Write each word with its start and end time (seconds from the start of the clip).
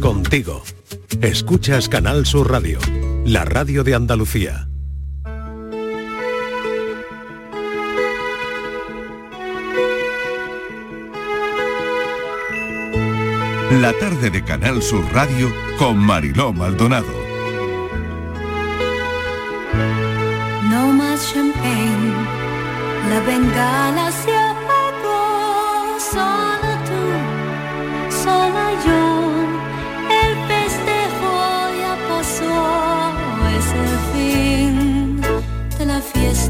Contigo. 0.00 0.62
Escuchas 1.20 1.88
Canal 1.88 2.24
Sur 2.24 2.50
Radio, 2.50 2.78
la 3.24 3.44
radio 3.44 3.84
de 3.84 3.94
Andalucía. 3.94 4.68
La 13.70 13.92
tarde 13.98 14.30
de 14.30 14.42
Canal 14.42 14.82
Sur 14.82 15.04
Radio 15.12 15.52
con 15.78 15.98
Mariló 15.98 16.52
Maldonado. 16.52 17.12
No 20.70 20.92
más 20.92 21.32
champagne, 21.32 22.14
la 23.10 23.20
bengala 23.20 24.12
se 24.12 24.39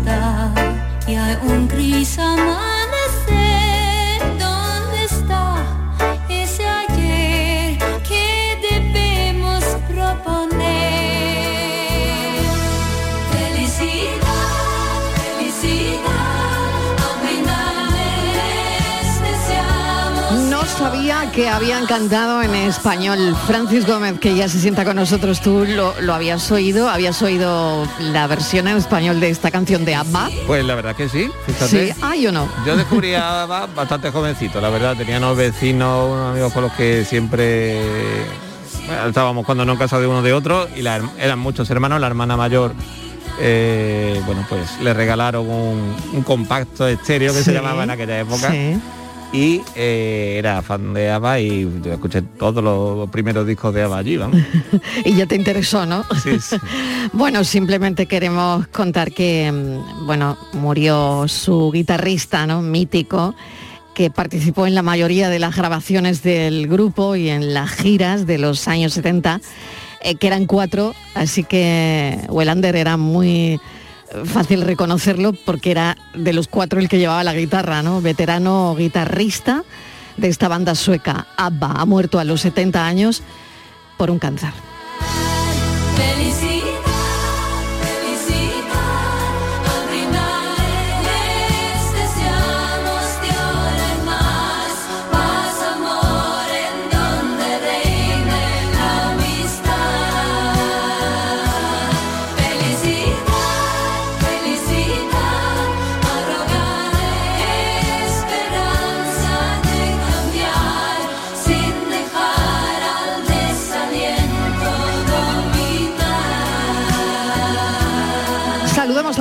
está, 0.00 0.52
ya 1.06 1.38
un 1.42 1.68
gris 1.68 2.18
amado. 2.18 2.59
Que 21.40 21.48
habían 21.48 21.86
cantado 21.86 22.42
en 22.42 22.54
español. 22.54 23.34
Francis 23.46 23.86
Gómez, 23.86 24.20
que 24.20 24.34
ya 24.34 24.46
se 24.46 24.58
sienta 24.60 24.84
con 24.84 24.96
nosotros, 24.96 25.40
tú 25.40 25.64
lo, 25.66 25.98
lo 26.02 26.12
habías 26.12 26.50
oído, 26.52 26.90
habías 26.90 27.22
oído 27.22 27.88
la 27.98 28.26
versión 28.26 28.68
en 28.68 28.76
español 28.76 29.20
de 29.20 29.30
esta 29.30 29.50
canción 29.50 29.86
de 29.86 29.94
ABBA. 29.94 30.28
Pues 30.46 30.62
la 30.66 30.74
verdad 30.74 30.94
que 30.94 31.08
sí, 31.08 31.30
Sí, 31.46 31.52
fíjate. 31.54 31.94
ah, 32.02 32.14
yo 32.14 32.30
no. 32.30 32.46
Yo 32.66 32.76
descubrí 32.76 33.14
a 33.14 33.44
Abba 33.44 33.66
bastante 33.74 34.10
jovencito, 34.10 34.60
la 34.60 34.68
verdad. 34.68 34.94
Tenía 34.98 35.16
unos 35.16 35.34
vecinos, 35.34 36.10
unos 36.12 36.30
amigos 36.32 36.52
con 36.52 36.64
los 36.64 36.72
que 36.72 37.06
siempre 37.06 37.80
bueno, 38.86 39.06
estábamos 39.08 39.46
cuando 39.46 39.64
no 39.64 39.72
en 39.72 39.78
casa 39.78 39.98
de 39.98 40.06
uno 40.06 40.20
de 40.20 40.34
otro 40.34 40.68
y 40.76 40.82
la 40.82 41.00
eran 41.18 41.38
muchos 41.38 41.70
hermanos. 41.70 42.02
La 42.02 42.06
hermana 42.08 42.36
mayor, 42.36 42.74
eh, 43.40 44.20
bueno, 44.26 44.44
pues 44.46 44.78
le 44.82 44.92
regalaron 44.92 45.48
un, 45.48 45.96
un 46.12 46.22
compacto 46.22 46.86
estéreo 46.86 47.32
que 47.32 47.38
Sí, 47.38 47.44
se 47.46 47.52
llamaba 47.54 47.84
en 47.84 47.90
aquella 47.92 48.20
época. 48.20 48.50
sí. 48.50 48.78
Y 49.32 49.62
eh, 49.76 50.36
era 50.38 50.60
fan 50.60 50.92
de 50.92 51.08
ABBA 51.08 51.40
y 51.40 51.80
yo 51.84 51.92
escuché 51.92 52.22
todos 52.22 52.64
los 52.64 53.08
primeros 53.10 53.46
discos 53.46 53.72
de 53.72 53.82
ABBA 53.84 53.98
allí, 53.98 54.16
vamos. 54.16 54.40
Y 55.04 55.14
ya 55.14 55.26
te 55.26 55.36
interesó, 55.36 55.86
¿no? 55.86 56.04
Sí, 56.22 56.38
sí. 56.40 56.56
Bueno, 57.12 57.44
simplemente 57.44 58.06
queremos 58.06 58.66
contar 58.68 59.12
que, 59.12 59.50
mm, 59.52 60.06
bueno, 60.06 60.36
murió 60.52 61.28
su 61.28 61.70
guitarrista, 61.70 62.44
¿no? 62.46 62.60
Mítico, 62.60 63.36
que 63.94 64.10
participó 64.10 64.66
en 64.66 64.74
la 64.74 64.82
mayoría 64.82 65.28
de 65.28 65.38
las 65.38 65.54
grabaciones 65.54 66.22
del 66.22 66.66
grupo 66.66 67.14
y 67.14 67.28
en 67.28 67.54
las 67.54 67.70
giras 67.70 68.26
de 68.26 68.38
los 68.38 68.66
años 68.66 68.94
70, 68.94 69.40
eh, 70.02 70.16
que 70.16 70.26
eran 70.26 70.46
cuatro, 70.46 70.94
así 71.14 71.44
que 71.44 72.18
Welander 72.30 72.74
era 72.74 72.96
muy 72.96 73.60
fácil 74.24 74.62
reconocerlo 74.62 75.32
porque 75.32 75.70
era 75.70 75.96
de 76.14 76.32
los 76.32 76.48
cuatro 76.48 76.80
el 76.80 76.88
que 76.88 76.98
llevaba 76.98 77.24
la 77.24 77.34
guitarra, 77.34 77.82
¿no? 77.82 78.00
Veterano 78.00 78.74
guitarrista 78.76 79.64
de 80.16 80.28
esta 80.28 80.48
banda 80.48 80.74
sueca, 80.74 81.28
ABBA, 81.36 81.72
ha 81.72 81.84
muerto 81.86 82.18
a 82.18 82.24
los 82.24 82.40
70 82.42 82.86
años 82.86 83.22
por 83.96 84.10
un 84.10 84.18
cáncer. 84.18 84.52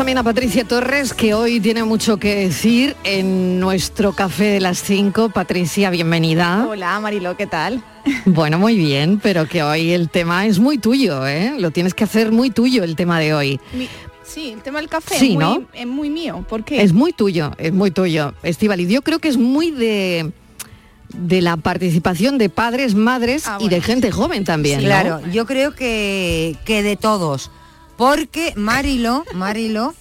También 0.09 0.17
a 0.17 0.23
Patricia 0.23 0.63
Torres, 0.63 1.13
que 1.13 1.35
hoy 1.35 1.59
tiene 1.59 1.83
mucho 1.83 2.17
que 2.17 2.33
decir 2.33 2.95
en 3.03 3.59
nuestro 3.59 4.13
café 4.13 4.45
de 4.45 4.59
las 4.59 4.81
5. 4.81 5.29
Patricia, 5.29 5.91
bienvenida. 5.91 6.65
Hola 6.67 6.99
Mariló, 6.99 7.37
¿qué 7.37 7.45
tal? 7.45 7.83
Bueno, 8.25 8.57
muy 8.57 8.75
bien, 8.75 9.19
pero 9.21 9.47
que 9.47 9.61
hoy 9.61 9.91
el 9.91 10.09
tema 10.09 10.47
es 10.47 10.57
muy 10.57 10.79
tuyo, 10.79 11.27
¿eh? 11.27 11.53
Lo 11.59 11.69
tienes 11.69 11.93
que 11.93 12.05
hacer 12.05 12.31
muy 12.31 12.49
tuyo 12.49 12.83
el 12.83 12.95
tema 12.95 13.19
de 13.19 13.35
hoy. 13.35 13.59
Mi- 13.73 13.87
sí, 14.23 14.49
el 14.49 14.63
tema 14.63 14.79
del 14.79 14.89
café 14.89 15.13
Sí, 15.19 15.27
es, 15.27 15.33
muy, 15.35 15.43
¿no? 15.43 15.63
es 15.73 15.85
muy 15.85 16.09
mío. 16.09 16.43
¿Por 16.49 16.63
qué? 16.63 16.81
Es 16.81 16.91
muy 16.91 17.13
tuyo, 17.13 17.51
es 17.59 17.71
muy 17.71 17.91
tuyo, 17.91 18.33
Estivali. 18.41 18.87
Yo 18.87 19.03
creo 19.03 19.19
que 19.19 19.27
es 19.27 19.37
muy 19.37 19.69
de 19.69 20.31
de 21.09 21.41
la 21.41 21.55
participación 21.57 22.37
de 22.39 22.49
padres, 22.49 22.95
madres 22.95 23.43
Ah, 23.47 23.57
y 23.59 23.69
de 23.69 23.79
gente 23.81 24.09
joven 24.11 24.43
también, 24.43 24.79
¿no? 24.81 24.85
Claro, 24.87 25.21
yo 25.31 25.45
creo 25.45 25.75
que, 25.75 26.55
que 26.65 26.81
de 26.81 26.95
todos. 26.95 27.51
Porque 27.99 28.53
Marilo, 28.55 29.25
Marilo, 29.33 29.93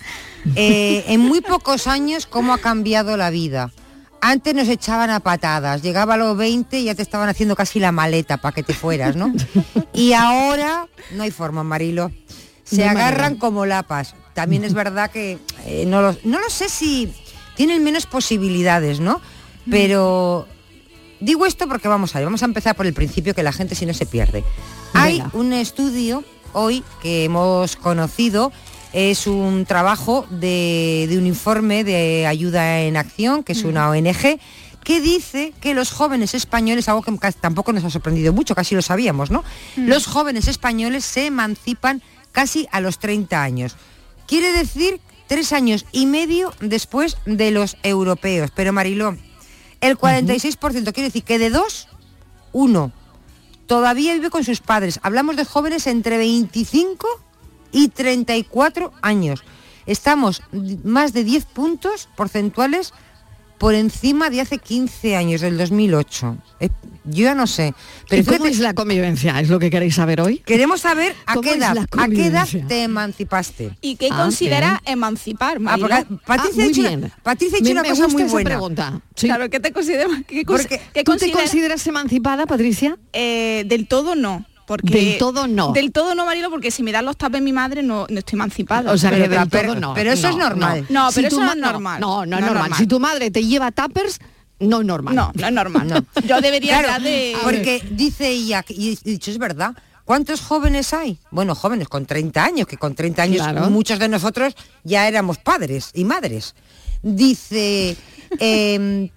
eh, 0.54 1.04
en 1.08 1.20
muy 1.20 1.40
pocos 1.40 1.88
años, 1.88 2.26
¿cómo 2.26 2.52
ha 2.54 2.58
cambiado 2.58 3.16
la 3.16 3.28
vida? 3.30 3.72
Antes 4.20 4.54
nos 4.54 4.68
echaban 4.68 5.10
a 5.10 5.18
patadas, 5.18 5.82
llegaba 5.82 6.14
a 6.14 6.16
los 6.16 6.36
20 6.36 6.78
y 6.78 6.84
ya 6.84 6.94
te 6.94 7.02
estaban 7.02 7.28
haciendo 7.28 7.56
casi 7.56 7.80
la 7.80 7.90
maleta 7.90 8.36
para 8.36 8.54
que 8.54 8.62
te 8.62 8.72
fueras, 8.72 9.16
¿no? 9.16 9.32
Y 9.92 10.12
ahora 10.12 10.86
no 11.16 11.24
hay 11.24 11.32
forma, 11.32 11.64
Marilo. 11.64 12.12
Se 12.62 12.84
No 12.84 12.90
agarran 12.92 13.20
manera. 13.32 13.40
como 13.40 13.66
lapas. 13.66 14.14
También 14.32 14.62
es 14.62 14.74
verdad 14.74 15.10
que 15.10 15.38
eh, 15.66 15.84
no, 15.84 16.00
lo, 16.00 16.16
no 16.22 16.38
lo 16.38 16.50
sé 16.50 16.68
si 16.68 17.12
tienen 17.56 17.82
menos 17.82 18.06
posibilidades, 18.06 19.00
¿no? 19.00 19.20
Pero 19.68 20.46
Digo 21.20 21.46
esto 21.46 21.66
porque 21.66 21.88
vamos 21.88 22.14
a 22.14 22.18
ver, 22.20 22.26
vamos 22.26 22.42
a 22.42 22.46
empezar 22.46 22.76
por 22.76 22.86
el 22.86 22.94
principio 22.94 23.34
que 23.34 23.42
la 23.42 23.50
gente 23.52 23.74
si 23.74 23.86
no 23.86 23.92
se 23.92 24.06
pierde. 24.06 24.44
Hay 24.94 25.14
Venga. 25.18 25.30
un 25.32 25.52
estudio 25.52 26.22
hoy 26.52 26.84
que 27.02 27.24
hemos 27.24 27.76
conocido, 27.76 28.52
es 28.92 29.26
un 29.26 29.66
trabajo 29.66 30.26
de, 30.30 31.06
de 31.08 31.18
un 31.18 31.26
informe 31.26 31.84
de 31.84 32.26
ayuda 32.26 32.80
en 32.80 32.96
acción, 32.96 33.44
que 33.44 33.52
es 33.52 33.64
una 33.64 33.90
ONG, 33.90 34.38
que 34.84 35.00
dice 35.00 35.52
que 35.60 35.74
los 35.74 35.90
jóvenes 35.90 36.34
españoles, 36.34 36.88
algo 36.88 37.02
que 37.02 37.12
tampoco 37.40 37.72
nos 37.72 37.84
ha 37.84 37.90
sorprendido 37.90 38.32
mucho, 38.32 38.54
casi 38.54 38.74
lo 38.74 38.80
sabíamos, 38.80 39.30
¿no? 39.30 39.44
Los 39.76 40.06
jóvenes 40.06 40.48
españoles 40.48 41.04
se 41.04 41.26
emancipan 41.26 42.02
casi 42.32 42.66
a 42.72 42.80
los 42.80 42.98
30 42.98 43.42
años. 43.42 43.76
Quiere 44.26 44.52
decir 44.52 45.00
tres 45.26 45.52
años 45.52 45.84
y 45.92 46.06
medio 46.06 46.52
después 46.60 47.18
de 47.26 47.50
los 47.50 47.76
europeos. 47.82 48.50
Pero 48.54 48.72
Mariló, 48.72 49.16
el 49.80 49.98
46% 49.98 50.92
quiere 50.92 51.08
decir 51.08 51.22
que 51.22 51.38
de 51.38 51.50
dos, 51.50 51.88
uno 52.52 52.92
todavía 53.68 54.14
vive 54.14 54.30
con 54.30 54.42
sus 54.42 54.60
padres. 54.60 54.98
Hablamos 55.04 55.36
de 55.36 55.44
jóvenes 55.44 55.86
entre 55.86 56.18
25 56.18 57.06
y 57.70 57.88
34 57.88 58.92
años. 59.02 59.44
Estamos 59.86 60.42
más 60.82 61.12
de 61.12 61.22
10 61.22 61.44
puntos 61.44 62.08
porcentuales 62.16 62.92
por 63.58 63.74
encima 63.74 64.30
de 64.30 64.40
hace 64.40 64.58
15 64.58 65.16
años, 65.16 65.40
del 65.40 65.58
2008. 65.58 66.36
Eh, 66.60 66.68
yo 67.04 67.24
ya 67.24 67.34
no 67.34 67.46
sé. 67.46 67.74
Pero 68.08 68.22
¿Y 68.22 68.24
cómo 68.24 68.36
fíjate, 68.36 68.50
es 68.54 68.58
la 68.60 68.74
convivencia? 68.74 69.40
¿Es 69.40 69.48
lo 69.48 69.58
que 69.58 69.70
queréis 69.70 69.94
saber 69.96 70.20
hoy? 70.20 70.38
queremos 70.46 70.80
saber 70.80 71.14
a 71.26 71.34
¿Cómo 71.34 71.42
qué, 71.50 71.56
edad, 71.56 71.76
a 71.78 72.08
qué 72.08 72.26
edad 72.26 72.46
te 72.68 72.82
emancipaste. 72.84 73.70
¿Y 73.80 73.96
qué 73.96 74.08
Ah, 74.12 74.16
considera 74.18 74.82
emancipar, 74.86 75.58
Ah, 75.66 75.76
porque 75.80 76.04
Patricia, 76.26 76.62
Ah, 76.64 76.66
muy 76.66 76.72
bien. 76.72 77.12
Patricia 77.22 77.58
ha 77.58 77.60
Me- 77.60 77.68
dicho 77.68 77.72
una 77.72 77.82
me 77.82 77.88
cosa 77.90 78.04
gusta 78.04 78.18
muy 78.22 78.30
buena. 78.30 78.50
pregunta. 78.50 79.00
Sí. 79.16 79.26
Claro, 79.26 79.50
¿qué 79.50 79.60
te 79.60 79.72
considera? 79.72 80.08
¿Qué, 80.26 80.42
cons- 80.44 80.58
Porque 80.62 80.68
qué 80.92 81.02
¿Tú 81.04 81.12
te 81.12 81.18
considera- 81.26 81.38
consideras 81.38 81.86
emancipada, 81.86 82.46
Patricia? 82.46 82.96
Eh, 83.12 83.64
del 83.66 83.86
todo 83.88 84.14
no. 84.14 84.44
Porque 84.68 84.92
Del 84.94 85.18
todo 85.18 85.48
no. 85.48 85.72
Del 85.72 85.90
todo 85.90 86.14
no, 86.14 86.24
Marilo, 86.26 86.50
porque 86.50 86.70
si 86.70 86.82
me 86.84 86.92
dan 86.92 87.06
los 87.06 87.16
tapes 87.16 87.42
mi 87.42 87.52
madre 87.52 87.82
no, 87.82 88.06
no 88.08 88.18
estoy 88.18 88.36
emancipada. 88.36 88.92
O 88.92 88.98
sea, 88.98 89.10
que 89.10 89.16
Pero- 89.16 89.28
del 89.40 89.48
pero- 89.48 89.68
todo 89.72 89.80
no. 89.80 89.94
pero 89.94 90.12
eso 90.12 90.28
es 90.28 90.36
normal. 90.36 90.86
No, 90.90 91.08
pero 91.14 91.28
eso 91.28 91.40
no 91.40 91.50
es 91.52 91.56
normal. 91.56 92.00
No, 92.00 92.16
no, 92.18 92.22
es 92.24 92.28
No 92.28 92.36
es 92.36 92.42
normal. 92.42 92.60
normal. 92.62 92.78
Si 92.78 92.86
tu 92.86 93.00
madre 93.00 93.30
te 93.30 93.42
lleva 93.44 93.72
tuppers, 93.72 94.18
no 94.60 94.80
es 94.80 94.86
normal. 94.86 95.14
No, 95.14 95.32
no 95.34 95.46
es 95.46 95.52
normal. 95.52 96.06
Yo 96.26 96.40
debería 96.40 96.82
Claro, 96.82 97.02
de... 97.02 97.34
porque 97.42 97.82
dice 97.90 98.28
ella, 98.28 98.62
que- 98.62 98.74
y 98.74 98.90
y 98.90 99.10
dicho 99.12 99.30
es 99.30 99.38
verdad, 99.38 99.74
¿cuántos 100.04 100.40
jóvenes 100.42 100.92
hay? 100.92 101.18
Bueno, 101.30 101.54
jóvenes 101.54 101.88
con 101.88 102.04
30 102.06 102.44
años, 102.44 102.66
que 102.66 102.76
con 102.76 102.94
30 102.94 103.22
años 103.22 103.42
Claro. 103.42 103.70
muchos 103.70 103.98
de 103.98 104.08
nosotros 104.08 104.54
ya 104.84 105.08
éramos 105.08 105.38
padres 105.38 105.90
y 105.94 106.04
madres. 106.04 106.54
Dice, 107.02 107.96
em, 108.38 109.08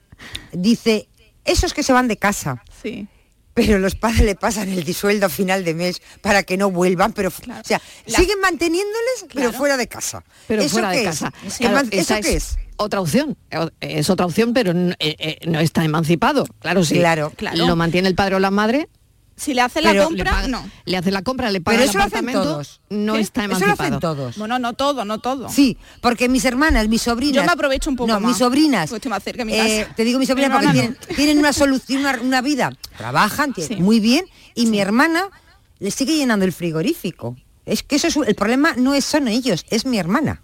dice, 0.54 1.10
esos 1.44 1.74
que 1.74 1.84
se 1.84 1.92
van 1.94 2.08
de 2.08 2.16
casa, 2.18 2.64
Sí. 2.82 3.08
Pero 3.54 3.80
los 3.80 3.96
padres 3.96 4.22
le 4.22 4.36
pasan 4.36 4.70
el 4.70 4.84
disueldo 4.84 5.26
a 5.26 5.30
final 5.30 5.64
de 5.66 5.74
mes 5.74 6.02
para 6.22 6.44
que 6.44 6.58
no 6.58 6.72
vuelvan, 6.72 7.14
pero 7.14 7.30
o 7.30 7.64
sea, 7.64 7.82
La- 8.06 8.18
siguen 8.20 8.40
manteniéndoles, 8.42 9.26
pero 9.28 9.30
Claro. 9.50 9.54
fuera 9.58 9.78
de 9.78 9.88
casa. 9.88 10.24
Pero 10.48 10.62
¿Eso 10.62 10.74
fuera 10.74 10.90
de 10.92 10.98
qué 11.00 11.04
casa. 11.06 11.34
Es? 11.46 11.58
Claro, 11.58 11.78
Eman- 11.78 11.88
¿Eso 11.92 12.02
esa 12.02 12.22
qué 12.22 12.30
es 12.36 12.36
es? 12.36 12.58
Otra 12.78 13.00
opción, 13.00 13.38
es 13.80 14.10
otra 14.10 14.26
opción, 14.26 14.54
pero 14.54 14.72
eh, 14.72 14.96
eh, 15.00 15.38
no 15.46 15.60
está 15.60 15.84
emancipado. 15.86 16.46
Claro, 16.60 16.84
sí. 16.84 16.96
Claro. 16.96 17.32
Claro. 17.36 17.68
Lo 17.68 17.76
mantiene 17.76 18.08
el 18.08 18.16
padre 18.16 18.36
o 18.36 18.40
la 18.40 18.50
madre. 18.50 18.90
Si 19.36 19.54
le 19.56 19.62
hace 19.62 19.82
la 19.82 19.90
Pero 19.92 20.02
le 20.04 20.08
compra, 20.08 20.32
paga- 20.32 20.48
no. 20.48 20.70
Le 20.86 20.98
hace 20.98 21.10
la 21.10 21.22
compra, 21.24 21.50
le 21.50 21.62
paga 21.62 21.74
Pero 21.78 21.84
el 21.84 21.90
eso 21.90 21.98
lo 21.98 22.04
hacen 22.04 22.32
todos. 22.32 22.80
no 22.90 23.14
¿Qué? 23.14 23.22
está 23.22 23.42
Eso 23.46 23.50
lo 23.52 23.56
emancipado. 23.58 23.88
hacen 23.88 24.00
todos. 24.00 24.38
Bueno, 24.38 24.60
no 24.60 24.74
todo, 24.74 25.04
no 25.04 25.20
todo. 25.20 25.50
Sí, 25.50 25.78
porque 26.02 26.30
mis 26.30 26.46
hermanas, 26.46 26.88
mis 26.90 27.02
sobrinas. 27.02 27.36
Yo 27.38 27.44
me 27.44 27.52
aprovecho 27.52 27.90
un 27.90 27.96
poco 27.96 28.08
No, 28.12 28.20
más, 28.20 28.30
mis 28.30 28.38
sobrinas. 28.38 28.90
porque 28.90 28.98
estoy 28.98 29.10
más 29.10 29.24
cerca 29.24 29.40
de 29.40 29.46
mi 29.46 29.54
eh, 29.54 29.82
casa. 29.84 29.96
te 29.96 30.04
digo 30.04 30.20
mis 30.20 30.28
sobrinas 30.28 30.52
Mi 30.52 30.58
porque 30.58 30.72
tienen, 30.74 30.98
tienen 31.16 31.38
una 31.40 31.54
solución, 31.54 32.02
una, 32.02 32.20
una 32.22 32.42
vida. 32.42 32.72
Trabajan 32.98 33.54
tienen- 33.54 33.78
Sí. 33.78 33.84
muy 33.84 34.00
bien 34.00 34.26
y 34.54 34.68
mi 34.68 34.80
hermana 34.80 35.30
le 35.80 35.90
sigue 35.90 36.16
llenando 36.18 36.46
el 36.46 36.52
frigorífico. 36.54 37.36
Es 37.66 37.82
que 37.84 37.96
eso 37.96 38.08
es 38.08 38.16
el 38.18 38.36
problema 38.36 38.74
no 38.78 38.94
es 38.94 39.06
son 39.06 39.28
ellos, 39.28 39.66
es 39.70 39.86
mi 39.86 39.98
hermana. 39.98 40.42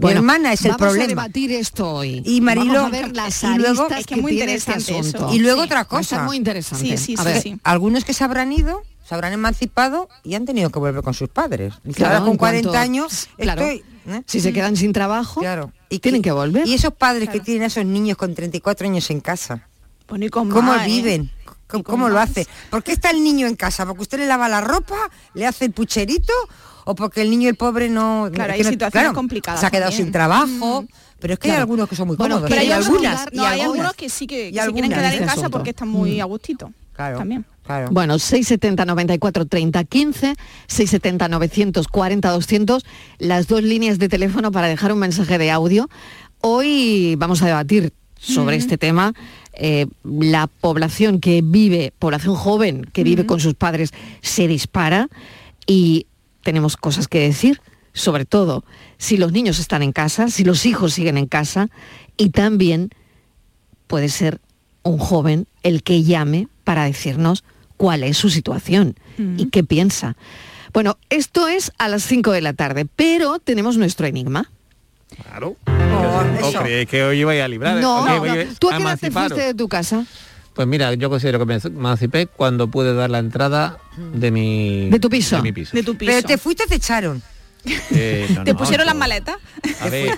Mi 0.00 0.10
hermana 0.10 0.52
es 0.52 0.60
el 0.64 0.72
vamos 0.72 0.82
a 0.82 0.86
problema. 0.88 1.06
debatir 1.08 1.52
esto 1.52 1.90
hoy. 1.90 2.22
Y 2.24 2.40
Mariló, 2.40 2.74
vamos 2.82 2.88
a 2.88 3.02
ver 3.02 3.16
las 3.16 3.42
y 3.42 3.46
luego- 3.58 3.82
aristas 3.84 4.00
Es 4.00 4.06
que 4.06 4.14
que, 4.14 4.20
es 4.20 4.22
muy 4.22 4.32
este 4.40 4.44
interesante 4.44 4.98
eso. 4.98 5.30
Y 5.32 5.38
luego 5.38 5.60
Sí. 5.62 5.66
otra 5.66 5.84
cosa. 5.84 6.22
muy 6.24 6.36
interesante. 6.36 6.96
Sí, 6.96 6.96
sí, 6.96 7.14
a 7.18 7.24
ver. 7.24 7.42
Algunos 7.64 8.04
que 8.04 8.12
se 8.14 8.24
habrán 8.24 8.52
ido, 8.52 8.82
se 9.08 9.14
habrán 9.14 9.32
emancipado 9.32 10.08
y 10.24 10.34
han 10.34 10.44
tenido 10.44 10.70
que 10.70 10.78
volver 10.78 11.02
con 11.02 11.14
sus 11.14 11.28
padres. 11.28 11.74
Dice, 11.84 11.98
Claro, 11.98 12.14
ahora 12.14 12.24
con 12.24 12.32
en 12.32 12.38
cuanto- 12.38 12.68
40 12.70 12.80
años 12.80 13.28
claro, 13.36 13.62
estoy... 13.62 13.84
¿eh? 14.14 14.22
Si 14.26 14.40
se 14.40 14.52
quedan 14.52 14.76
sin 14.76 14.92
trabajo, 14.92 15.40
Claro. 15.40 15.72
Y 15.88 16.00
tienen 16.00 16.20
que 16.22 16.32
volver. 16.32 16.66
Y 16.66 16.74
esos 16.74 16.92
padres 16.94 17.28
que 17.28 17.38
tienen 17.40 17.62
a 17.62 17.66
esos 17.66 17.84
niños 17.84 18.16
con 18.16 18.34
34 18.34 18.88
años 18.88 19.08
en 19.10 19.20
casa, 19.20 19.68
Bueno, 20.08 20.24
y 20.24 20.28
con 20.30 20.50
¿cómo 20.50 20.72
más, 20.72 20.82
¿eh? 20.82 20.90
viven? 20.90 21.30
¿Cómo, 21.68 21.80
Y 21.80 21.84
cómo 21.84 22.08
lo 22.08 22.18
hace? 22.20 22.46
¿Por 22.70 22.82
qué 22.82 22.92
está 22.92 23.10
el 23.10 23.22
niño 23.24 23.46
en 23.46 23.54
casa? 23.56 23.86
¿Porque 23.86 24.02
usted 24.02 24.18
le 24.18 24.26
lava 24.26 24.48
la 24.48 24.60
ropa, 24.60 24.96
le 25.34 25.46
hace 25.46 25.64
el 25.66 25.72
pucherito? 25.72 26.32
¿O 26.88 26.94
porque 26.94 27.20
el 27.20 27.30
niño, 27.30 27.48
el 27.48 27.56
pobre, 27.56 27.88
no... 27.90 28.30
Claro, 28.32 28.52
es 28.52 28.60
hay 28.60 28.64
no- 28.64 28.70
situaciones 28.70 29.12
complicadas 29.12 29.60
Se 29.60 29.66
ha 29.66 29.70
quedado 29.70 29.90
también. 29.90 30.04
sin 30.06 30.12
trabajo. 30.12 30.84
Pero 31.18 31.32
es 31.34 31.38
que 31.40 31.50
hay 31.50 31.56
algunos 31.58 31.88
que 31.88 31.96
son 31.96 32.06
muy 32.08 32.16
Bueno, 32.16 32.36
cómodos. 32.36 32.50
pero 32.50 32.62
y 32.62 32.66
hay 32.66 32.72
algunas, 32.72 33.12
algunos- 33.22 33.32
y 33.32 33.36
No, 33.36 33.42
hay 33.44 33.60
algunas. 33.60 33.70
algunos 33.80 33.94
que 33.96 34.08
sí 34.08 34.26
que, 34.26 34.52
que 34.52 34.62
se 34.62 34.72
quieren 34.72 34.90
quedar 34.90 35.12
en 35.14 35.18
casa 35.20 35.32
asunto. 35.32 35.50
porque 35.50 35.70
están 35.70 35.88
muy 35.88 36.20
a 36.20 36.24
gustito. 36.26 36.72
Claro, 36.92 37.18
También. 37.18 37.44
claro. 37.64 37.88
Bueno, 37.90 38.18
670 38.18 38.84
94 38.86 39.46
30 39.46 39.84
15, 39.84 40.34
670 40.68 41.28
940 41.28 42.30
200, 42.30 42.84
las 43.18 43.48
dos 43.48 43.62
líneas 43.62 43.98
de 43.98 44.08
teléfono 44.08 44.52
para 44.52 44.68
dejar 44.68 44.92
un 44.92 44.98
mensaje 45.00 45.36
de 45.38 45.50
audio. 45.50 45.88
Hoy 46.40 47.16
vamos 47.18 47.42
a 47.42 47.46
debatir 47.46 47.92
sobre 48.18 48.56
este 48.56 48.78
tema. 48.78 49.12
eh, 49.58 49.86
la 50.04 50.46
población 50.48 51.18
que 51.18 51.40
vive, 51.42 51.92
población 51.98 52.34
joven 52.34 52.84
que 52.92 53.04
vive 53.04 53.24
con 53.24 53.40
sus 53.40 53.54
padres, 53.54 53.90
se 54.20 54.46
dispara 54.48 55.08
y 55.66 56.06
tenemos 56.46 56.76
cosas 56.76 57.08
que 57.08 57.18
decir, 57.18 57.60
sobre 57.92 58.24
todo 58.24 58.64
si 58.98 59.16
los 59.16 59.32
niños 59.32 59.58
están 59.58 59.82
en 59.82 59.90
casa, 59.90 60.28
si 60.28 60.44
los 60.44 60.64
hijos 60.64 60.94
siguen 60.94 61.18
en 61.18 61.26
casa 61.26 61.70
y 62.16 62.30
también 62.30 62.90
puede 63.88 64.08
ser 64.08 64.40
un 64.84 64.96
joven 64.98 65.48
el 65.64 65.82
que 65.82 66.04
llame 66.04 66.46
para 66.62 66.84
decirnos 66.84 67.42
cuál 67.76 68.04
es 68.04 68.16
su 68.16 68.30
situación 68.30 68.94
y 69.36 69.46
qué 69.46 69.64
piensa. 69.64 70.16
Bueno, 70.72 70.98
esto 71.10 71.48
es 71.48 71.72
a 71.78 71.88
las 71.88 72.04
5 72.04 72.30
de 72.30 72.42
la 72.42 72.52
tarde, 72.52 72.86
pero 72.94 73.40
tenemos 73.40 73.76
nuestro 73.76 74.06
enigma. 74.06 74.48
Claro. 75.24 75.56
Oh, 75.66 76.22
¿O 76.44 76.52
creéis 76.62 76.88
que 76.88 77.02
hoy 77.02 77.20
ibais 77.22 77.42
a 77.42 77.48
librar? 77.48 77.80
No, 77.80 78.02
¿O 78.02 78.22
que 78.22 78.44
no, 78.44 78.54
¿Tú 78.60 78.68
a 78.70 78.76
qué 78.76 78.82
edad 78.84 78.98
te 79.00 79.10
fuiste 79.10 79.40
de 79.40 79.54
tu 79.54 79.66
casa? 79.66 80.06
Pues 80.56 80.66
mira, 80.66 80.94
yo 80.94 81.10
considero 81.10 81.38
que 81.38 81.44
me 81.44 81.56
emancipé 81.56 82.26
cuando 82.26 82.68
pude 82.68 82.94
dar 82.94 83.10
la 83.10 83.18
entrada 83.18 83.78
de 84.14 84.30
mi... 84.30 84.88
De 84.90 84.98
tu 84.98 85.08
piso. 85.10 85.36
De 85.36 85.42
mi 85.42 85.52
piso. 85.52 85.76
De 85.76 85.82
tu 85.82 85.96
piso. 85.96 86.10
Pero 86.10 86.26
te 86.26 86.38
fuiste 86.38 86.64
te 86.66 86.76
echaron. 86.76 87.22
Eh, 87.90 88.26
no, 88.34 88.44
¿Te 88.44 88.52
no, 88.52 88.58
pusieron 88.58 88.86
las 88.86 88.94
maletas? 88.96 89.36
A 89.80 89.88
ver, 89.88 90.16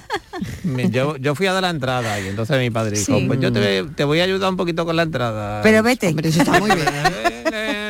me- 0.63 0.91
yo, 0.91 1.17
yo 1.17 1.35
fui 1.35 1.47
a 1.47 1.53
dar 1.53 1.63
la 1.63 1.71
entrada 1.71 2.21
y 2.21 2.29
entonces 2.29 2.59
mi 2.61 2.71
padre 2.71 2.99
dijo, 2.99 3.19
Sí. 3.19 3.25
pues 3.27 3.41
yo 3.41 3.51
te, 3.53 3.85
te 3.97 4.05
voy 4.05 4.21
a 4.21 4.25
ayudar 4.25 4.51
un 4.51 4.57
poquito 4.57 4.85
con 4.87 4.95
la 4.97 5.03
entrada. 5.03 5.61
Pero 5.63 5.83
vete. 5.83 6.09
Hombre, 6.09 6.29
eso 6.29 6.41
está 6.43 6.61
muy 6.61 6.71
bien. 6.75 6.87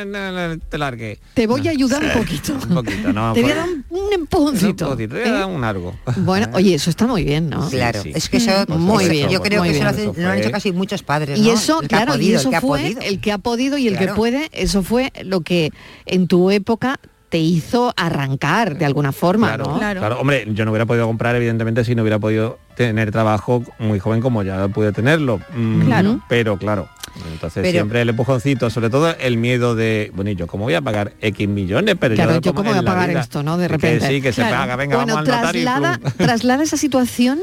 Eh, 0.09 0.31
no, 0.31 0.31
no, 0.31 0.55
no, 0.55 0.59
te 0.69 0.77
largué. 0.77 1.19
Te 1.33 1.47
voy 1.47 1.67
a 1.67 1.71
ayudar 1.71 2.03
un 2.03 2.11
poquito. 2.11 2.53
Un 2.53 2.75
poquito, 2.75 3.13
no. 3.13 3.33
Te 3.33 3.41
voy 3.41 3.51
a 3.51 3.55
pues, 3.55 3.55
dar 3.55 3.67
un, 3.69 3.85
un 3.89 3.99
un 4.09 4.13
empujoncito. 4.13 4.89
poquito, 4.89 5.15
te 5.15 5.21
voy 5.21 5.29
a 5.29 5.35
¿eh? 5.35 5.39
dar 5.39 5.45
un 5.47 5.63
algo. 5.63 5.95
Bueno, 6.17 6.47
oye, 6.53 6.73
eso 6.75 6.89
está 6.89 7.05
muy 7.07 7.23
bien, 7.23 7.49
¿no? 7.49 7.69
Sí, 7.69 7.75
Claro, 7.77 8.01
sí. 8.01 8.11
es 8.15 8.27
que 8.29 8.37
eso, 8.37 8.51
Muy 8.67 9.03
eso- 9.03 9.11
bien, 9.13 9.29
yo 9.29 9.41
creo 9.41 9.59
muy 9.61 9.69
que 9.69 9.75
eso 9.75 9.83
lo, 9.83 9.89
hacen- 9.91 10.13
lo 10.15 10.29
han 10.29 10.37
hecho 10.39 10.51
casi 10.51 10.71
muchos 10.71 11.03
padres. 11.03 11.37
Y 11.39 11.49
eso, 11.49 11.81
El 11.81 11.87
que 11.87 11.95
ha 11.95 12.05
claro, 12.05 12.19
y 12.21 12.29
el 12.29 12.35
eso 12.35 12.49
ha 12.55 12.61
fue 12.61 12.79
podido. 12.81 13.01
el 13.01 13.19
que 13.21 13.31
ha 13.31 13.37
podido 13.37 13.77
y 13.77 13.87
el 13.87 13.97
que 13.97 14.07
puede, 14.09 14.49
eso 14.51 14.81
fue 14.83 15.11
lo 15.23 15.41
que 15.41 15.71
en 16.05 16.27
tu 16.27 16.49
época 16.51 16.99
te 17.29 17.37
hizo 17.37 17.93
arrancar 17.95 18.77
de 18.77 18.85
alguna 18.85 19.11
forma, 19.11 19.49
Claro, 19.49 19.65
¿no? 19.65 19.77
Claro. 19.77 19.99
claro. 19.99 20.19
Hombre, 20.19 20.47
yo 20.51 20.65
no 20.65 20.71
hubiera 20.71 20.87
podido 20.87 21.05
comprar, 21.05 21.35
evidentemente, 21.35 21.83
si 21.83 21.93
no 21.93 22.01
hubiera 22.01 22.17
podido 22.17 22.57
tener 22.75 23.11
trabajo 23.11 23.63
muy 23.77 23.99
joven 23.99 24.19
como 24.19 24.41
ya 24.41 24.67
pude 24.69 24.91
tenerlo. 24.91 25.39
Mm, 25.55 25.81
Claro. 25.85 26.19
Pero 26.27 26.57
claro, 26.57 26.89
entonces 27.31 27.61
Pero- 27.61 27.71
siempre 27.71 28.01
el 28.01 28.09
empujoncito, 28.09 28.69
sobre 28.71 28.89
todo 28.89 29.15
el 29.15 29.37
miedo 29.37 29.75
de, 29.75 30.11
bueno, 30.15 30.31
¿y 30.31 30.35
yo 30.35 30.47
cómo 30.47 30.63
voy 30.63 30.73
a 30.73 30.81
pagar 30.81 31.13
X 31.21 31.47
millones? 31.47 31.95
Pero 31.99 32.15
Claro, 32.15 32.33
yo, 32.35 32.39
yo 32.41 32.53
cómo 32.55 32.69
voy 32.71 32.79
a 32.79 32.83
pagar 32.83 33.09
vida, 33.09 33.19
esto, 33.19 33.43
¿no? 33.43 33.57
De 33.57 33.67
que 33.67 33.73
repente. 33.73 34.07
sí, 34.07 34.21
que 34.23 34.33
se 34.33 34.41
paga, 34.41 34.75
venga, 34.75 34.95
bueno, 34.97 35.13
vamos 35.15 35.29
al 35.29 35.55
y 35.55 35.63
traslada, 35.63 35.99
traslada 36.17 36.63
esa 36.63 36.77
situación 36.77 37.39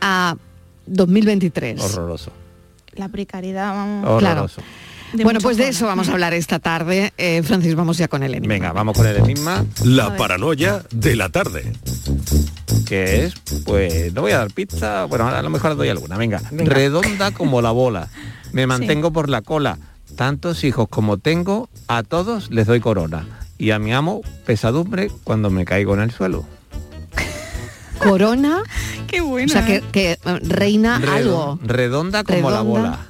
a 0.00 0.36
2023. 0.86 1.78
Horroroso, 1.82 2.32
La 2.94 3.08
precariedad, 3.10 3.74
vamos. 3.74 4.18
Claro. 4.18 4.46
De 5.12 5.24
bueno, 5.24 5.40
pues 5.40 5.56
de 5.56 5.68
eso 5.68 5.86
vamos 5.86 6.08
a 6.08 6.12
hablar 6.12 6.34
esta 6.34 6.58
tarde. 6.58 7.12
Eh, 7.18 7.42
Francis, 7.42 7.74
vamos 7.74 7.98
ya 7.98 8.08
con 8.08 8.22
el 8.22 8.34
enigma. 8.34 8.54
Venga, 8.54 8.72
vamos 8.72 8.96
con 8.96 9.06
el 9.06 9.16
enigma, 9.16 9.64
La 9.84 10.16
paranoia 10.16 10.82
de 10.90 11.16
la 11.16 11.28
tarde. 11.28 11.72
que 12.86 13.24
es, 13.24 13.34
pues, 13.64 14.12
no 14.12 14.22
voy 14.22 14.32
a 14.32 14.38
dar 14.38 14.52
pizza, 14.52 15.04
bueno, 15.04 15.28
a 15.28 15.42
lo 15.42 15.50
mejor 15.50 15.76
doy 15.76 15.88
alguna, 15.88 16.16
venga. 16.16 16.40
Venga. 16.50 16.72
Redonda 16.72 17.30
como 17.32 17.60
la 17.62 17.70
bola, 17.70 18.08
me 18.52 18.66
mantengo 18.66 19.12
por 19.12 19.28
la 19.28 19.42
cola, 19.42 19.78
tantos 20.16 20.64
hijos 20.64 20.88
como 20.88 21.18
tengo, 21.18 21.68
a 21.88 22.02
todos 22.02 22.50
les 22.50 22.66
doy 22.66 22.80
corona. 22.80 23.26
Y 23.58 23.72
a 23.72 23.78
mi 23.78 23.92
amo, 23.92 24.22
pesadumbre 24.46 25.10
cuando 25.22 25.50
me 25.50 25.64
caigo 25.64 25.94
en 25.94 26.00
el 26.00 26.10
suelo. 26.12 26.46
Corona, 27.98 28.62
Qué 29.06 29.20
o 29.20 29.26
bueno. 29.26 29.52
sea, 29.52 29.66
que, 29.66 29.76
¿eh? 29.76 29.84
que, 29.92 30.12
eh, 30.12 30.18
reina 30.42 30.96
algo. 30.96 31.58
Redonda 31.62 32.24
como 32.24 32.50
la 32.50 32.62
bola, 32.62 33.06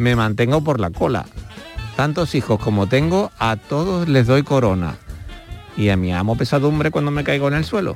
me 0.00 0.16
mantengo 0.16 0.62
por 0.62 0.80
la 0.80 0.90
cola. 0.90 1.26
Tantos 1.96 2.34
hijos 2.34 2.58
como 2.58 2.86
tengo, 2.86 3.30
a 3.38 3.56
todos 3.56 4.08
les 4.08 4.26
doy 4.26 4.42
corona. 4.42 4.96
Y 5.76 5.90
a 5.90 5.96
mi 5.96 6.12
amo 6.12 6.36
pesadumbre 6.36 6.90
cuando 6.90 7.10
me 7.10 7.22
caigo 7.24 7.48
en 7.48 7.54
el 7.54 7.64
suelo. 7.64 7.94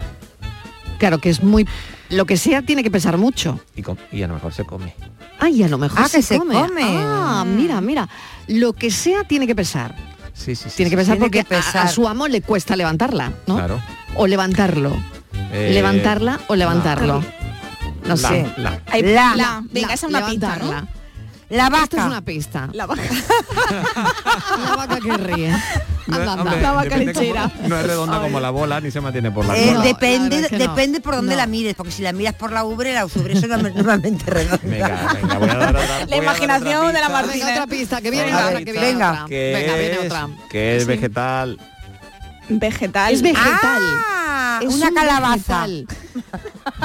Claro, 0.98 1.18
que 1.18 1.30
es 1.30 1.42
muy... 1.42 1.66
Lo 2.10 2.26
que 2.26 2.36
sea 2.36 2.62
tiene 2.62 2.82
que 2.82 2.90
pesar 2.90 3.16
mucho. 3.18 3.58
Y, 3.74 3.82
com- 3.82 3.96
y 4.12 4.22
a 4.22 4.28
lo 4.28 4.34
mejor 4.34 4.52
se 4.52 4.64
come. 4.64 4.94
Ay, 5.40 5.62
a 5.62 5.68
lo 5.68 5.78
mejor 5.78 6.00
Ah, 6.02 6.08
se, 6.08 6.18
que 6.18 6.22
se 6.22 6.38
come. 6.38 6.54
come. 6.54 6.82
Ah, 6.84 7.44
mira, 7.46 7.80
mira. 7.80 8.08
Lo 8.46 8.74
que 8.74 8.90
sea 8.90 9.24
tiene 9.24 9.46
que 9.46 9.54
pesar. 9.56 9.94
Sí, 10.34 10.54
sí, 10.54 10.68
sí. 10.68 10.76
Tiene 10.76 10.90
que 10.90 10.96
pesar 10.96 11.14
Tiene 11.16 11.26
porque 11.26 11.44
que 11.44 11.54
a- 11.54 11.58
pesar. 11.62 11.86
A, 11.86 11.88
su 11.88 12.06
amo 12.06 12.28
le 12.28 12.42
cuesta 12.42 12.76
levantarla, 12.76 13.32
¿no? 13.46 13.56
Claro. 13.56 13.80
O 14.16 14.26
levantarlo. 14.26 14.92
Eh, 15.52 15.70
Levantarla 15.72 16.40
o 16.48 16.54
levantarlo. 16.54 17.20
No 18.04 18.08
la- 18.08 18.16
sé. 18.16 18.46
la- 18.58 18.80
Ay, 18.86 19.02
La- 19.02 19.34
la- 19.34 19.62
venga, 19.72 19.88
La- 19.88 19.94
esa 19.94 20.06
es 20.06 20.12
una. 20.12 20.20
La 21.56 21.64
Esto 21.66 21.76
es 21.76 21.90
vaca. 21.90 22.06
una 22.06 22.20
pista. 22.22 22.68
La 22.72 22.86
vaca. 22.86 23.02
La 24.68 24.76
vaca 24.76 24.98
que 25.00 25.16
ríe. 25.16 25.50
No, 26.06 26.16
Anda, 26.16 26.32
anda. 26.32 26.42
hombre, 26.42 26.60
La 26.60 26.72
vaca 26.72 26.84
depende 26.96 27.12
lechera. 27.14 27.50
cómo- 27.54 27.68
no 27.68 27.78
es 27.78 27.86
redonda 27.86 28.20
como 28.20 28.40
la 28.40 28.50
bola 28.50 28.80
ni 28.80 28.90
se 28.90 29.00
mantiene 29.00 29.30
por 29.30 29.46
la 29.46 29.56
Eh, 29.56 29.66
cola. 29.66 29.78
No, 29.78 29.82
depende, 29.84 30.40
la 30.42 30.48
que 30.48 30.58
no. 30.58 30.68
depende 30.70 31.00
por 31.00 31.14
dónde 31.16 31.32
No. 31.32 31.36
la 31.40 31.46
mires, 31.46 31.74
porque 31.74 31.92
si 31.92 32.02
la 32.02 32.12
miras 32.12 32.34
por 32.34 32.52
la 32.52 32.64
ubre, 32.64 32.92
la 32.92 33.06
ubre 33.06 33.34
es 33.34 33.48
normalmente 33.48 34.24
redonda. 34.30 34.58
Venga, 34.62 35.12
venga, 35.14 35.38
voy 35.38 35.48
a 35.50 35.54
dar 35.54 35.76
otra. 35.76 35.86
voy 35.86 36.02
a 36.02 36.06
dar 36.06 36.22
imaginación 36.22 36.92
de 36.92 37.00
la 37.00 37.08
Martina. 37.08 37.46
Venga, 37.46 37.62
otra 37.62 37.66
pista, 37.68 38.00
que 38.02 38.10
viene 38.10 38.26
Venga, 38.26 38.46
otra, 38.48 38.58
que 38.58 38.64
viene 38.72 38.80
venga. 38.80 39.12
otra. 39.12 39.24
Que 39.28 39.52
Venga, 39.54 39.74
viene 39.78 39.92
es, 39.94 39.98
otra. 40.06 40.28
que 40.50 40.76
es 40.76 40.82
Sí. 40.82 40.88
vegetal. 40.88 41.58
Vegetal. 42.48 43.12
Es 43.14 43.22
vegetal. 43.22 43.52
Ah, 43.62 44.13
Es 44.62 44.74
una 44.74 44.88
un 44.88 44.94
calabaza. 44.94 45.66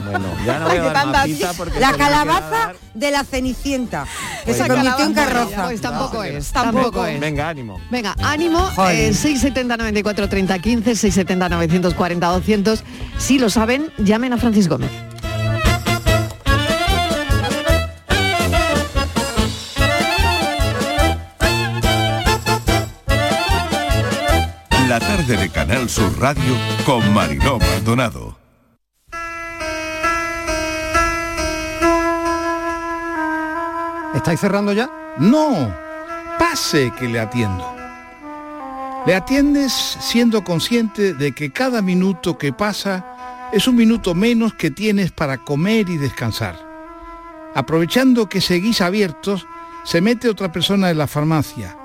Bueno, 0.04 0.28
ya 0.46 0.60
no 0.60 0.66
voy 0.66 0.74
Ay, 0.74 0.78
a 0.78 0.82
qué 0.82 0.88
dar 0.88 0.94
más 0.94 1.04
tantas. 1.04 1.26
pistas 1.26 1.56
porque 1.56 1.80
La 1.80 1.92
calabaza 1.94 2.50
dar- 2.50 2.76
de 2.94 3.12
la 3.12 3.24
Cenicienta, 3.24 4.06
que 4.46 4.46
Pues 4.54 4.58
se 4.58 4.68
convirtió 4.68 5.06
en 5.06 5.14
Calabaza, 5.14 5.40
carroza. 5.50 5.64
Pues 5.66 5.82
tampoco 5.82 6.24
es. 6.24 6.52
Tampoco. 6.52 6.82
Tampoco 6.84 7.06
es. 7.06 7.20
Venga, 7.20 7.50
ánimo. 7.50 7.80
Venga, 7.90 8.16
ánimo, 8.22 8.60
Jolín. 8.76 8.96
eh, 9.00 9.14
670 9.14 9.78
94 9.78 10.30
30 10.30 10.60
15, 10.60 10.96
670 10.96 11.50
940 11.50 12.28
200. 12.28 12.84
Si 13.18 13.40
lo 13.40 13.50
saben, 13.50 13.92
llamen 13.98 14.34
a 14.34 14.38
Francis 14.38 14.68
Gómez. 14.68 14.92
Tarde 25.30 25.44
de 25.44 25.50
Canal 25.50 25.90
Sur 25.90 26.20
Radio 26.20 26.56
con 26.86 27.14
Mariló 27.14 27.60
Maldonado. 27.60 28.36
¿Estáis 34.16 34.40
cerrando 34.40 34.74
ya? 34.74 34.90
No. 35.20 35.72
Pase 36.40 36.92
que 36.98 37.08
le 37.08 37.20
atiendo. 37.20 37.76
Le 39.06 39.16
atiendes 39.16 39.72
siendo 39.72 40.44
consciente 40.44 41.14
de 41.14 41.32
que 41.34 41.52
cada 41.52 41.82
minuto 41.84 42.38
que 42.38 42.52
pasa 42.52 43.50
es 43.54 43.68
un 43.68 43.76
minuto 43.76 44.16
menos 44.16 44.56
que 44.56 44.72
tienes 44.72 45.12
para 45.12 45.38
comer 45.38 45.90
y 45.90 45.98
descansar. 45.98 46.58
Aprovechando 47.54 48.30
que 48.30 48.42
seguís 48.42 48.82
abiertos, 48.82 49.46
se 49.84 50.02
mete 50.02 50.28
otra 50.28 50.52
persona 50.52 50.90
en 50.90 50.98
la 50.98 51.08
farmacia. 51.08 51.78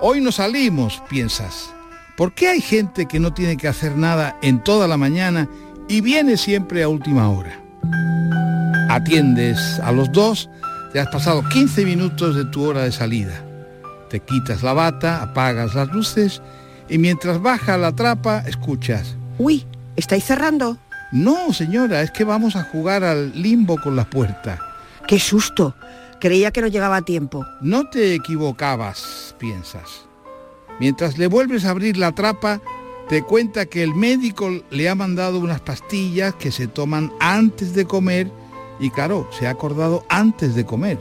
Hoy 0.00 0.20
no 0.20 0.30
salimos, 0.30 1.02
piensas. 1.08 1.75
¿Por 2.16 2.32
qué 2.32 2.48
hay 2.48 2.62
gente 2.62 3.04
que 3.04 3.20
no 3.20 3.34
tiene 3.34 3.58
que 3.58 3.68
hacer 3.68 3.94
nada 3.94 4.38
en 4.40 4.64
toda 4.64 4.88
la 4.88 4.96
mañana 4.96 5.48
y 5.86 6.00
viene 6.00 6.38
siempre 6.38 6.82
a 6.82 6.88
última 6.88 7.28
hora? 7.28 7.60
Atiendes 8.88 9.78
a 9.80 9.92
los 9.92 10.10
dos, 10.12 10.48
te 10.94 11.00
has 11.00 11.08
pasado 11.08 11.46
15 11.46 11.84
minutos 11.84 12.34
de 12.34 12.46
tu 12.46 12.64
hora 12.64 12.84
de 12.84 12.92
salida. 12.92 13.44
Te 14.08 14.20
quitas 14.20 14.62
la 14.62 14.72
bata, 14.72 15.22
apagas 15.22 15.74
las 15.74 15.88
luces 15.88 16.40
y 16.88 16.96
mientras 16.96 17.42
baja 17.42 17.76
la 17.76 17.92
trapa 17.92 18.42
escuchas. 18.46 19.14
Uy, 19.36 19.66
¿estáis 19.96 20.24
cerrando? 20.24 20.78
No, 21.12 21.52
señora, 21.52 22.00
es 22.00 22.10
que 22.12 22.24
vamos 22.24 22.56
a 22.56 22.62
jugar 22.64 23.04
al 23.04 23.30
limbo 23.40 23.76
con 23.78 23.94
la 23.94 24.08
puerta. 24.08 24.58
¡Qué 25.06 25.20
susto! 25.20 25.74
Creía 26.18 26.50
que 26.50 26.62
no 26.62 26.68
llegaba 26.68 26.96
a 26.96 27.02
tiempo. 27.02 27.44
No 27.60 27.90
te 27.90 28.14
equivocabas, 28.14 29.34
piensas. 29.38 30.05
Mientras 30.78 31.18
le 31.18 31.26
vuelves 31.26 31.64
a 31.64 31.70
abrir 31.70 31.96
la 31.96 32.12
trapa, 32.12 32.60
te 33.08 33.22
cuenta 33.22 33.66
que 33.66 33.82
el 33.82 33.94
médico 33.94 34.50
le 34.70 34.88
ha 34.88 34.94
mandado 34.94 35.38
unas 35.38 35.60
pastillas 35.60 36.34
que 36.34 36.50
se 36.50 36.66
toman 36.66 37.12
antes 37.20 37.74
de 37.74 37.86
comer 37.86 38.30
y 38.78 38.90
claro, 38.90 39.28
se 39.38 39.46
ha 39.46 39.50
acordado 39.50 40.04
antes 40.08 40.54
de 40.54 40.66
comer. 40.66 40.98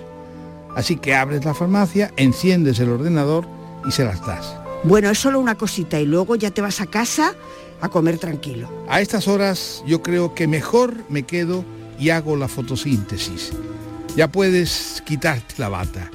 Así 0.75 0.97
que 0.97 1.15
abres 1.15 1.45
la 1.45 1.53
farmacia, 1.53 2.13
enciendes 2.17 2.79
el 2.79 2.89
ordenador 2.89 3.47
y 3.87 3.91
se 3.91 4.03
las 4.03 4.25
das. 4.25 4.55
Bueno, 4.83 5.09
es 5.09 5.17
solo 5.17 5.39
una 5.39 5.55
cosita 5.55 5.99
y 5.99 6.05
luego 6.05 6.35
ya 6.35 6.51
te 6.51 6.61
vas 6.61 6.79
a 6.79 6.85
casa 6.85 7.33
a 7.81 7.89
comer 7.89 8.17
tranquilo. 8.17 8.69
A 8.87 9.01
estas 9.01 9.27
horas 9.27 9.83
yo 9.87 10.01
creo 10.01 10.35
que 10.35 10.47
mejor 10.47 11.03
me 11.09 11.23
quedo 11.23 11.65
y 11.99 12.09
hago 12.09 12.35
la 12.35 12.47
fotosíntesis. 12.47 13.51
Ya 14.15 14.31
puedes 14.31 15.01
quitarte 15.05 15.55
la 15.57 15.69
bata. 15.69 16.09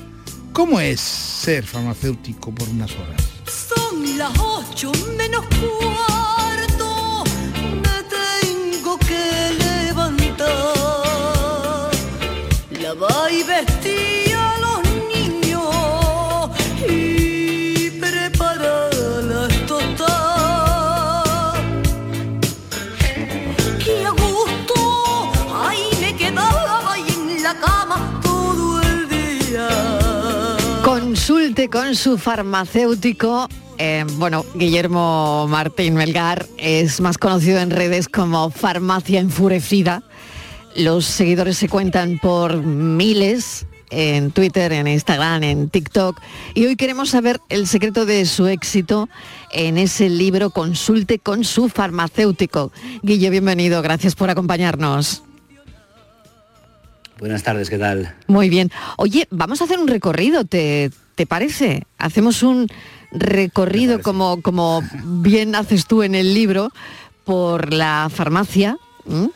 ¿Cómo 0.53 0.81
es 0.81 1.01
ser 1.01 1.65
farmacéutico 1.65 2.53
por 2.53 2.69
unas 2.69 2.93
horas? 2.93 3.40
Son 3.51 4.17
las 4.17 4.31
ocho 4.39 4.93
menos 5.17 5.45
cuarto, 5.47 7.25
me 7.83 7.97
tengo 8.05 8.97
que 8.99 9.53
levantar. 9.59 10.47
Lavar 12.81 13.33
y 13.33 13.43
vestir 13.43 14.20
Con 31.69 31.95
su 31.95 32.17
farmacéutico. 32.17 33.47
eh, 33.77 34.07
bueno, 34.15 34.47
Guillermo 34.55 35.47
Martín 35.47 35.95
Melgar 35.95 36.47
es 36.57 37.03
más 37.03 37.19
conocido 37.19 37.59
en 37.61 37.71
redes 37.71 38.09
como 38.09 38.49
Farmacia 38.51 39.21
Enfurecida. 39.21 40.03
Los 40.75 41.05
seguidores 41.05 41.59
se 41.59 41.69
cuentan 41.69 42.19
por 42.19 42.63
miles 42.63 43.67
en 43.91 44.31
Twitter, 44.31 44.73
en 44.73 44.89
Instagram, 44.89 45.43
en 45.43 45.69
TikTok. 45.69 46.19
Y 46.55 46.65
hoy 46.65 46.77
queremos 46.77 47.11
saber 47.11 47.41
el 47.51 47.67
secreto 47.67 48.07
de 48.07 48.25
su 48.25 48.47
éxito 48.47 49.11
en 49.53 49.77
ese 49.77 50.09
libro 50.09 50.49
Consulte 50.49 51.19
con 51.19 51.45
su 51.45 51.69
farmacéutico. 51.69 52.73
Guille, 53.03 53.29
bienvenido. 53.29 53.83
Gracias 53.83 54.15
por 54.15 54.31
acompañarnos. 54.31 55.25
Buenas 57.19 57.43
tardes, 57.43 57.69
¿qué 57.69 57.77
tal? 57.77 58.15
Muy 58.29 58.49
bien. 58.49 58.71
Oye, 58.97 59.29
vamos 59.31 59.61
a 59.61 59.65
hacer 59.65 59.79
un 59.79 59.89
recorrido, 59.89 60.47
¿te, 60.47 60.91
te 61.21 61.27
parece? 61.27 61.83
Hacemos 61.99 62.43
un 62.43 62.67
recorrido 63.13 64.01
como, 64.01 64.41
como 64.41 64.83
bien 65.05 65.55
haces 65.55 65.85
tú 65.85 66.03
en 66.03 66.15
el 66.15 66.33
libro 66.33 66.73
por 67.25 67.75
la 67.75 68.11
farmacia. 68.11 68.79
¿m? 69.07 69.29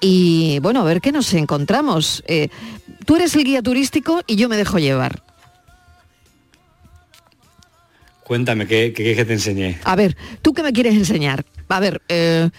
Y 0.00 0.58
bueno, 0.62 0.80
a 0.80 0.82
ver 0.82 1.00
qué 1.00 1.12
nos 1.12 1.32
encontramos. 1.34 2.24
Eh, 2.26 2.48
tú 3.06 3.14
eres 3.14 3.36
el 3.36 3.44
guía 3.44 3.62
turístico 3.62 4.20
y 4.26 4.34
yo 4.34 4.48
me 4.48 4.56
dejo 4.56 4.80
llevar. 4.80 5.22
Cuéntame, 8.24 8.66
¿qué, 8.66 8.92
qué, 8.92 9.14
qué 9.14 9.24
te 9.24 9.34
enseñé? 9.34 9.78
A 9.84 9.94
ver, 9.94 10.16
¿tú 10.42 10.54
qué 10.54 10.64
me 10.64 10.72
quieres 10.72 10.94
enseñar? 10.94 11.44
A 11.68 11.78
ver, 11.78 12.02
eh, 12.08 12.50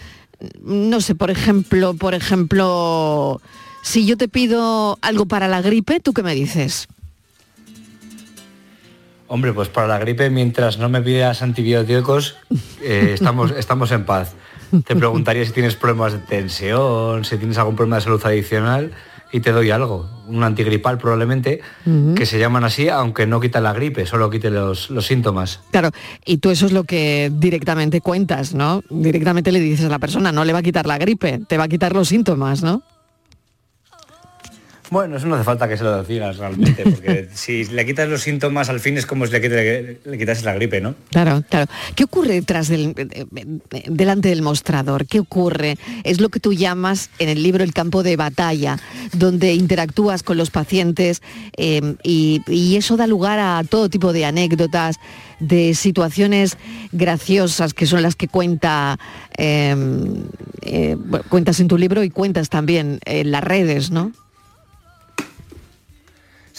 no 0.62 1.02
sé, 1.02 1.14
por 1.14 1.30
ejemplo, 1.30 1.92
por 1.92 2.14
ejemplo, 2.14 3.42
si 3.82 4.06
yo 4.06 4.16
te 4.16 4.28
pido 4.28 4.96
algo 5.02 5.26
para 5.26 5.48
la 5.48 5.60
gripe, 5.60 6.00
¿tú 6.00 6.14
qué 6.14 6.22
me 6.22 6.34
dices? 6.34 6.88
Hombre, 9.32 9.52
pues 9.52 9.68
para 9.68 9.86
la 9.86 9.96
gripe, 10.00 10.28
mientras 10.28 10.78
no 10.78 10.88
me 10.88 11.00
pidas 11.02 11.40
antibióticos, 11.40 12.36
eh, 12.82 13.12
estamos, 13.14 13.52
estamos 13.56 13.92
en 13.92 14.04
paz. 14.04 14.34
Te 14.84 14.96
preguntaría 14.96 15.44
si 15.44 15.52
tienes 15.52 15.76
problemas 15.76 16.14
de 16.14 16.18
tensión, 16.18 17.24
si 17.24 17.38
tienes 17.38 17.56
algún 17.56 17.76
problema 17.76 17.96
de 17.96 18.02
salud 18.02 18.20
adicional 18.24 18.90
y 19.30 19.38
te 19.38 19.52
doy 19.52 19.70
algo, 19.70 20.10
un 20.26 20.42
antigripal 20.42 20.98
probablemente, 20.98 21.60
que 22.16 22.26
se 22.26 22.40
llaman 22.40 22.64
así, 22.64 22.88
aunque 22.88 23.24
no 23.28 23.38
quita 23.38 23.60
la 23.60 23.72
gripe, 23.72 24.04
solo 24.04 24.30
quite 24.30 24.50
los, 24.50 24.90
los 24.90 25.06
síntomas. 25.06 25.60
Claro, 25.70 25.90
y 26.24 26.38
tú 26.38 26.50
eso 26.50 26.66
es 26.66 26.72
lo 26.72 26.82
que 26.82 27.30
directamente 27.32 28.00
cuentas, 28.00 28.52
¿no? 28.52 28.82
Directamente 28.90 29.52
le 29.52 29.60
dices 29.60 29.86
a 29.86 29.90
la 29.90 30.00
persona, 30.00 30.32
no 30.32 30.44
le 30.44 30.52
va 30.52 30.58
a 30.58 30.62
quitar 30.64 30.86
la 30.86 30.98
gripe, 30.98 31.40
te 31.46 31.56
va 31.56 31.64
a 31.64 31.68
quitar 31.68 31.94
los 31.94 32.08
síntomas, 32.08 32.64
¿no? 32.64 32.82
Bueno, 34.90 35.16
eso 35.16 35.26
no 35.26 35.36
hace 35.36 35.44
falta 35.44 35.68
que 35.68 35.76
se 35.76 35.84
lo 35.84 36.02
digas 36.02 36.36
realmente, 36.38 36.82
porque 36.82 37.28
si 37.34 37.64
le 37.66 37.86
quitas 37.86 38.08
los 38.08 38.22
síntomas, 38.22 38.68
al 38.68 38.80
fin 38.80 38.98
es 38.98 39.06
como 39.06 39.26
si 39.26 39.32
le, 39.32 39.98
le 40.04 40.18
quitas 40.18 40.42
la 40.42 40.54
gripe, 40.54 40.80
¿no? 40.80 40.94
Claro, 41.10 41.42
claro. 41.48 41.70
¿Qué 41.94 42.04
ocurre 42.04 42.34
detrás 42.34 42.68
del, 42.68 42.94
delante 43.86 44.28
del 44.28 44.42
mostrador? 44.42 45.06
¿Qué 45.06 45.20
ocurre? 45.20 45.76
Es 46.04 46.20
lo 46.20 46.28
que 46.28 46.40
tú 46.40 46.52
llamas 46.52 47.10
en 47.18 47.28
el 47.28 47.42
libro 47.42 47.62
el 47.62 47.72
campo 47.72 48.02
de 48.02 48.16
batalla, 48.16 48.78
donde 49.12 49.54
interactúas 49.54 50.22
con 50.22 50.36
los 50.36 50.50
pacientes 50.50 51.22
eh, 51.56 51.94
y, 52.02 52.42
y 52.48 52.76
eso 52.76 52.96
da 52.96 53.06
lugar 53.06 53.38
a 53.38 53.62
todo 53.68 53.88
tipo 53.88 54.12
de 54.12 54.24
anécdotas, 54.24 54.96
de 55.40 55.74
situaciones 55.74 56.56
graciosas 56.92 57.74
que 57.74 57.86
son 57.86 58.02
las 58.02 58.14
que 58.14 58.28
cuenta 58.28 58.98
eh, 59.36 59.74
eh, 60.62 60.96
cuentas 61.28 61.60
en 61.60 61.68
tu 61.68 61.78
libro 61.78 62.04
y 62.04 62.10
cuentas 62.10 62.50
también 62.50 63.00
en 63.04 63.30
las 63.30 63.42
redes, 63.42 63.90
¿no? 63.90 64.12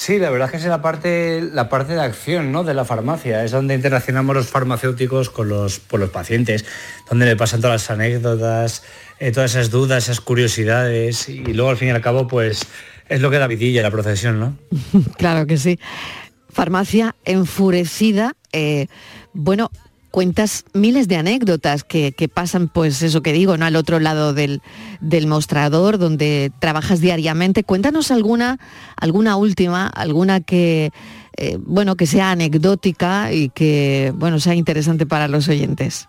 Sí, 0.02 0.18
la 0.18 0.32
verdad 0.32 0.48
es 0.48 0.52
que 0.54 0.58
es 0.58 0.66
la 0.66 0.82
parte, 0.82 1.48
la 1.54 1.70
parte 1.70 1.94
de 1.94 2.02
acción 2.02 2.52
¿no? 2.52 2.64
de 2.64 2.74
la 2.74 2.86
farmacia, 2.86 3.44
es 3.44 3.52
donde 3.52 3.76
interaccionamos 3.76 4.36
los 4.36 4.48
farmacéuticos 4.48 5.30
con 5.30 5.48
los, 5.48 5.78
con 5.78 6.00
los 6.00 6.10
pacientes, 6.10 6.66
donde 7.08 7.28
le 7.28 7.36
pasan 7.36 7.62
todas 7.62 7.84
las 7.84 7.92
anécdotas, 7.92 8.82
eh, 9.20 9.32
todas 9.32 9.52
esas 9.52 9.70
dudas, 9.70 10.06
esas 10.06 10.20
curiosidades, 10.20 11.30
y 11.30 11.44
luego 11.54 11.70
al 11.70 11.78
fin 11.78 11.90
y 11.90 11.92
al 11.92 12.02
cabo, 12.02 12.28
pues 12.28 12.66
es 13.10 13.22
lo 13.22 13.30
que 13.30 13.38
da 13.38 13.46
vidilla 13.46 13.84
la 13.84 13.92
procesión, 13.92 14.40
¿no? 14.40 14.58
claro 15.20 15.46
que 15.46 15.58
sí. 15.58 15.78
Farmacia 16.50 17.16
enfurecida, 17.24 18.36
eh, 18.54 18.88
bueno, 19.34 19.70
cuentas 20.12 20.66
miles 20.74 21.08
de 21.08 21.16
anécdotas 21.16 21.84
que, 21.84 22.14
pasan, 22.34 22.68
pues 22.68 23.02
eso 23.02 23.24
que 23.24 23.34
digo, 23.34 23.58
¿no? 23.58 23.66
Al 23.66 23.76
otro 23.76 24.00
lado 24.00 24.34
del, 24.34 24.62
del 25.00 25.26
mostrador, 25.26 25.98
donde 25.98 26.52
trabajas 26.60 27.00
diariamente. 27.00 27.64
Cuéntanos 27.64 28.12
alguna, 28.12 28.60
alguna 28.98 29.38
última, 29.38 29.88
alguna 29.88 30.42
que, 30.42 30.92
eh, 31.38 31.58
bueno, 31.60 31.96
que 31.96 32.06
sea 32.06 32.32
anecdótica 32.32 33.32
y 33.32 33.50
que, 33.50 34.14
bueno, 34.16 34.40
sea 34.40 34.54
interesante 34.54 35.06
para 35.06 35.28
los 35.28 35.48
oyentes. 35.48 36.08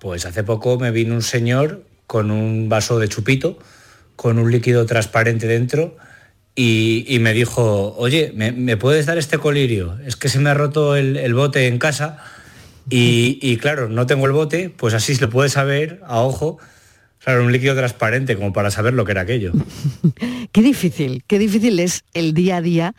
Pues 0.00 0.26
hace 0.26 0.42
poco 0.42 0.78
me 0.78 0.90
vino 0.90 1.14
un 1.14 1.22
señor 1.22 1.86
con 2.06 2.30
un 2.30 2.68
vaso 2.68 2.98
de 2.98 3.08
chupito, 3.08 3.58
con 4.16 4.38
un 4.38 4.50
líquido 4.50 4.86
transparente 4.86 5.46
dentro, 5.46 5.96
y, 6.56 7.18
me 7.20 7.32
dijo, 7.32 7.94
oye, 7.96 8.32
¿me, 8.34 8.76
puedes 8.76 9.06
dar 9.06 9.18
este 9.18 9.38
colirio? 9.38 9.98
Es 10.06 10.14
que 10.14 10.28
se 10.28 10.38
me 10.38 10.50
ha 10.50 10.54
roto 10.54 10.94
el, 10.94 11.34
bote 11.34 11.66
en 11.66 11.78
casa 11.78 12.18
y, 12.88 13.56
claro, 13.56 13.88
no 13.88 14.06
tengo 14.06 14.26
el 14.26 14.32
bote, 14.32 14.70
pues 14.70 14.94
así 14.94 15.14
se 15.14 15.22
lo 15.22 15.30
puede 15.30 15.48
saber 15.48 16.00
a 16.06 16.20
ojo. 16.20 16.58
Claro, 17.18 17.42
un 17.42 17.52
líquido 17.52 17.74
transparente 17.74 18.36
como 18.36 18.52
para 18.52 18.70
saber 18.70 18.92
lo 18.92 19.04
que 19.06 19.12
era 19.12 19.22
aquello. 19.22 19.52
Qué 20.52 20.60
difícil, 20.60 21.24
qué 21.26 21.38
difícil 21.38 21.80
es 21.80 22.04
el 22.12 22.34
día 22.34 22.58
a 22.58 22.60
día 22.60 22.94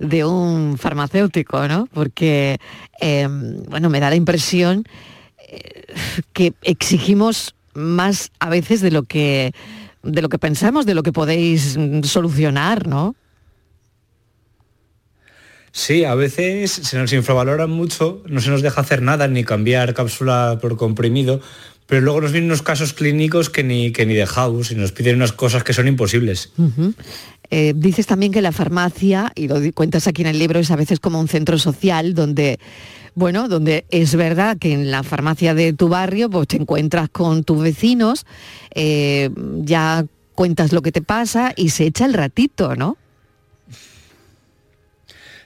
de 0.00 0.24
un 0.24 0.76
farmacéutico, 0.78 1.68
¿no? 1.68 1.88
Porque, 1.94 2.58
eh, 3.00 3.28
bueno, 3.68 3.88
me 3.88 4.00
da 4.00 4.10
la 4.10 4.16
impresión 4.16 4.84
eh, 5.48 5.86
que 6.32 6.54
exigimos 6.62 7.54
más 7.72 8.32
a 8.40 8.50
veces 8.50 8.80
de 8.80 8.90
lo 8.90 9.04
que 9.04 9.52
de 10.02 10.22
lo 10.22 10.28
que 10.28 10.38
pensamos, 10.38 10.86
de 10.86 10.94
lo 10.94 11.02
que 11.02 11.12
podéis 11.12 11.76
mm, 11.76 12.02
solucionar, 12.02 12.86
¿no? 12.86 13.14
Sí, 15.72 16.04
a 16.04 16.14
veces 16.14 16.72
se 16.72 16.98
nos 16.98 17.12
infravaloran 17.12 17.70
mucho, 17.70 18.22
no 18.26 18.40
se 18.40 18.50
nos 18.50 18.62
deja 18.62 18.80
hacer 18.80 19.02
nada, 19.02 19.28
ni 19.28 19.44
cambiar 19.44 19.94
cápsula 19.94 20.58
por 20.60 20.76
comprimido, 20.76 21.40
pero 21.86 22.00
luego 22.00 22.20
nos 22.20 22.32
vienen 22.32 22.50
unos 22.50 22.62
casos 22.62 22.92
clínicos 22.92 23.48
que 23.48 23.62
ni, 23.62 23.92
que 23.92 24.04
ni 24.04 24.14
de 24.14 24.26
house 24.26 24.72
y 24.72 24.74
nos 24.74 24.92
piden 24.92 25.16
unas 25.16 25.32
cosas 25.32 25.64
que 25.64 25.72
son 25.72 25.86
imposibles. 25.86 26.52
Eh, 27.50 27.72
dices 27.76 28.06
también 28.06 28.32
que 28.32 28.42
la 28.42 28.52
farmacia, 28.52 29.32
y 29.34 29.48
lo 29.48 29.56
cuentas 29.72 30.06
aquí 30.06 30.22
en 30.22 30.28
el 30.28 30.38
libro, 30.38 30.58
es 30.58 30.70
a 30.70 30.76
veces 30.76 31.00
como 31.00 31.20
un 31.20 31.28
centro 31.28 31.58
social 31.58 32.12
donde, 32.12 32.58
bueno, 33.18 33.48
donde 33.48 33.84
es 33.90 34.14
verdad 34.14 34.56
que 34.58 34.72
en 34.72 34.92
la 34.92 35.02
farmacia 35.02 35.52
de 35.52 35.72
tu 35.72 35.88
barrio 35.88 36.30
pues 36.30 36.46
te 36.46 36.56
encuentras 36.56 37.08
con 37.08 37.42
tus 37.42 37.60
vecinos, 37.60 38.26
eh, 38.74 39.30
ya 39.64 40.04
cuentas 40.36 40.72
lo 40.72 40.82
que 40.82 40.92
te 40.92 41.02
pasa 41.02 41.52
y 41.56 41.70
se 41.70 41.84
echa 41.84 42.04
el 42.04 42.14
ratito, 42.14 42.76
¿no? 42.76 42.96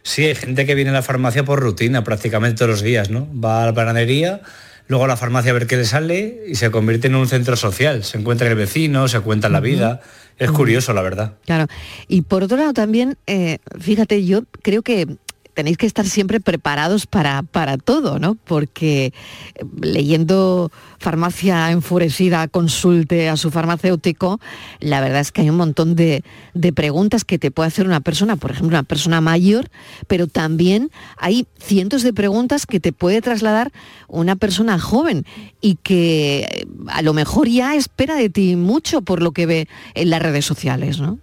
Sí, 0.02 0.26
hay 0.26 0.34
gente 0.34 0.66
que 0.66 0.74
viene 0.74 0.90
a 0.90 0.92
la 0.92 1.02
farmacia 1.02 1.44
por 1.44 1.60
rutina 1.60 2.04
prácticamente 2.04 2.58
todos 2.58 2.70
los 2.70 2.82
días, 2.82 3.08
¿no? 3.08 3.26
Va 3.40 3.62
a 3.62 3.66
la 3.66 3.72
panadería, 3.72 4.42
luego 4.88 5.06
a 5.06 5.08
la 5.08 5.16
farmacia 5.16 5.52
a 5.52 5.54
ver 5.54 5.66
qué 5.66 5.78
le 5.78 5.86
sale 5.86 6.42
y 6.46 6.56
se 6.56 6.70
convierte 6.70 7.06
en 7.06 7.14
un 7.14 7.26
centro 7.26 7.56
social. 7.56 8.04
Se 8.04 8.18
encuentra 8.18 8.48
el 8.48 8.54
vecino, 8.54 9.08
se 9.08 9.20
cuenta 9.20 9.48
la 9.48 9.60
vida. 9.60 10.02
Es 10.38 10.50
curioso, 10.50 10.92
la 10.92 11.02
verdad. 11.02 11.34
Claro. 11.46 11.66
Y 12.08 12.22
por 12.22 12.42
otro 12.42 12.56
lado 12.56 12.72
también, 12.72 13.16
eh, 13.26 13.58
fíjate, 13.78 14.24
yo 14.24 14.42
creo 14.62 14.82
que 14.82 15.06
tenéis 15.54 15.76
que 15.76 15.86
estar 15.86 16.06
siempre 16.06 16.40
preparados 16.40 17.06
para, 17.06 17.42
para 17.42 17.78
todo, 17.78 18.18
¿no? 18.18 18.34
Porque 18.34 19.12
eh, 19.54 19.64
leyendo 19.80 20.70
Farmacia 20.98 21.70
Enfurecida, 21.70 22.48
consulte 22.48 23.28
a 23.28 23.36
su 23.36 23.50
farmacéutico, 23.50 24.40
la 24.80 25.00
verdad 25.00 25.20
es 25.20 25.32
que 25.32 25.42
hay 25.42 25.50
un 25.50 25.56
montón 25.56 25.94
de, 25.96 26.24
de 26.54 26.72
preguntas 26.72 27.24
que 27.24 27.38
te 27.38 27.50
puede 27.50 27.68
hacer 27.68 27.86
una 27.86 28.00
persona, 28.00 28.36
por 28.36 28.50
ejemplo, 28.50 28.76
una 28.76 28.82
persona 28.82 29.20
mayor, 29.20 29.70
pero 30.06 30.26
también 30.26 30.90
hay 31.16 31.46
cientos 31.58 32.02
de 32.02 32.12
preguntas 32.12 32.66
que 32.66 32.80
te 32.80 32.92
puede 32.92 33.20
trasladar 33.20 33.72
una 34.08 34.36
persona 34.36 34.78
joven 34.78 35.24
y 35.60 35.76
que 35.76 36.40
eh, 36.40 36.66
a 36.88 37.02
lo 37.02 37.12
mejor 37.14 37.48
ya 37.48 37.74
espera 37.74 38.16
de 38.16 38.30
ti 38.30 38.56
mucho 38.56 39.02
por 39.02 39.22
lo 39.22 39.32
que 39.32 39.46
ve 39.46 39.68
en 39.94 40.10
las 40.10 40.22
redes 40.22 40.44
sociales, 40.44 41.00
¿no? 41.00 41.18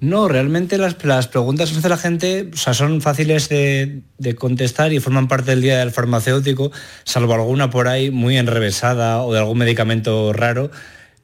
No, 0.00 0.28
realmente 0.28 0.76
las, 0.76 1.02
las 1.04 1.28
preguntas 1.28 1.70
que 1.70 1.78
hace 1.78 1.88
la 1.88 1.96
gente 1.96 2.50
o 2.52 2.56
sea, 2.56 2.74
son 2.74 3.00
fáciles 3.00 3.48
de, 3.48 4.02
de 4.18 4.34
contestar 4.34 4.92
y 4.92 5.00
forman 5.00 5.26
parte 5.26 5.52
del 5.52 5.62
día 5.62 5.78
del 5.78 5.90
farmacéutico, 5.90 6.70
salvo 7.04 7.34
alguna 7.34 7.70
por 7.70 7.88
ahí 7.88 8.10
muy 8.10 8.36
enrevesada 8.36 9.22
o 9.22 9.32
de 9.32 9.38
algún 9.38 9.58
medicamento 9.58 10.32
raro, 10.32 10.70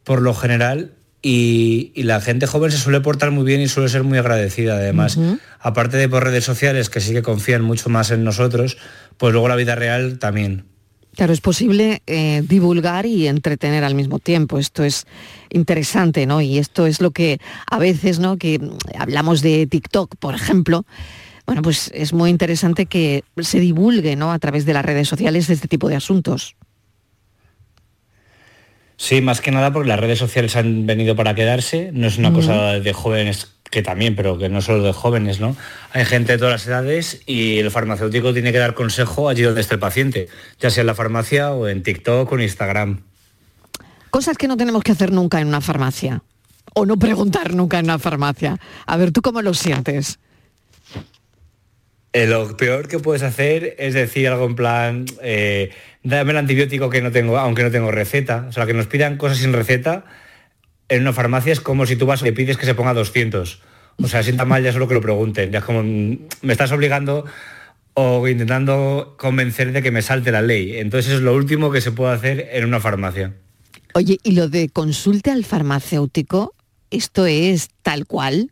por 0.05 0.23
lo 0.23 0.35
general. 0.35 0.93
Y, 1.25 1.93
y 1.95 2.03
la 2.03 2.21
gente 2.21 2.49
joven 2.49 2.73
se 2.73 2.79
suele 2.79 3.01
portar 3.01 3.31
muy 3.31 3.45
bien 3.45 3.61
y 3.61 3.69
suele 3.69 3.89
ser 3.89 4.03
muy 4.03 4.19
agradecida 4.19 4.75
además. 4.75 5.19
Aparte 5.61 5.97
de 5.97 6.09
por 6.09 6.25
redes 6.25 6.45
sociales, 6.45 6.91
que 6.91 7.01
sí 7.01 7.13
que 7.13 7.23
confían 7.23 7.63
mucho 7.63 7.91
más 7.91 8.11
en 8.11 8.25
nosotros, 8.25 8.77
pues 9.19 9.33
luego 9.33 9.47
la 9.47 9.55
vida 9.55 9.77
real 9.77 10.19
también. 10.19 10.72
Claro, 11.15 11.35
es 11.35 11.43
posible 11.43 12.03
eh, 12.07 12.43
divulgar 12.47 13.05
y 13.05 13.27
entretener 13.27 13.85
al 13.85 13.95
mismo 13.95 14.19
tiempo. 14.19 14.59
Esto 14.59 14.83
es 14.83 15.07
interesante, 15.51 16.27
¿no? 16.27 16.41
Y 16.41 16.59
esto 16.59 16.87
es 16.87 17.03
lo 17.03 17.11
que 17.11 17.39
a 17.71 17.79
veces, 17.79 18.19
¿no? 18.19 18.39
Que 18.39 18.59
hablamos 18.99 19.43
de 19.43 19.67
TikTok, 19.67 20.17
por 20.17 20.35
ejemplo. 20.35 20.87
Bueno, 21.45 21.61
pues 21.61 21.91
es 21.95 22.15
muy 22.15 22.31
interesante 22.31 22.87
que 22.87 23.25
se 23.41 23.61
divulgue, 23.61 24.17
¿no? 24.17 24.33
A 24.33 24.39
través 24.39 24.65
de 24.65 24.73
las 24.73 24.85
redes 24.85 25.09
sociales 25.09 25.51
este 25.51 25.69
tipo 25.69 25.89
de 25.89 25.97
asuntos. 25.97 26.57
Sí, 28.97 29.21
más 29.21 29.41
que 29.41 29.51
nada 29.51 29.73
porque 29.73 29.89
las 29.89 30.01
redes 30.01 30.19
sociales 30.19 30.57
han 30.57 30.87
venido 30.87 31.17
para 31.17 31.35
quedarse, 31.35 31.91
no 31.93 32.07
es 32.07 32.19
una 32.19 32.33
cosa 32.33 32.79
de 32.79 32.93
jóvenes 32.93 33.53
que 33.73 33.83
también, 33.83 34.15
pero 34.15 34.37
que 34.39 34.51
no 34.51 34.61
solo 34.61 34.85
de 34.85 34.93
jóvenes, 34.93 35.41
¿no? 35.41 35.57
Hay 35.93 36.05
gente 36.05 36.33
de 36.33 36.39
todas 36.39 36.53
las 36.53 36.67
edades 36.67 37.23
y 37.27 37.59
el 37.59 37.71
farmacéutico 37.71 38.35
tiene 38.35 38.53
que 38.53 38.59
dar 38.59 38.75
consejo 38.75 39.31
allí 39.31 39.43
donde 39.43 39.63
esté 39.63 39.75
el 39.75 39.81
paciente, 39.81 40.29
ya 40.61 40.71
sea 40.71 40.83
en 40.83 40.87
la 40.87 40.95
farmacia 40.95 41.53
o 41.53 41.67
en 41.67 41.83
TikTok 41.83 42.31
o 42.31 42.35
en 42.37 42.43
Instagram. 42.43 43.03
Cosas 44.11 44.37
que 44.37 44.47
no 44.47 44.59
tenemos 44.59 44.85
que 44.85 44.93
hacer 44.93 45.11
nunca 45.11 45.41
en 45.41 45.49
una 45.49 45.63
farmacia. 45.63 46.23
O 46.75 46.85
no 46.85 46.99
preguntar 46.99 47.55
nunca 47.55 47.79
en 47.79 47.87
una 47.87 47.99
farmacia. 47.99 48.59
A 48.87 48.97
ver, 48.99 49.11
¿tú 49.11 49.23
cómo 49.23 49.41
lo 49.41 49.55
sientes? 49.55 50.19
Eh, 52.13 52.27
lo 52.27 52.55
peor 52.59 52.89
que 52.89 52.99
puedes 52.99 53.23
hacer 53.23 53.75
es 53.79 53.95
decir 53.95 54.29
algo 54.29 54.45
en 54.45 54.55
plan, 54.55 55.07
eh, 55.23 55.71
dame 56.03 56.33
el 56.33 56.37
antibiótico 56.37 56.91
que 56.91 57.01
no 57.01 57.11
tengo, 57.11 57.39
aunque 57.39 57.63
no 57.63 57.71
tengo 57.71 57.91
receta. 57.91 58.45
O 58.51 58.53
sea, 58.53 58.67
que 58.67 58.75
nos 58.75 58.87
pidan 58.87 59.17
cosas 59.17 59.39
sin 59.39 59.55
receta 59.55 60.05
en 60.93 61.03
una 61.03 61.13
farmacia 61.15 61.53
es 61.53 61.61
como 61.61 61.87
si 61.87 61.97
tú 61.97 62.05
vas 62.05 62.21
y 62.21 62.27
le 62.27 62.33
pides 62.33 62.59
que 62.59 62.67
se 62.67 62.75
ponga 62.75 62.93
200. 62.93 63.61
O 64.03 64.09
sea, 64.09 64.23
sienta 64.23 64.45
mal 64.45 64.63
ya 64.63 64.73
solo 64.73 64.89
que 64.89 64.95
lo 64.95 65.01
pregunten. 65.01 65.51
Ya 65.51 65.61
es 65.61 65.65
como, 65.65 65.83
mm, 65.83 66.19
me 66.43 66.53
estás 66.53 66.71
obligando 66.73 67.25
o 67.95 68.29
intentando 68.29 69.17
convencer 69.19 69.73
de 69.73 69.83
que 69.83 69.91
me 69.91 70.03
salte 70.03 70.33
la 70.33 70.43
ley. 70.43 70.77
Entonces 70.77 71.15
es 71.15 71.21
lo 71.21 71.35
último 71.35 71.71
que 71.71 71.81
se 71.81 71.93
puede 71.93 72.13
hacer 72.13 72.49
en 72.53 72.67
una 72.67 72.79
farmacia. 72.79 73.33
Oye, 73.95 74.19
¿y 74.23 74.33
lo 74.33 74.49
de 74.49 74.69
consulte 74.69 75.31
al 75.31 75.45
farmacéutico? 75.45 76.55
¿Esto 76.91 77.27
es 77.27 77.71
tal 77.83 78.07
cual? 78.07 78.51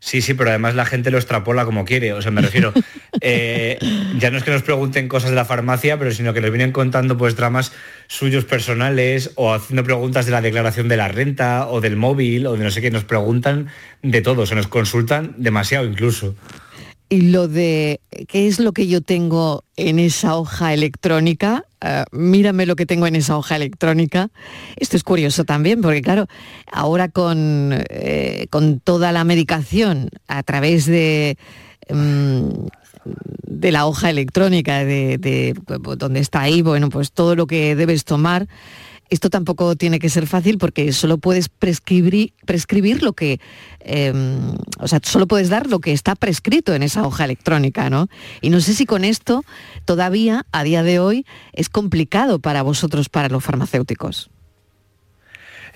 Sí, 0.00 0.22
sí, 0.22 0.32
pero 0.32 0.48
además 0.48 0.74
la 0.74 0.86
gente 0.86 1.10
lo 1.10 1.18
extrapola 1.18 1.66
como 1.66 1.84
quiere. 1.84 2.14
O 2.14 2.22
sea, 2.22 2.30
me 2.30 2.40
refiero, 2.40 2.72
eh, 3.20 3.78
ya 4.18 4.30
no 4.30 4.38
es 4.38 4.44
que 4.44 4.50
nos 4.50 4.62
pregunten 4.62 5.08
cosas 5.08 5.30
de 5.30 5.36
la 5.36 5.44
farmacia, 5.44 5.98
pero 5.98 6.10
sino 6.10 6.32
que 6.32 6.40
nos 6.40 6.50
vienen 6.50 6.72
contando 6.72 7.18
pues 7.18 7.36
dramas 7.36 7.72
suyos 8.08 8.46
personales 8.46 9.32
o 9.34 9.52
haciendo 9.52 9.84
preguntas 9.84 10.24
de 10.24 10.32
la 10.32 10.40
declaración 10.40 10.88
de 10.88 10.96
la 10.96 11.08
renta 11.08 11.68
o 11.68 11.82
del 11.82 11.96
móvil 11.96 12.46
o 12.46 12.56
de 12.56 12.64
no 12.64 12.70
sé 12.70 12.80
qué. 12.80 12.90
Nos 12.90 13.04
preguntan 13.04 13.68
de 14.02 14.22
todo, 14.22 14.46
se 14.46 14.54
nos 14.54 14.68
consultan 14.68 15.34
demasiado 15.36 15.84
incluso. 15.84 16.34
Y 17.10 17.30
lo 17.30 17.46
de 17.46 18.00
qué 18.28 18.46
es 18.46 18.58
lo 18.58 18.72
que 18.72 18.86
yo 18.86 19.02
tengo 19.02 19.64
en 19.76 19.98
esa 19.98 20.36
hoja 20.36 20.72
electrónica, 20.72 21.64
eh, 21.80 22.04
mírame 22.12 22.66
lo 22.66 22.76
que 22.76 22.86
tengo 22.86 23.06
en 23.06 23.16
esa 23.16 23.36
hoja 23.36 23.56
electrónica. 23.56 24.30
Esto 24.76 24.96
es 24.96 25.04
curioso 25.04 25.44
también, 25.44 25.80
porque 25.80 26.02
claro, 26.02 26.26
ahora 26.70 27.08
con, 27.08 27.70
eh, 27.88 28.46
con 28.50 28.80
toda 28.80 29.12
la 29.12 29.24
medicación 29.24 30.10
a 30.28 30.42
través 30.42 30.86
de, 30.86 31.38
mm, 31.88 32.66
de 33.46 33.72
la 33.72 33.86
hoja 33.86 34.10
electrónica, 34.10 34.84
de, 34.84 35.18
de, 35.18 35.54
donde 35.96 36.20
está 36.20 36.42
ahí, 36.42 36.62
bueno, 36.62 36.90
pues 36.90 37.12
todo 37.12 37.34
lo 37.34 37.46
que 37.46 37.74
debes 37.76 38.04
tomar. 38.04 38.46
Esto 39.10 39.28
tampoco 39.28 39.76
tiene 39.76 39.98
que 39.98 40.08
ser 40.08 40.26
fácil 40.26 40.56
porque 40.58 40.92
solo 40.92 41.18
puedes 41.18 41.48
prescribir, 41.48 42.32
prescribir 42.46 43.02
lo 43.02 43.12
que, 43.12 43.40
eh, 43.80 44.12
o 44.78 44.88
sea, 44.88 45.00
solo 45.02 45.26
puedes 45.26 45.48
dar 45.48 45.66
lo 45.66 45.80
que 45.80 45.92
está 45.92 46.14
prescrito 46.14 46.74
en 46.74 46.82
esa 46.82 47.06
hoja 47.06 47.24
electrónica, 47.24 47.90
¿no? 47.90 48.08
Y 48.40 48.50
no 48.50 48.60
sé 48.60 48.72
si 48.72 48.86
con 48.86 49.04
esto 49.04 49.44
todavía, 49.84 50.46
a 50.52 50.62
día 50.62 50.82
de 50.82 51.00
hoy, 51.00 51.26
es 51.52 51.68
complicado 51.68 52.38
para 52.38 52.62
vosotros, 52.62 53.08
para 53.08 53.28
los 53.28 53.42
farmacéuticos. 53.42 54.30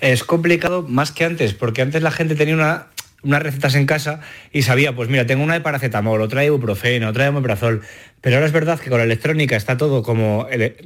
Es 0.00 0.24
complicado 0.24 0.82
más 0.82 1.12
que 1.12 1.24
antes, 1.24 1.54
porque 1.54 1.82
antes 1.82 2.02
la 2.02 2.10
gente 2.10 2.34
tenía 2.34 2.54
una, 2.54 2.88
unas 3.24 3.42
recetas 3.42 3.74
en 3.74 3.86
casa 3.86 4.20
y 4.52 4.62
sabía, 4.62 4.94
pues 4.94 5.08
mira, 5.08 5.26
tengo 5.26 5.42
una 5.42 5.54
de 5.54 5.60
paracetamol, 5.60 6.20
otra 6.20 6.40
de 6.40 6.46
ibuprofeno, 6.46 7.08
otra 7.08 7.24
de 7.24 7.30
omeprazol. 7.30 7.82
Pero 8.20 8.36
ahora 8.36 8.46
es 8.46 8.52
verdad 8.52 8.78
que 8.78 8.90
con 8.90 8.98
la 8.98 9.04
electrónica 9.04 9.56
está 9.56 9.76
todo 9.76 10.02
como 10.02 10.46
eh, 10.50 10.76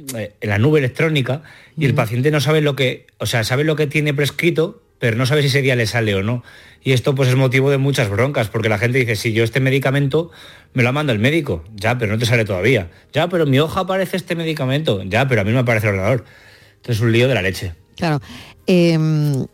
en 0.41 0.49
la 0.49 0.57
nube 0.57 0.79
electrónica 0.79 1.41
y 1.77 1.85
el 1.85 1.93
paciente 1.93 2.31
no 2.31 2.39
sabe 2.41 2.61
lo 2.61 2.75
que, 2.75 3.07
o 3.17 3.25
sea, 3.25 3.43
sabe 3.43 3.63
lo 3.63 3.75
que 3.75 3.87
tiene 3.87 4.13
prescrito, 4.13 4.81
pero 4.99 5.15
no 5.15 5.25
sabe 5.25 5.41
si 5.41 5.47
ese 5.47 5.61
día 5.61 5.75
le 5.75 5.87
sale 5.87 6.15
o 6.15 6.23
no. 6.23 6.43
Y 6.83 6.93
esto 6.93 7.15
pues 7.15 7.29
es 7.29 7.35
motivo 7.35 7.71
de 7.71 7.77
muchas 7.77 8.09
broncas, 8.09 8.49
porque 8.49 8.69
la 8.69 8.77
gente 8.77 8.99
dice, 8.99 9.15
si 9.15 9.33
yo 9.33 9.43
este 9.43 9.59
medicamento 9.59 10.31
me 10.73 10.83
lo 10.83 10.93
manda 10.93 11.13
el 11.13 11.19
médico, 11.19 11.63
ya, 11.75 11.97
pero 11.97 12.11
no 12.11 12.17
te 12.17 12.25
sale 12.25 12.45
todavía. 12.45 12.89
Ya, 13.13 13.27
pero 13.27 13.43
en 13.43 13.49
mi 13.49 13.59
hoja 13.59 13.81
aparece 13.81 14.17
este 14.17 14.35
medicamento, 14.35 15.03
ya, 15.03 15.27
pero 15.27 15.41
a 15.41 15.43
mí 15.43 15.51
no 15.51 15.55
me 15.55 15.61
aparece 15.61 15.87
el 15.87 15.93
ordenador. 15.93 16.25
Entonces 16.75 16.97
es 16.97 17.01
un 17.01 17.11
lío 17.11 17.27
de 17.27 17.33
la 17.33 17.41
leche. 17.41 17.73
Claro. 17.95 18.21
em, 18.65 19.45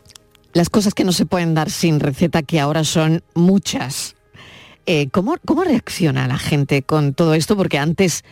las 0.56 0.70
cosas 0.70 0.94
que 0.94 1.04
no 1.04 1.12
se 1.12 1.26
pueden 1.26 1.52
dar 1.54 1.70
sin 1.70 2.00
receta, 2.00 2.42
que 2.42 2.58
ahora 2.58 2.82
son 2.82 3.22
muchas. 3.34 4.16
Eh, 4.86 5.08
¿cómo, 5.10 5.36
¿Cómo 5.44 5.64
reacciona 5.64 6.26
la 6.26 6.38
gente 6.38 6.82
con 6.82 7.12
todo 7.12 7.34
esto? 7.34 7.56
Porque 7.56 7.78
antes 7.78 8.24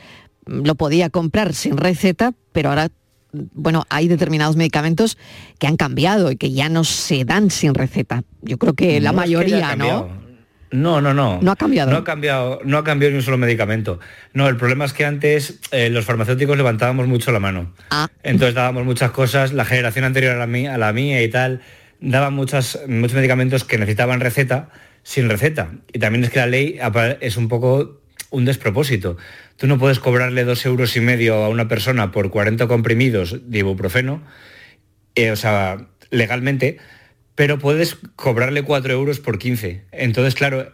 mm, 0.46 0.64
lo 0.64 0.74
podía 0.74 1.10
comprar 1.10 1.52
sin 1.52 1.76
receta, 1.76 2.32
pero 2.52 2.70
ahora, 2.70 2.88
mm, 3.32 3.42
bueno, 3.52 3.84
hay 3.90 4.08
determinados 4.08 4.56
medicamentos 4.56 5.18
que 5.58 5.66
han 5.66 5.76
cambiado 5.76 6.30
y 6.30 6.36
que 6.36 6.50
ya 6.52 6.70
no 6.70 6.84
se 6.84 7.26
dan 7.26 7.50
sin 7.50 7.74
receta. 7.74 8.24
Yo 8.40 8.56
creo 8.56 8.72
que 8.72 9.00
la 9.02 9.12
No 9.12 9.22
es 9.22 9.28
que 9.28 9.36
haya 9.36 9.66
mayoría. 9.66 9.76
¿no? 9.76 10.24
No, 10.70 11.02
no, 11.02 11.12
no. 11.12 11.40
No 11.42 11.52
ha 11.52 11.56
cambiado. 11.56 11.90
No 11.90 11.98
ha 11.98 12.04
cambiado, 12.04 12.60
no 12.64 12.78
ha 12.78 12.84
cambiado 12.84 13.12
ni 13.12 13.18
un 13.18 13.22
solo 13.22 13.36
medicamento. 13.36 14.00
No, 14.32 14.48
el 14.48 14.56
problema 14.56 14.86
es 14.86 14.94
que 14.94 15.04
antes 15.04 15.60
eh, 15.72 15.90
los 15.90 16.06
farmacéuticos 16.06 16.56
levantábamos 16.56 17.06
mucho 17.06 17.32
la 17.32 17.38
mano. 17.38 17.74
Ah. 17.90 18.08
Entonces 18.22 18.54
dábamos 18.54 18.84
muchas 18.84 19.10
cosas, 19.10 19.52
la 19.52 19.66
generación 19.66 20.06
anterior 20.06 20.32
a 20.32 20.38
la 20.38 20.46
mía, 20.46 20.74
a 20.74 20.78
la 20.78 20.92
mía 20.92 21.22
y 21.22 21.28
tal, 21.28 21.60
daban 22.04 22.34
muchos 22.34 22.78
medicamentos 22.86 23.64
que 23.64 23.78
necesitaban 23.78 24.20
receta 24.20 24.70
sin 25.02 25.28
receta. 25.28 25.72
Y 25.92 25.98
también 25.98 26.24
es 26.24 26.30
que 26.30 26.38
la 26.38 26.46
ley 26.46 26.78
es 27.20 27.36
un 27.36 27.48
poco 27.48 28.00
un 28.30 28.44
despropósito. 28.44 29.16
Tú 29.56 29.66
no 29.66 29.78
puedes 29.78 30.00
cobrarle 30.00 30.44
dos 30.44 30.64
euros 30.66 30.96
y 30.96 31.00
medio 31.00 31.36
a 31.44 31.48
una 31.48 31.68
persona 31.68 32.12
por 32.12 32.30
40 32.30 32.66
comprimidos 32.66 33.50
de 33.50 33.58
ibuprofeno, 33.58 34.22
eh, 35.14 35.30
o 35.30 35.36
sea, 35.36 35.86
legalmente, 36.10 36.78
pero 37.34 37.58
puedes 37.58 37.96
cobrarle 38.16 38.62
4 38.62 38.92
euros 38.92 39.20
por 39.20 39.38
15. 39.38 39.84
Entonces, 39.92 40.34
claro, 40.34 40.72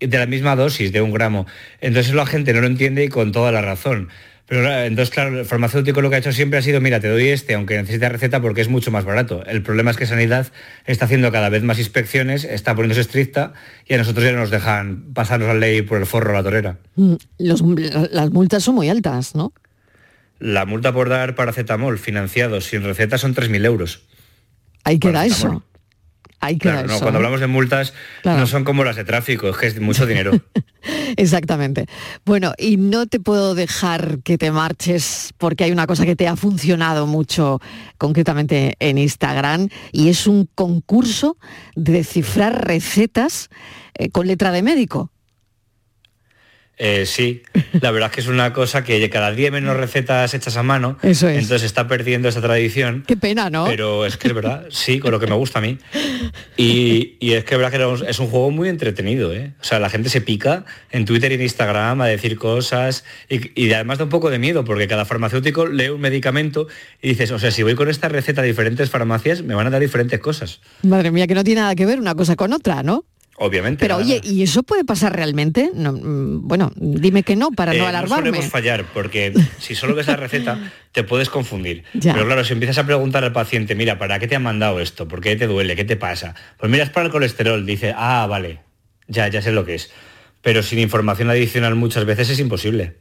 de 0.00 0.18
la 0.18 0.26
misma 0.26 0.56
dosis 0.56 0.92
de 0.92 1.00
un 1.00 1.12
gramo. 1.12 1.46
Entonces 1.80 2.14
la 2.14 2.26
gente 2.26 2.52
no 2.52 2.60
lo 2.60 2.66
entiende 2.66 3.04
y 3.04 3.08
con 3.08 3.32
toda 3.32 3.52
la 3.52 3.62
razón. 3.62 4.08
Pero 4.48 4.66
entonces, 4.82 5.12
claro, 5.14 5.38
el 5.40 5.44
farmacéutico 5.44 6.00
lo 6.00 6.08
que 6.08 6.16
ha 6.16 6.18
hecho 6.20 6.32
siempre 6.32 6.58
ha 6.58 6.62
sido, 6.62 6.80
mira, 6.80 7.00
te 7.00 7.08
doy 7.08 7.28
este, 7.28 7.52
aunque 7.54 7.76
necesites 7.76 8.10
receta 8.10 8.40
porque 8.40 8.62
es 8.62 8.68
mucho 8.68 8.90
más 8.90 9.04
barato. 9.04 9.44
El 9.44 9.62
problema 9.62 9.90
es 9.90 9.98
que 9.98 10.06
Sanidad 10.06 10.46
está 10.86 11.04
haciendo 11.04 11.30
cada 11.30 11.50
vez 11.50 11.62
más 11.62 11.78
inspecciones, 11.78 12.44
está 12.44 12.74
poniéndose 12.74 13.02
estricta 13.02 13.52
y 13.86 13.92
a 13.92 13.98
nosotros 13.98 14.24
ya 14.24 14.32
no 14.32 14.38
nos 14.38 14.50
dejan 14.50 15.12
pasarnos 15.12 15.48
la 15.48 15.54
ley 15.54 15.82
por 15.82 15.98
el 15.98 16.06
forro 16.06 16.30
a 16.30 16.34
la 16.34 16.42
torera. 16.42 16.78
Mm, 16.96 17.14
los- 17.38 17.62
las 18.10 18.30
multas 18.30 18.62
son 18.64 18.76
muy 18.76 18.88
altas, 18.88 19.34
¿no? 19.34 19.52
La 20.40 20.64
multa 20.64 20.92
por 20.94 21.10
dar 21.10 21.34
paracetamol 21.34 21.98
financiado 21.98 22.60
sin 22.62 22.84
receta 22.84 23.18
son 23.18 23.34
3.000 23.34 23.66
euros. 23.66 24.06
Ahí 24.84 24.98
queda 24.98 25.26
eso. 25.26 25.62
Claro, 26.58 26.86
no, 26.86 26.94
eso. 26.94 27.02
cuando 27.02 27.18
¿eh? 27.18 27.20
hablamos 27.20 27.40
de 27.40 27.46
multas 27.46 27.92
Claro. 28.22 28.40
no 28.40 28.46
son 28.46 28.64
como 28.64 28.84
las 28.84 28.96
de 28.96 29.04
tráfico, 29.04 29.48
es 29.48 29.56
que 29.56 29.66
es 29.66 29.80
mucho 29.80 30.06
dinero. 30.06 30.32
Exactamente. 31.16 31.86
Bueno, 32.24 32.52
y 32.56 32.76
no 32.76 33.06
te 33.06 33.20
puedo 33.20 33.54
dejar 33.54 34.20
que 34.22 34.38
te 34.38 34.50
marches 34.50 35.32
porque 35.38 35.64
hay 35.64 35.72
una 35.72 35.86
cosa 35.86 36.06
que 36.06 36.16
te 36.16 36.28
ha 36.28 36.36
funcionado 36.36 37.06
mucho 37.06 37.60
concretamente 37.98 38.74
en 38.78 38.98
Instagram 38.98 39.68
y 39.92 40.08
es 40.08 40.26
un 40.26 40.48
concurso 40.54 41.36
de 41.74 41.92
descifrar 41.92 42.66
recetas 42.66 43.48
eh, 43.94 44.10
con 44.10 44.26
letra 44.26 44.52
de 44.52 44.62
médico. 44.62 45.10
Eh, 46.78 47.06
sí, 47.06 47.42
la 47.80 47.90
verdad 47.90 48.08
es 48.10 48.14
que 48.14 48.20
es 48.20 48.28
una 48.28 48.52
cosa 48.52 48.84
que 48.84 49.10
cada 49.10 49.32
día 49.32 49.50
menos 49.50 49.76
recetas 49.76 50.32
hechas 50.34 50.56
a 50.56 50.62
mano, 50.62 50.96
Eso 51.02 51.28
es. 51.28 51.38
entonces 51.42 51.64
está 51.64 51.88
perdiendo 51.88 52.28
esa 52.28 52.40
tradición. 52.40 53.04
Qué 53.06 53.16
pena, 53.16 53.50
¿no? 53.50 53.64
Pero 53.66 54.06
es 54.06 54.16
que 54.16 54.28
es 54.28 54.34
verdad, 54.34 54.66
sí, 54.70 55.00
con 55.00 55.10
lo 55.10 55.18
que 55.18 55.26
me 55.26 55.34
gusta 55.34 55.58
a 55.58 55.62
mí. 55.62 55.78
Y, 56.56 57.16
y 57.20 57.32
es 57.32 57.44
que 57.44 57.54
es 57.54 57.60
verdad 57.60 57.98
que 58.00 58.08
es 58.10 58.18
un 58.18 58.28
juego 58.28 58.50
muy 58.50 58.68
entretenido, 58.68 59.32
¿eh? 59.32 59.52
O 59.60 59.64
sea, 59.64 59.78
la 59.80 59.90
gente 59.90 60.08
se 60.08 60.20
pica 60.20 60.64
en 60.90 61.04
Twitter 61.04 61.32
y 61.32 61.34
en 61.36 61.42
Instagram 61.42 62.00
a 62.00 62.06
decir 62.06 62.36
cosas 62.36 63.04
y, 63.28 63.60
y 63.60 63.72
además 63.72 63.98
da 63.98 64.04
un 64.04 64.10
poco 64.10 64.30
de 64.30 64.38
miedo 64.38 64.64
porque 64.64 64.86
cada 64.88 65.04
farmacéutico 65.04 65.66
lee 65.66 65.88
un 65.88 66.00
medicamento 66.00 66.68
y 67.02 67.08
dices, 67.10 67.30
o 67.32 67.38
sea, 67.38 67.50
si 67.50 67.62
voy 67.62 67.74
con 67.74 67.88
esta 67.88 68.08
receta 68.08 68.42
a 68.42 68.44
diferentes 68.44 68.90
farmacias, 68.90 69.42
me 69.42 69.54
van 69.54 69.66
a 69.66 69.70
dar 69.70 69.80
diferentes 69.80 70.20
cosas. 70.20 70.60
Madre 70.82 71.10
mía, 71.10 71.26
que 71.26 71.34
no 71.34 71.44
tiene 71.44 71.60
nada 71.62 71.74
que 71.74 71.86
ver 71.86 71.98
una 71.98 72.14
cosa 72.14 72.36
con 72.36 72.52
otra, 72.52 72.82
¿no? 72.82 73.04
Obviamente. 73.40 73.78
Pero 73.80 73.94
nada. 73.98 74.04
oye, 74.04 74.20
¿y 74.24 74.42
eso 74.42 74.62
puede 74.64 74.84
pasar 74.84 75.14
realmente? 75.14 75.70
No, 75.74 75.92
mm, 75.92 76.48
bueno, 76.48 76.72
dime 76.76 77.22
que 77.22 77.36
no 77.36 77.50
para 77.52 77.72
Eh, 77.72 77.78
no 77.78 77.84
no 77.84 77.88
alarmarme. 77.88 78.30
solemos 78.30 78.50
fallar, 78.50 78.84
porque 78.92 79.32
si 79.60 79.74
solo 79.74 79.94
ves 79.94 80.08
la 80.08 80.16
receta 80.16 80.58
te 80.92 81.04
puedes 81.04 81.28
confundir. 81.30 81.84
Ya. 81.94 82.14
Pero 82.14 82.26
claro, 82.26 82.44
si 82.44 82.52
empiezas 82.52 82.78
a 82.78 82.84
preguntar 82.86 83.22
al 83.24 83.32
paciente, 83.32 83.74
mira, 83.76 83.98
¿para 83.98 84.18
qué 84.18 84.26
te 84.26 84.34
han 84.36 84.42
mandado 84.42 84.80
esto? 84.80 85.06
¿Por 85.06 85.20
qué 85.20 85.36
te 85.36 85.46
duele? 85.46 85.76
¿Qué 85.76 85.84
te 85.84 85.96
pasa? 85.96 86.34
Pues 86.58 86.70
mira, 86.70 86.82
es 86.84 86.90
para 86.90 87.06
el 87.06 87.12
colesterol. 87.12 87.64
Dice, 87.64 87.94
ah, 87.96 88.26
vale, 88.28 88.60
ya, 89.06 89.28
ya 89.28 89.40
sé 89.40 89.52
lo 89.52 89.64
que 89.64 89.76
es. 89.76 89.90
Pero 90.42 90.62
sin 90.62 90.78
información 90.80 91.30
adicional 91.30 91.74
muchas 91.76 92.04
veces 92.04 92.30
es 92.30 92.40
imposible. 92.40 92.96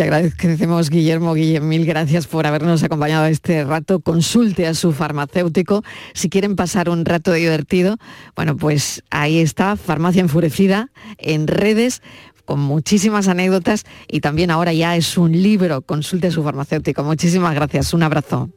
Te 0.00 0.04
agradecemos, 0.04 0.88
Guillermo. 0.88 1.34
Guillermo, 1.34 1.68
mil 1.68 1.84
gracias 1.84 2.26
por 2.26 2.46
habernos 2.46 2.82
acompañado 2.82 3.26
este 3.26 3.64
rato. 3.64 4.00
Consulte 4.00 4.66
a 4.66 4.72
su 4.72 4.92
farmacéutico. 4.92 5.84
Si 6.14 6.30
quieren 6.30 6.56
pasar 6.56 6.88
un 6.88 7.04
rato 7.04 7.34
divertido, 7.34 7.98
bueno, 8.34 8.56
pues 8.56 9.02
ahí 9.10 9.40
está, 9.40 9.76
Farmacia 9.76 10.20
Enfurecida, 10.22 10.88
en 11.18 11.46
redes, 11.46 12.00
con 12.46 12.60
muchísimas 12.60 13.28
anécdotas 13.28 13.84
y 14.08 14.20
también 14.20 14.50
ahora 14.50 14.72
ya 14.72 14.96
es 14.96 15.18
un 15.18 15.32
libro. 15.32 15.82
Consulte 15.82 16.28
a 16.28 16.30
su 16.30 16.42
farmacéutico. 16.42 17.04
Muchísimas 17.04 17.54
gracias. 17.54 17.92
Un 17.92 18.02
abrazo. 18.02 18.48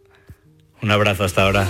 Un 0.81 0.91
abrazo 0.91 1.25
hasta 1.25 1.43
ahora. 1.43 1.67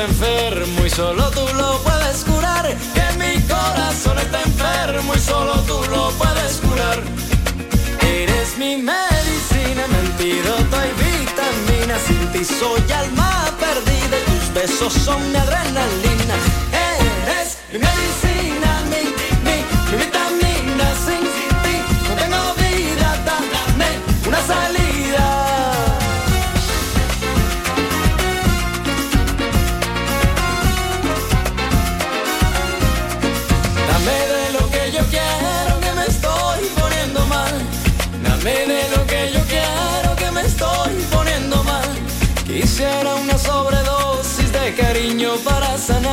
Está 0.00 0.04
enfermo 0.04 0.86
y 0.86 0.90
solo 0.90 1.30
tú 1.30 1.46
lo 1.56 1.78
puedes 1.78 2.24
curar. 2.24 2.66
Que 2.94 3.18
mi 3.18 3.40
corazón 3.42 4.18
está 4.18 4.42
enfermo 4.42 5.14
y 5.14 5.18
solo 5.18 5.54
tú 5.66 5.80
lo 5.90 6.10
puedes 6.12 6.60
curar. 6.60 7.02
Eres 8.00 8.56
mi 8.58 8.76
medicina, 8.76 9.86
mi 9.88 9.96
antídoto 10.06 10.76
y 10.88 10.92
vitamina. 11.04 11.98
Sin 12.06 12.32
ti 12.32 12.44
soy 12.44 12.82
alma 12.92 13.46
perdida 13.58 14.16
y 14.18 14.30
tus 14.30 14.54
besos 14.54 14.92
son 14.92 15.20
mi 15.30 15.36
adrenalina. 15.36 16.36
Eres 16.72 17.58
mi 17.72 17.78
medicina, 17.78 18.29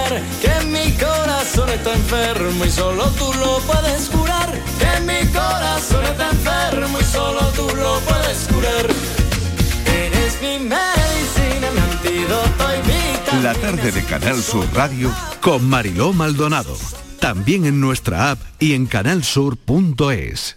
sanar. 0.08 0.22
Que 0.42 0.66
mi 0.66 0.92
corazón 0.94 1.70
está 1.70 1.94
enfermo 1.94 2.66
y 2.66 2.70
solo 2.70 3.06
tú 3.12 3.32
lo 3.40 3.60
puedes 3.60 4.10
curar. 4.10 4.52
Que 4.80 5.02
mi 5.02 5.28
corazón 5.32 6.06
está 6.06 6.30
enfermo 6.30 6.98
y 7.00 7.04
solo 7.04 7.42
tú 7.56 7.68
lo 7.76 8.00
puedes 8.02 8.48
curar. 8.48 8.88
Eres 9.86 10.42
mi 10.42 10.60
medicina, 10.68 11.72
mi 11.74 11.80
antídoto 11.80 12.66
y 12.74 12.88
vitamina. 12.88 13.44
La 13.44 13.54
tarde 13.54 13.92
de 13.92 14.04
Canal 14.04 14.42
Sur 14.42 14.66
Radio 14.74 15.12
Con 15.42 15.68
Mariló 15.68 16.14
Maldonado. 16.14 16.76
También 17.20 17.66
en 17.66 17.80
nuestra 17.80 18.32
app 18.32 18.40
y 18.60 18.74
en 18.74 18.86
canalsur.es. 18.86 20.57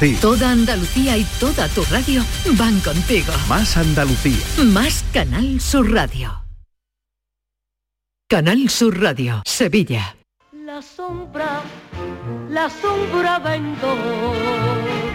ti. 0.00 0.16
Toda 0.20 0.50
Andalucía 0.50 1.16
y 1.16 1.24
toda 1.38 1.68
tu 1.68 1.84
radio 1.84 2.24
van 2.58 2.80
contigo. 2.80 3.32
Más 3.48 3.76
Andalucía. 3.76 4.38
Más 4.64 5.04
Canal 5.12 5.60
Sur 5.60 5.92
Radio. 5.92 6.44
Canal 8.28 8.68
Sur 8.70 9.00
Radio, 9.00 9.42
Sevilla. 9.44 10.16
La 10.52 10.80
sombra, 10.80 11.62
la 12.48 12.70
sombra 12.70 13.38
vendo. 13.40 15.09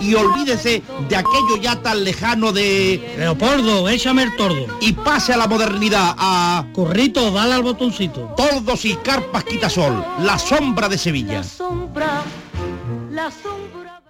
y 0.00 0.14
olvídese 0.14 0.82
de 1.08 1.16
aquello 1.16 1.56
ya 1.60 1.80
tan 1.80 2.04
lejano 2.04 2.52
de... 2.52 3.14
Leopoldo, 3.18 3.88
échame 3.88 4.24
el 4.24 4.36
tordo. 4.36 4.66
Y 4.80 4.92
pase 4.92 5.32
a 5.32 5.36
la 5.36 5.46
modernidad, 5.46 6.14
a... 6.18 6.66
Corrito, 6.72 7.30
dale 7.30 7.54
al 7.54 7.62
botoncito. 7.62 8.34
Tordos 8.36 8.84
y 8.84 8.94
carpas 8.96 9.44
quitasol, 9.44 10.04
la 10.20 10.38
sombra 10.38 10.88
de 10.88 10.98
Sevilla. 10.98 11.38
La 11.38 11.44
sombra, 11.44 12.22
la 13.10 13.30
sombra. 13.30 14.02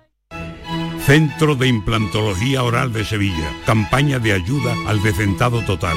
Centro 1.05 1.57
de 1.57 1.67
Implantología 1.69 2.63
Oral 2.63 2.93
de 2.93 3.05
Sevilla. 3.05 3.51
Campaña 3.67 4.19
de 4.19 4.33
ayuda 4.33 4.75
al 4.87 5.03
decentado 5.03 5.63
total. 5.65 5.97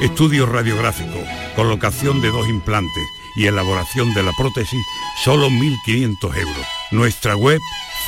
Estudio 0.00 0.46
radiográfico, 0.46 1.18
colocación 1.54 2.20
de 2.20 2.30
dos 2.30 2.48
implantes 2.48 3.04
y 3.36 3.46
elaboración 3.46 4.12
de 4.14 4.22
la 4.22 4.32
prótesis, 4.32 4.80
solo 5.22 5.48
1.500 5.50 6.36
euros. 6.36 6.66
Nuestra 6.90 7.36
web 7.36 7.60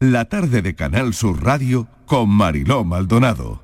La 0.00 0.26
tarde 0.26 0.62
de 0.62 0.76
Canal 0.76 1.12
Sur 1.12 1.42
Radio 1.42 1.88
con 2.06 2.28
Mariló 2.28 2.84
Maldonado. 2.84 3.62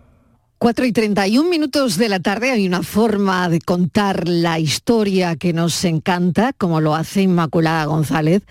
4 0.58 0.84
y 0.86 0.92
31 0.92 1.48
minutos 1.48 1.96
de 1.96 2.08
la 2.08 2.18
tarde 2.18 2.50
hay 2.50 2.66
una 2.66 2.82
forma 2.82 3.48
de 3.48 3.60
contar 3.60 4.26
la 4.26 4.58
historia 4.58 5.36
que 5.36 5.52
nos 5.52 5.84
encanta, 5.84 6.52
como 6.52 6.80
lo 6.80 6.96
hace 6.96 7.22
Inmaculada 7.22 7.84
González 7.84 8.42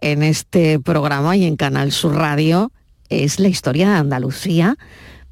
en 0.00 0.22
este 0.22 0.78
programa 0.78 1.36
y 1.36 1.44
en 1.44 1.56
Canal 1.56 1.90
Sur 1.90 2.14
Radio. 2.14 2.70
Es 3.08 3.40
la 3.40 3.48
historia 3.48 3.90
de 3.90 3.96
Andalucía 3.96 4.76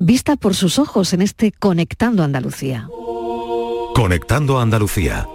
vista 0.00 0.34
por 0.34 0.56
sus 0.56 0.80
ojos 0.80 1.12
en 1.12 1.22
este 1.22 1.52
Conectando 1.52 2.24
Andalucía. 2.24 2.88
Conectando 3.94 4.58
Andalucía. 4.58 5.28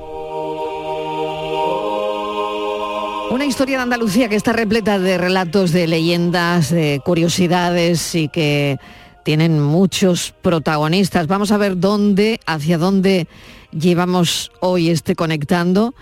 Una 3.32 3.46
historia 3.46 3.78
de 3.78 3.84
Andalucía 3.84 4.30
que 4.30 4.36
está 4.36 4.54
repleta 4.54 5.00
de 5.00 5.18
relatos, 5.18 5.72
de 5.72 5.88
leyendas, 5.88 6.70
de 6.70 7.02
curiosidades 7.04 8.16
y 8.16 8.30
que 8.30 8.78
tienen 9.24 9.60
muchos 9.60 10.34
protagonistas. 10.42 11.28
Vamos 11.28 11.52
a 11.52 11.58
ver 11.58 11.80
dónde, 11.80 12.40
hacia 12.46 12.78
dónde 12.78 13.28
llevamos 13.72 14.52
hoy 14.62 14.90
este 14.90 15.16
conectando, 15.16 15.96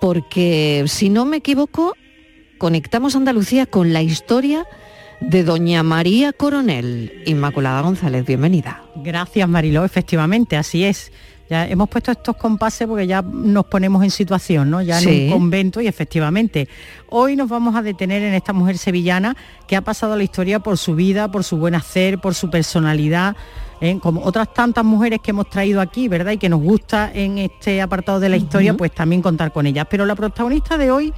porque 0.00 0.84
si 0.86 1.10
no 1.10 1.24
me 1.24 1.38
equivoco, 1.38 1.94
conectamos 2.58 3.16
Andalucía 3.16 3.66
con 3.66 3.92
la 3.92 4.02
historia 4.02 4.64
de 5.20 5.44
Doña 5.44 5.82
María 5.82 6.32
Coronel. 6.32 7.22
Inmaculada 7.26 7.82
González, 7.82 8.24
bienvenida. 8.24 8.82
Gracias 8.96 9.48
Mariló, 9.48 9.84
efectivamente, 9.84 10.56
así 10.56 10.84
es. 10.84 11.12
Ya 11.50 11.66
hemos 11.66 11.88
puesto 11.88 12.10
estos 12.12 12.36
compases 12.36 12.88
porque 12.88 13.06
ya 13.06 13.20
nos 13.22 13.66
ponemos 13.66 14.02
en 14.02 14.10
situación, 14.10 14.70
¿no? 14.70 14.80
Ya 14.80 14.98
en 14.98 15.04
Sí. 15.04 15.24
un 15.26 15.32
convento 15.38 15.80
y 15.80 15.86
efectivamente. 15.86 16.68
Hoy 17.10 17.36
nos 17.36 17.48
vamos 17.48 17.74
a 17.76 17.82
detener 17.82 18.22
en 18.22 18.32
esta 18.34 18.52
mujer 18.52 18.78
sevillana 18.78 19.36
que 19.66 19.76
ha 19.76 19.82
pasado 19.82 20.14
a 20.14 20.16
la 20.16 20.22
historia 20.22 20.60
por 20.60 20.78
su 20.78 20.94
vida, 20.94 21.30
por 21.30 21.44
su 21.44 21.58
buen 21.58 21.74
hacer, 21.74 22.20
por 22.20 22.34
su 22.34 22.48
personalidad, 22.48 23.36
¿eh? 23.80 23.98
como 24.00 24.22
otras 24.22 24.54
tantas 24.54 24.84
mujeres 24.84 25.20
que 25.22 25.32
hemos 25.32 25.50
traído 25.50 25.80
aquí, 25.80 26.08
¿verdad? 26.08 26.32
Y 26.32 26.38
que 26.38 26.48
nos 26.48 26.62
gusta 26.62 27.10
en 27.12 27.36
este 27.38 27.82
apartado 27.82 28.18
de 28.18 28.28
la 28.30 28.36
historia, 28.36 28.74
pues 28.74 28.92
también 28.94 29.20
contar 29.20 29.52
con 29.52 29.66
ellas. 29.66 29.86
Pero 29.90 30.06
la 30.06 30.14
protagonista 30.14 30.78
de 30.78 30.90
hoy, 30.90 31.12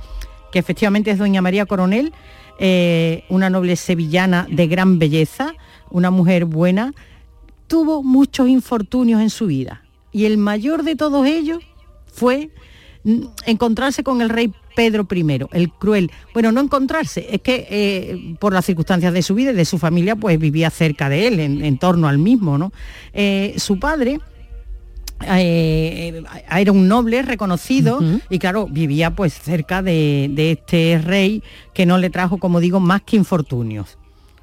que 0.51 0.59
efectivamente 0.59 1.11
es 1.13 1.19
doña 1.19 1.43
María 1.43 1.67
Coronel, 1.67 2.13
eh, 2.59 3.25
una 3.29 3.51
noble 3.51 3.77
sevillana 3.77 4.47
de 4.51 4.67
gran 4.67 4.99
belleza, 4.99 5.55
una 5.91 6.11
mujer 6.11 6.45
buena, 6.45 6.93
tuvo 7.67 8.03
muchos 8.03 8.49
infortunios 8.49 9.21
en 9.21 9.31
su 9.31 9.47
vida. 9.47 9.84
Y 10.15 10.25
el 10.25 10.39
mayor 10.39 10.85
de 10.85 10.95
todos 10.95 11.27
ellos 11.27 11.59
fue 12.07 12.49
encontrarse 13.45 14.03
con 14.03 14.23
el 14.23 14.31
rey 14.31 14.51
Pedro 14.77 15.07
I, 15.13 15.41
el 15.53 15.71
cruel. 15.71 16.11
Bueno, 16.33 16.53
no 16.53 16.61
encontrarse, 16.61 17.27
es 17.31 17.43
que 17.43 17.67
eh, 17.69 18.37
por 18.39 18.53
las 18.53 18.65
circunstancias 18.65 19.13
de 19.13 19.23
su 19.23 19.35
vida 19.35 19.51
y 19.51 19.55
de 19.55 19.65
su 19.65 19.77
familia, 19.77 20.17
pues 20.17 20.39
vivía 20.39 20.71
cerca 20.71 21.09
de 21.09 21.27
él, 21.27 21.41
en, 21.41 21.65
en 21.65 21.79
torno 21.79 22.09
al 22.09 22.19
mismo, 22.19 22.57
¿no? 22.57 22.73
Eh, 23.13 23.55
su 23.59 23.79
padre 23.81 24.21
eh, 25.27 26.23
era 26.49 26.73
un 26.73 26.87
noble 26.87 27.23
reconocido 27.23 28.01
y 28.31 28.39
claro, 28.39 28.69
vivía 28.71 29.15
pues 29.15 29.35
cerca 29.35 29.83
de, 29.83 30.31
de 30.31 30.53
este 30.53 31.01
rey 31.05 31.43
que 31.75 31.87
no 31.87 31.99
le 31.99 32.09
trajo, 32.09 32.39
como 32.39 32.61
digo, 32.61 32.79
más 32.79 33.03
que 33.03 33.17
infortunios. 33.17 33.99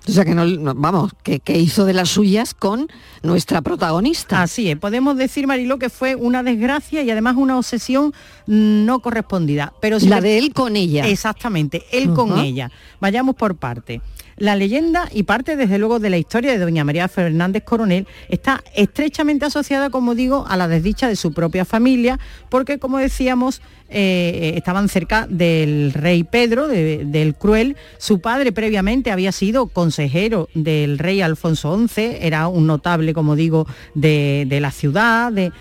O 0.07 0.11
sea 0.11 0.25
que 0.25 0.33
no, 0.33 0.45
no- 0.45 0.73
vamos, 0.73 1.11
que, 1.23 1.39
que 1.39 1.57
hizo 1.59 1.85
de 1.85 1.93
las 1.93 2.09
suyas 2.09 2.53
con 2.55 2.87
nuestra 3.21 3.61
protagonista. 3.61 4.41
Así 4.41 4.69
es, 4.69 4.77
podemos 4.77 5.15
decir, 5.15 5.45
Mariló, 5.45 5.77
que 5.77 5.89
fue 5.89 6.15
una 6.15 6.41
desgracia 6.41 7.03
y 7.03 7.11
además 7.11 7.35
una 7.37 7.57
obsesión 7.57 8.11
no 8.47 8.99
correspondida. 8.99 9.73
Pero 9.79 9.99
si 9.99 10.07
La 10.07 10.15
le- 10.19 10.21
de 10.29 10.37
él 10.39 10.53
con 10.53 10.75
ella. 10.75 11.07
Exactamente, 11.07 11.83
él 11.91 12.13
con 12.13 12.37
ella. 12.39 12.71
Vayamos 12.99 13.35
por 13.35 13.55
parte. 13.55 14.01
La 14.41 14.55
leyenda 14.55 15.07
y 15.13 15.21
parte 15.21 15.55
desde 15.55 15.77
luego 15.77 15.99
de 15.99 16.09
la 16.09 16.17
historia 16.17 16.51
de 16.51 16.57
doña 16.57 16.83
María 16.83 17.07
Fernández 17.07 17.61
Coronel 17.63 18.07
está 18.27 18.63
estrechamente 18.75 19.45
asociada, 19.45 19.91
como 19.91 20.15
digo, 20.15 20.45
a 20.47 20.57
la 20.57 20.67
desdicha 20.67 21.07
de 21.07 21.15
su 21.15 21.31
propia 21.31 21.63
familia, 21.63 22.17
porque 22.49 22.79
como 22.79 22.97
decíamos, 22.97 23.61
eh, 23.87 24.53
estaban 24.55 24.89
cerca 24.89 25.27
del 25.29 25.93
rey 25.93 26.23
Pedro, 26.23 26.67
de- 26.67 27.05
del 27.05 27.35
cruel. 27.35 27.75
Su 27.99 28.19
padre 28.19 28.51
previamente 28.51 29.11
había 29.11 29.31
sido 29.31 29.67
consejero 29.67 30.49
del 30.55 30.97
rey 30.97 31.21
Alfonso 31.21 31.77
XI, 31.87 32.17
era 32.21 32.47
un 32.47 32.65
notable, 32.65 33.13
como 33.13 33.35
digo, 33.35 33.67
de, 33.93 34.45
de 34.47 34.59
la 34.59 34.71
ciudad, 34.71 35.31
de, 35.31 35.51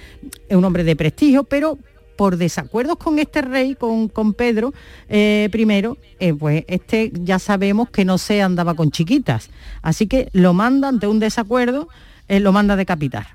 un 0.48 0.64
hombre 0.64 0.84
de 0.84 0.96
prestigio, 0.96 1.44
pero 1.44 1.76
por 2.20 2.36
desacuerdos 2.36 2.98
con 2.98 3.18
este 3.18 3.40
rey, 3.40 3.74
con, 3.74 4.08
con 4.08 4.34
Pedro 4.34 4.74
eh, 5.08 5.48
I, 5.50 5.86
eh, 6.18 6.34
pues 6.34 6.64
este 6.68 7.10
ya 7.14 7.38
sabemos 7.38 7.88
que 7.88 8.04
no 8.04 8.18
se 8.18 8.42
andaba 8.42 8.74
con 8.74 8.90
chiquitas. 8.90 9.48
Así 9.80 10.06
que 10.06 10.28
lo 10.34 10.52
manda 10.52 10.88
ante 10.88 11.06
un 11.06 11.18
desacuerdo, 11.18 11.88
eh, 12.28 12.38
lo 12.38 12.52
manda 12.52 12.74
a 12.74 12.76
decapitar. 12.76 13.28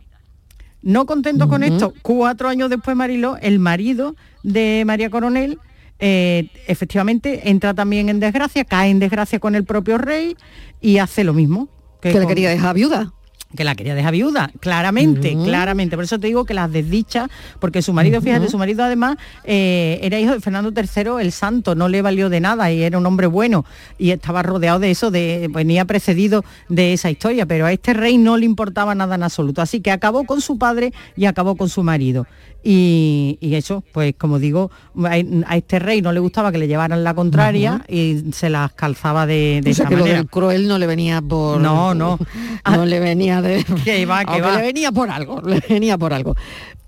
No 0.84 1.08
contento 1.08 1.50
con 1.50 1.64
esto, 1.64 1.96
cuatro 2.04 2.48
años 2.48 2.70
después 2.70 2.96
Mariló, 2.96 3.38
el 3.42 3.58
marido 3.58 4.16
de 4.44 4.84
María 4.86 5.10
Coronel, 5.10 5.58
eh, 5.98 6.50
efectivamente 6.68 7.50
entra 7.50 7.74
también 7.74 8.10
en 8.10 8.20
desgracia, 8.20 8.66
cae 8.66 8.92
en 8.92 9.00
desgracia 9.00 9.40
con 9.40 9.56
el 9.56 9.64
propio 9.64 9.98
rey 9.98 10.36
y 10.80 11.00
hace 11.00 11.24
lo 11.24 11.34
mismo. 11.34 11.70
Que 12.02 12.12
le 12.14 12.20
con- 12.20 12.28
quería 12.28 12.52
dejar 12.52 12.76
viuda. 12.76 13.14
Que 13.56 13.64
la 13.64 13.76
quería 13.76 13.96
dejar 13.96 14.14
viuda, 14.14 14.52
claramente, 14.60 15.36
claramente. 15.44 15.96
Por 15.96 16.06
eso 16.06 16.20
te 16.20 16.28
digo 16.28 16.46
que 16.46 16.54
las 16.54 16.72
desdichas, 16.72 17.30
porque 17.60 17.82
su 17.82 17.94
marido, 17.94 18.22
fíjate, 18.22 18.50
su 18.50 18.58
marido 18.58 18.84
además 18.84 19.18
eh, 19.44 20.00
era 20.02 20.20
hijo 20.20 20.34
de 20.34 20.40
Fernando 20.42 20.72
III 20.76 21.22
el 21.22 21.32
Santo, 21.32 21.76
no 21.76 21.88
le 21.88 22.02
valió 22.02 22.30
de 22.30 22.40
nada 22.40 22.72
y 22.72 22.82
era 22.84 22.98
un 22.98 23.06
hombre 23.06 23.28
bueno 23.28 23.66
y 23.98 24.12
estaba 24.12 24.44
rodeado 24.44 24.80
de 24.80 24.92
eso, 24.92 25.12
de, 25.12 25.50
venía 25.52 25.86
precedido 25.86 26.44
de 26.70 26.94
esa 26.94 27.10
historia, 27.10 27.46
pero 27.46 27.66
a 27.66 27.72
este 27.72 27.94
rey 27.94 28.18
no 28.18 28.38
le 28.38 28.46
importaba 28.46 28.96
nada 28.96 29.16
en 29.16 29.24
absoluto. 29.24 29.62
Así 29.62 29.82
que 29.82 29.92
acabó 29.92 30.26
con 30.26 30.42
su 30.42 30.58
padre 30.58 30.94
y 31.16 31.26
acabó 31.26 31.56
con 31.56 31.70
su 31.70 31.84
marido. 31.84 32.28
Y, 32.68 33.38
y 33.42 33.54
eso, 33.54 33.84
pues 33.92 34.16
como 34.18 34.40
digo, 34.40 34.72
a, 35.04 35.12
a 35.46 35.56
este 35.56 35.78
rey 35.78 36.02
no 36.02 36.12
le 36.12 36.20
gustaba 36.20 36.52
que 36.52 36.58
le 36.58 36.68
llevaran 36.68 37.04
la 37.04 37.14
contraria 37.14 37.86
y 37.88 38.24
se 38.34 38.50
las 38.50 38.74
calzaba 38.74 39.28
de, 39.28 39.62
de 39.64 39.70
O 39.70 39.74
sea 39.76 39.84
esa 39.84 39.90
que 39.90 39.96
lo 39.96 40.02
manera. 40.02 40.18
del 40.18 40.28
cruel 40.28 40.68
no 40.68 40.80
le 40.80 40.88
venía 40.88 41.22
por... 41.22 41.62
No, 41.62 41.94
no. 41.94 42.18
No 42.76 42.86
le 42.86 43.00
venía 43.00 43.42
de... 43.46 43.64
Que 43.84 44.06
va, 44.06 44.26
que 44.26 44.42
va. 44.42 44.58
le 44.58 44.62
venía 44.64 44.92
por 44.92 45.10
algo, 45.10 45.42
le 45.46 45.60
venía 45.68 45.98
por 45.98 46.14
algo. 46.14 46.36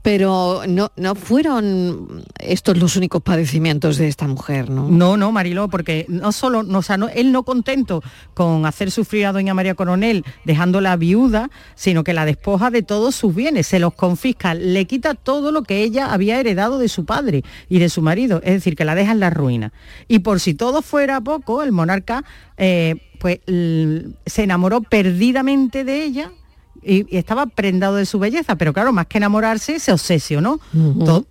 Pero 0.03 0.61
no, 0.69 0.89
no 0.95 1.15
fueron 1.15 2.23
estos 2.39 2.77
los 2.77 2.95
únicos 2.95 3.21
padecimientos 3.21 3.97
de 3.97 4.07
esta 4.07 4.25
mujer, 4.25 4.69
¿no? 4.69 4.87
No, 4.87 5.17
no, 5.17 5.33
Mariló, 5.33 5.67
porque 5.67 6.05
no 6.07 6.31
solo, 6.31 6.63
no, 6.63 6.77
o 6.77 6.81
sea, 6.81 6.95
no- 6.95 7.09
él 7.09 7.33
no 7.33 7.43
contento 7.43 8.01
con 8.33 8.65
hacer 8.65 8.89
sufrir 8.89 9.25
a 9.25 9.33
doña 9.33 9.53
María 9.53 9.75
Coronel 9.75 10.23
dejándola 10.45 10.95
viuda, 10.95 11.49
sino 11.75 12.05
que 12.05 12.13
la 12.13 12.23
despoja 12.23 12.69
de 12.71 12.83
todos 12.83 13.15
sus 13.15 13.35
bienes, 13.35 13.67
se 13.67 13.79
los 13.79 13.95
confisca, 13.95 14.53
le 14.53 14.85
quita 14.85 15.13
todo 15.13 15.51
lo 15.51 15.63
que 15.63 15.83
ella 15.83 16.13
había 16.13 16.39
heredado 16.39 16.77
de 16.79 16.87
su 16.87 17.03
padre 17.03 17.43
y 17.67 17.79
de 17.79 17.89
su 17.89 18.01
marido, 18.01 18.37
es 18.45 18.53
decir, 18.53 18.77
que 18.77 18.85
la 18.85 18.95
deja 18.95 19.11
en 19.11 19.19
la 19.19 19.29
ruina. 19.29 19.73
Y 20.07 20.19
por 20.19 20.39
si 20.39 20.53
todo 20.53 20.81
fuera 20.83 21.19
poco, 21.19 21.63
el 21.63 21.73
monarca 21.73 22.23
eh, 22.55 22.95
pues 23.19 23.39
se 23.45 24.43
enamoró 24.43 24.79
perdidamente 24.83 25.83
de 25.83 26.03
ella 26.05 26.31
y, 26.81 27.13
y 27.13 27.17
estaba 27.17 27.45
prendado 27.47 27.95
de 27.95 28.05
su 28.05 28.19
belleza, 28.19 28.55
pero 28.55 28.73
claro, 28.73 28.93
más 28.93 29.07
que 29.07 29.17
enamorarse, 29.17 29.79
se 29.79 29.91
obsesionó. 29.91 30.59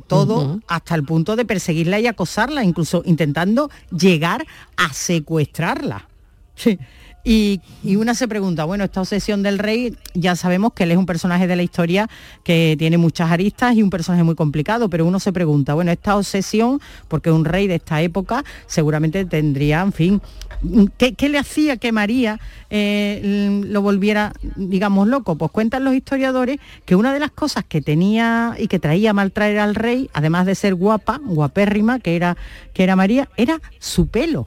Todo 0.07 0.61
hasta 0.67 0.95
el 0.95 1.05
punto 1.05 1.37
de 1.37 1.45
perseguirla 1.45 2.01
y 2.01 2.07
acosarla, 2.07 2.65
incluso 2.65 3.03
intentando 3.05 3.71
llegar 3.91 4.47
a 4.77 4.93
secuestrarla. 4.93 6.09
Sí. 6.59 6.79
Y, 7.29 7.61
una 7.97 8.15
se 8.15 8.29
pregunta, 8.29 8.65
bueno, 8.67 8.85
esta 8.85 9.01
obsesión 9.01 9.43
del 9.43 9.59
rey, 9.59 9.97
ya 10.15 10.37
sabemos 10.37 10.73
que 10.75 10.85
él 10.85 10.93
es 10.93 10.97
un 10.97 11.07
personaje 11.07 11.49
de 11.49 11.57
la 11.57 11.65
historia 11.65 12.09
que 12.45 12.77
tiene 12.79 12.99
muchas 12.99 13.33
aristas 13.33 13.75
y 13.75 13.83
un 13.83 13.91
personaje 13.91 14.23
muy 14.23 14.37
complicado, 14.37 14.89
pero 14.89 15.05
uno 15.05 15.19
se 15.19 15.33
pregunta, 15.33 15.75
bueno, 15.75 15.91
esta 15.91 16.17
obsesión, 16.17 16.81
porque 17.09 17.33
un 17.33 17.45
rey 17.45 17.67
de 17.67 17.75
esta 17.75 18.01
época 18.01 18.45
seguramente 18.69 19.25
tendría, 19.25 19.81
en 19.81 19.93
fin, 19.93 20.23
¿qué, 20.99 21.15
qué 21.15 21.29
le 21.29 21.39
hacía 21.39 21.79
que 21.79 21.91
María 21.91 22.39
eh, 22.71 23.61
lo 23.67 23.83
volviera, 23.83 24.33
digamos, 24.55 25.09
loco? 25.09 25.35
Pues 25.35 25.51
cuentan 25.51 25.83
los 25.83 25.95
historiadores 25.95 26.61
que 26.85 26.95
una 26.95 27.13
de 27.13 27.19
las 27.19 27.33
cosas 27.33 27.65
que 27.65 27.81
tenía 27.81 28.55
y 28.57 28.69
que 28.69 28.79
traía 28.79 29.13
mal 29.13 29.33
traer 29.33 29.59
al 29.59 29.75
rey, 29.75 30.09
además 30.13 30.47
de 30.47 30.55
ser 30.55 30.77
guapa, 30.77 31.21
guapérrima, 31.25 31.99
que 31.99 32.15
era, 32.15 32.37
que 32.73 32.85
era 32.85 32.95
María, 32.95 33.29
era 33.37 33.61
su 33.81 34.07
pelo. 34.07 34.47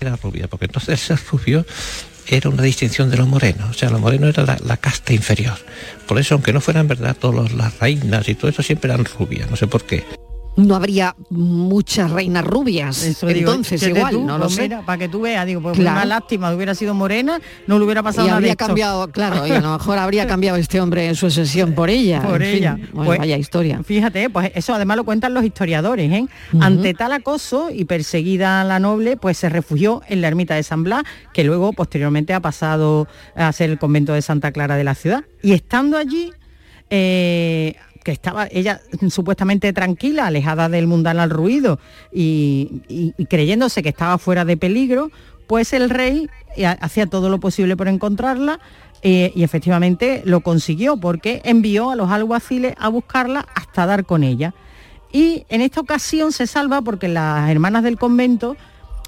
Era 0.00 0.16
rubia, 0.16 0.48
porque 0.48 0.66
entonces 0.66 1.00
ser 1.00 1.18
rubio 1.30 1.64
era 2.28 2.50
una 2.50 2.62
distinción 2.62 3.10
de 3.10 3.16
los 3.16 3.28
morenos, 3.28 3.70
o 3.70 3.72
sea, 3.72 3.90
los 3.90 4.00
morenos 4.00 4.30
era 4.30 4.44
la, 4.44 4.58
la 4.64 4.76
casta 4.76 5.12
inferior. 5.12 5.56
Por 6.06 6.18
eso, 6.18 6.34
aunque 6.34 6.52
no 6.52 6.60
fueran 6.60 6.88
verdad 6.88 7.16
todas 7.18 7.52
las 7.52 7.78
reinas 7.78 8.28
y 8.28 8.34
todo 8.34 8.50
eso, 8.50 8.62
siempre 8.62 8.92
eran 8.92 9.04
rubias, 9.04 9.50
no 9.50 9.56
sé 9.56 9.66
por 9.66 9.84
qué. 9.84 10.04
No 10.56 10.74
habría 10.74 11.14
muchas 11.30 12.10
reinas 12.10 12.44
rubias. 12.44 13.02
Eso 13.02 13.28
Entonces, 13.28 13.82
igual, 13.82 14.12
tú, 14.14 14.24
no 14.24 14.38
lo 14.38 14.44
pues 14.44 14.54
sé. 14.54 14.70
para 14.86 14.98
que 14.98 15.08
tú 15.08 15.20
veas, 15.20 15.44
digo, 15.46 15.60
pues 15.60 15.76
Claro. 15.78 15.96
una 15.98 16.04
lástima, 16.06 16.52
hubiera 16.54 16.74
sido 16.74 16.94
morena, 16.94 17.38
no 17.66 17.78
le 17.78 17.84
hubiera 17.84 18.02
pasado 18.02 18.26
y 18.26 18.28
nada 18.28 18.36
de 18.40 18.44
habría 18.46 18.52
esto. 18.52 18.66
cambiado, 18.66 19.08
claro, 19.12 19.46
y 19.46 19.50
a 19.50 19.60
lo 19.60 19.72
mejor 19.74 19.98
habría 19.98 20.26
cambiado 20.26 20.56
este 20.56 20.80
hombre 20.80 21.06
en 21.08 21.14
su 21.14 21.30
sesión 21.30 21.74
por 21.74 21.90
ella. 21.90 22.22
por 22.22 22.42
en 22.42 22.48
fin. 22.48 22.56
ella. 22.58 22.78
Bueno, 22.92 23.04
Pues, 23.04 23.18
vaya 23.18 23.36
historia. 23.36 23.82
Fíjate, 23.84 24.30
pues 24.30 24.50
eso 24.54 24.72
además 24.74 24.96
lo 24.96 25.04
cuentan 25.04 25.34
los 25.34 25.44
historiadores. 25.44 26.10
¿eh? 26.10 26.26
Ante 26.60 26.94
tal 26.94 27.12
acoso 27.12 27.68
y 27.70 27.84
perseguida 27.84 28.64
la 28.64 28.78
noble, 28.78 29.16
pues 29.18 29.36
se 29.36 29.48
refugió 29.50 30.00
en 30.08 30.22
la 30.22 30.28
ermita 30.28 30.54
de 30.54 30.62
San 30.62 30.82
Blas, 30.84 31.02
que 31.34 31.44
luego 31.44 31.74
posteriormente 31.74 32.32
ha 32.32 32.40
pasado 32.40 33.08
a 33.34 33.52
ser 33.52 33.68
el 33.70 33.78
convento 33.78 34.14
de 34.14 34.22
Santa 34.22 34.52
Clara 34.52 34.76
de 34.76 34.84
la 34.84 34.94
ciudad. 34.94 35.24
Y 35.42 35.52
estando 35.52 35.98
allí, 35.98 36.32
eh, 36.90 37.76
que 38.06 38.12
estaba 38.12 38.46
ella 38.52 38.80
supuestamente 39.10 39.72
tranquila, 39.72 40.28
alejada 40.28 40.68
del 40.68 40.86
mundanal 40.86 41.28
ruido 41.28 41.80
y, 42.12 43.12
creyéndose 43.28 43.82
que 43.82 43.88
estaba 43.88 44.16
fuera 44.18 44.44
de 44.44 44.56
peligro, 44.56 45.10
pues 45.48 45.72
el 45.72 45.90
rey 45.90 46.28
eh, 46.56 46.66
hacía 46.66 47.06
todo 47.06 47.28
lo 47.30 47.40
posible 47.40 47.76
por 47.76 47.88
encontrarla 47.88 48.60
eh, 49.02 49.32
y 49.34 49.42
efectivamente 49.42 50.22
lo 50.24 50.38
consiguió 50.38 50.98
porque 50.98 51.40
envió 51.42 51.90
a 51.90 51.96
los 51.96 52.12
alguaciles 52.12 52.74
a 52.78 52.88
buscarla 52.90 53.44
hasta 53.56 53.86
dar 53.86 54.04
con 54.04 54.22
ella. 54.22 54.54
Y 55.10 55.44
en 55.48 55.60
esta 55.60 55.80
ocasión 55.80 56.30
se 56.30 56.46
salva 56.46 56.82
porque 56.82 57.08
las 57.08 57.50
hermanas 57.50 57.82
del 57.82 57.98
convento 57.98 58.56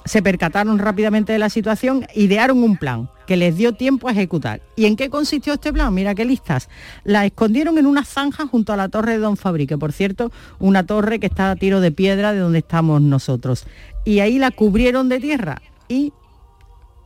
se 0.06 0.22
percataron 0.22 0.80
rápidamente 0.80 1.32
de 1.32 1.38
la 1.38 1.50
situación, 1.50 2.04
idearon 2.16 2.64
un 2.64 2.76
plan 2.76 3.08
que 3.28 3.36
les 3.36 3.56
dio 3.58 3.74
tiempo 3.74 4.08
a 4.08 4.12
ejecutar. 4.12 4.62
¿Y 4.74 4.86
en 4.86 4.96
qué 4.96 5.10
consistió 5.10 5.52
este 5.52 5.70
plan? 5.70 5.92
Mira 5.92 6.14
qué 6.14 6.24
listas. 6.24 6.70
La 7.04 7.26
escondieron 7.26 7.76
en 7.76 7.84
una 7.86 8.02
zanja 8.04 8.46
junto 8.46 8.72
a 8.72 8.76
la 8.76 8.88
torre 8.88 9.12
de 9.12 9.18
Don 9.18 9.36
Fabri, 9.36 9.66
que 9.66 9.76
por 9.76 9.92
cierto, 9.92 10.32
una 10.58 10.86
torre 10.86 11.20
que 11.20 11.26
está 11.26 11.50
a 11.50 11.56
tiro 11.56 11.80
de 11.82 11.92
piedra 11.92 12.32
de 12.32 12.38
donde 12.38 12.60
estamos 12.60 13.02
nosotros. 13.02 13.66
Y 14.06 14.20
ahí 14.20 14.38
la 14.38 14.50
cubrieron 14.50 15.10
de 15.10 15.20
tierra 15.20 15.60
y 15.88 16.14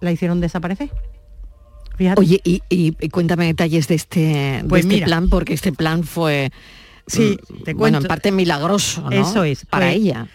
la 0.01 0.13
hicieron 0.13 0.41
desaparecer. 0.41 0.91
Fíjate. 1.97 2.21
Oye, 2.21 2.41
y, 2.45 2.63
y- 2.71 2.97
y 3.01 3.09
cuéntame 3.09 3.47
detalles 3.47 3.89
de 3.89 3.97
este, 3.97 4.21
de 4.21 4.65
Pues 4.69 4.83
este 4.85 4.95
mira. 4.95 5.07
plan, 5.07 5.29
porque 5.29 5.55
este 5.55 5.73
plan 5.73 6.05
fue, 6.05 6.53
Sí, 7.09 7.37
mm, 7.51 7.63
te 7.65 7.75
bueno, 7.75 7.97
cuento. 7.99 7.99
en 7.99 8.05
parte 8.09 8.31
milagroso, 8.33 9.03
¿no? 9.03 9.11
Eso 9.11 9.43
es. 9.43 9.67
Para 9.67 9.87
Pues, 9.87 9.97
ella. 9.97 10.29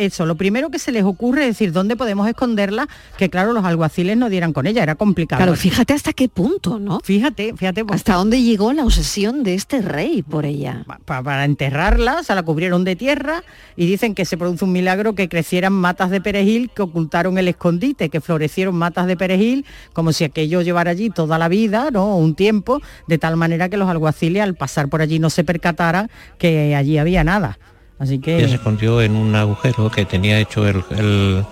Eso, 0.00 0.24
lo 0.26 0.34
primero 0.36 0.70
que 0.70 0.78
se 0.78 0.92
les 0.92 1.04
ocurre 1.04 1.42
es 1.42 1.48
decir, 1.48 1.72
¿dónde 1.72 1.94
podemos 1.96 2.26
esconderla? 2.28 2.88
Que 3.18 3.28
claro, 3.28 3.52
los 3.52 3.64
alguaciles 3.64 4.16
no 4.16 4.28
dieran 4.30 4.52
con 4.52 4.66
ella, 4.66 4.82
era 4.82 4.94
complicado. 4.94 5.38
Claro, 5.38 5.54
fíjate 5.56 5.92
hasta 5.92 6.12
qué 6.12 6.28
punto, 6.28 6.78
¿no? 6.78 7.00
Fíjate, 7.04 7.54
fíjate. 7.56 7.84
pues, 7.84 7.96
Hasta 8.00 8.14
dónde 8.14 8.40
llegó 8.42 8.72
la 8.72 8.84
obsesión 8.84 9.42
de 9.42 9.54
este 9.54 9.82
rey 9.82 10.22
por 10.22 10.46
ella. 10.46 10.84
pa- 11.04 11.22
para 11.22 11.44
enterrarla, 11.44 12.22
se 12.22 12.34
la 12.34 12.42
cubrieron 12.42 12.84
de 12.84 12.96
tierra 12.96 13.42
y 13.76 13.86
dicen 13.86 14.14
que 14.14 14.24
se 14.24 14.36
produce 14.38 14.64
un 14.64 14.72
milagro 14.72 15.14
que 15.14 15.28
crecieran 15.28 15.72
matas 15.72 16.10
de 16.10 16.20
perejil 16.20 16.70
que 16.74 16.82
ocultaron 16.82 17.36
el 17.38 17.48
escondite, 17.48 18.08
que 18.08 18.20
florecieron 18.20 18.74
matas 18.74 19.06
de 19.06 19.16
perejil, 19.16 19.64
como 19.92 20.12
si 20.12 20.24
aquello 20.24 20.62
llevara 20.62 20.92
allí 20.92 21.10
toda 21.10 21.38
la 21.38 21.48
vida, 21.48 21.90
¿no? 21.90 22.16
Un 22.16 22.34
tiempo, 22.34 22.80
de 23.06 23.18
tal 23.18 23.36
manera 23.36 23.68
que 23.68 23.76
los 23.76 23.88
alguaciles 23.88 24.42
al 24.42 24.54
pasar 24.54 24.88
por 24.88 25.02
allí 25.02 25.18
no 25.18 25.28
se 25.30 25.44
percataran 25.44 26.10
que 26.38 26.74
allí 26.74 26.96
había 26.98 27.22
nada. 27.24 27.58
Así 28.00 28.18
que 28.18 28.38
Ella 28.38 28.48
se 28.48 28.54
escondió 28.56 29.00
en 29.02 29.14
un 29.14 29.34
agujero 29.36 29.90
que 29.90 30.04
tenía 30.04 30.40
hecho 30.40 30.66
el, 30.66 30.82
el- 30.90 31.44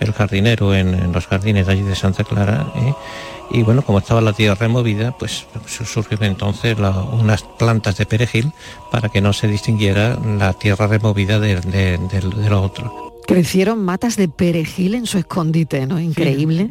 el 0.00 0.12
jardinero 0.12 0.74
en, 0.74 0.88
en 0.94 1.12
los 1.12 1.28
jardines 1.28 1.66
de 1.66 1.72
allí 1.74 1.82
de 1.82 1.94
Santa 1.94 2.24
Clara. 2.24 2.66
¿eh? 2.74 2.92
Y 3.52 3.62
bueno, 3.62 3.82
como 3.82 3.98
estaba 4.00 4.20
la 4.20 4.32
tierra 4.32 4.56
removida, 4.56 5.16
pues 5.16 5.46
su- 5.66 5.84
surgieron 5.84 6.26
entonces 6.26 6.76
la- 6.78 6.90
unas 6.90 7.42
plantas 7.44 7.96
de 7.98 8.06
perejil 8.06 8.50
para 8.90 9.08
que 9.10 9.20
no 9.20 9.32
se 9.32 9.46
distinguiera 9.46 10.18
la 10.38 10.54
tierra 10.54 10.88
removida 10.88 11.38
de, 11.38 11.60
de- 11.60 11.98
del- 12.10 12.30
de 12.30 12.50
lo 12.50 12.62
otro. 12.62 13.12
Crecieron 13.28 13.78
matas 13.84 14.16
de 14.16 14.26
perejil 14.26 14.96
en 14.96 15.06
su 15.06 15.18
escondite, 15.18 15.86
¿no? 15.86 16.00
Increíble. 16.00 16.68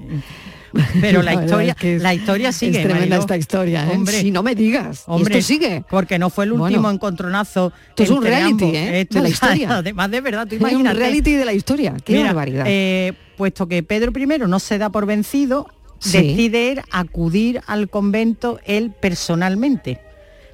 Pero 1.02 1.22
la 1.22 1.34
historia, 1.34 1.72
es 1.72 1.78
que 1.78 2.00
la 2.00 2.14
historia 2.14 2.52
sigue. 2.52 2.78
Es 2.78 2.84
tremenda 2.84 3.00
Mariló. 3.02 3.20
esta 3.22 3.38
historia, 3.38 3.86
¿eh? 3.86 3.92
Hombre, 3.96 4.20
Si 4.22 4.32
no 4.32 4.44
me 4.44 4.56
digas. 4.56 5.04
¿Y 5.08 5.12
Hombre, 5.12 5.40
esto 5.40 5.48
sigue. 5.54 5.84
Porque 5.90 6.18
no 6.20 6.30
fue 6.30 6.46
el 6.46 6.52
último 6.54 6.70
Bueno. 6.82 6.92
encontronazo. 6.92 7.74
Esto 7.90 8.04
es 8.04 8.10
un 8.10 8.24
reality, 8.24 8.64
ambos. 8.66 8.76
¿eh? 8.76 9.02
Esto 9.02 9.16
de 9.16 9.22
la 9.24 9.30
historia. 9.30 9.78
Además 9.78 10.12
de 10.12 10.22
verdad, 10.22 10.48
tú 10.48 10.56
Es 10.56 10.62
un 10.62 10.70
imagínate. 10.70 10.98
reality 11.00 11.34
de 11.34 11.46
la 11.46 11.54
historia. 11.54 11.96
Qué 12.04 12.14
Mira, 12.14 12.28
barbaridad. 12.28 12.66
eh, 12.68 13.14
puesto 13.38 13.68
que 13.68 13.84
Pedro 13.84 14.12
I 14.18 14.26
no 14.48 14.60
se 14.60 14.78
da 14.78 14.90
por 14.90 15.06
vencido, 15.06 15.68
Sí. 16.00 16.18
decide 16.18 16.82
acudir 16.92 17.62
al 17.68 17.90
convento 17.90 18.60
él 18.66 18.92
personalmente. 19.00 20.00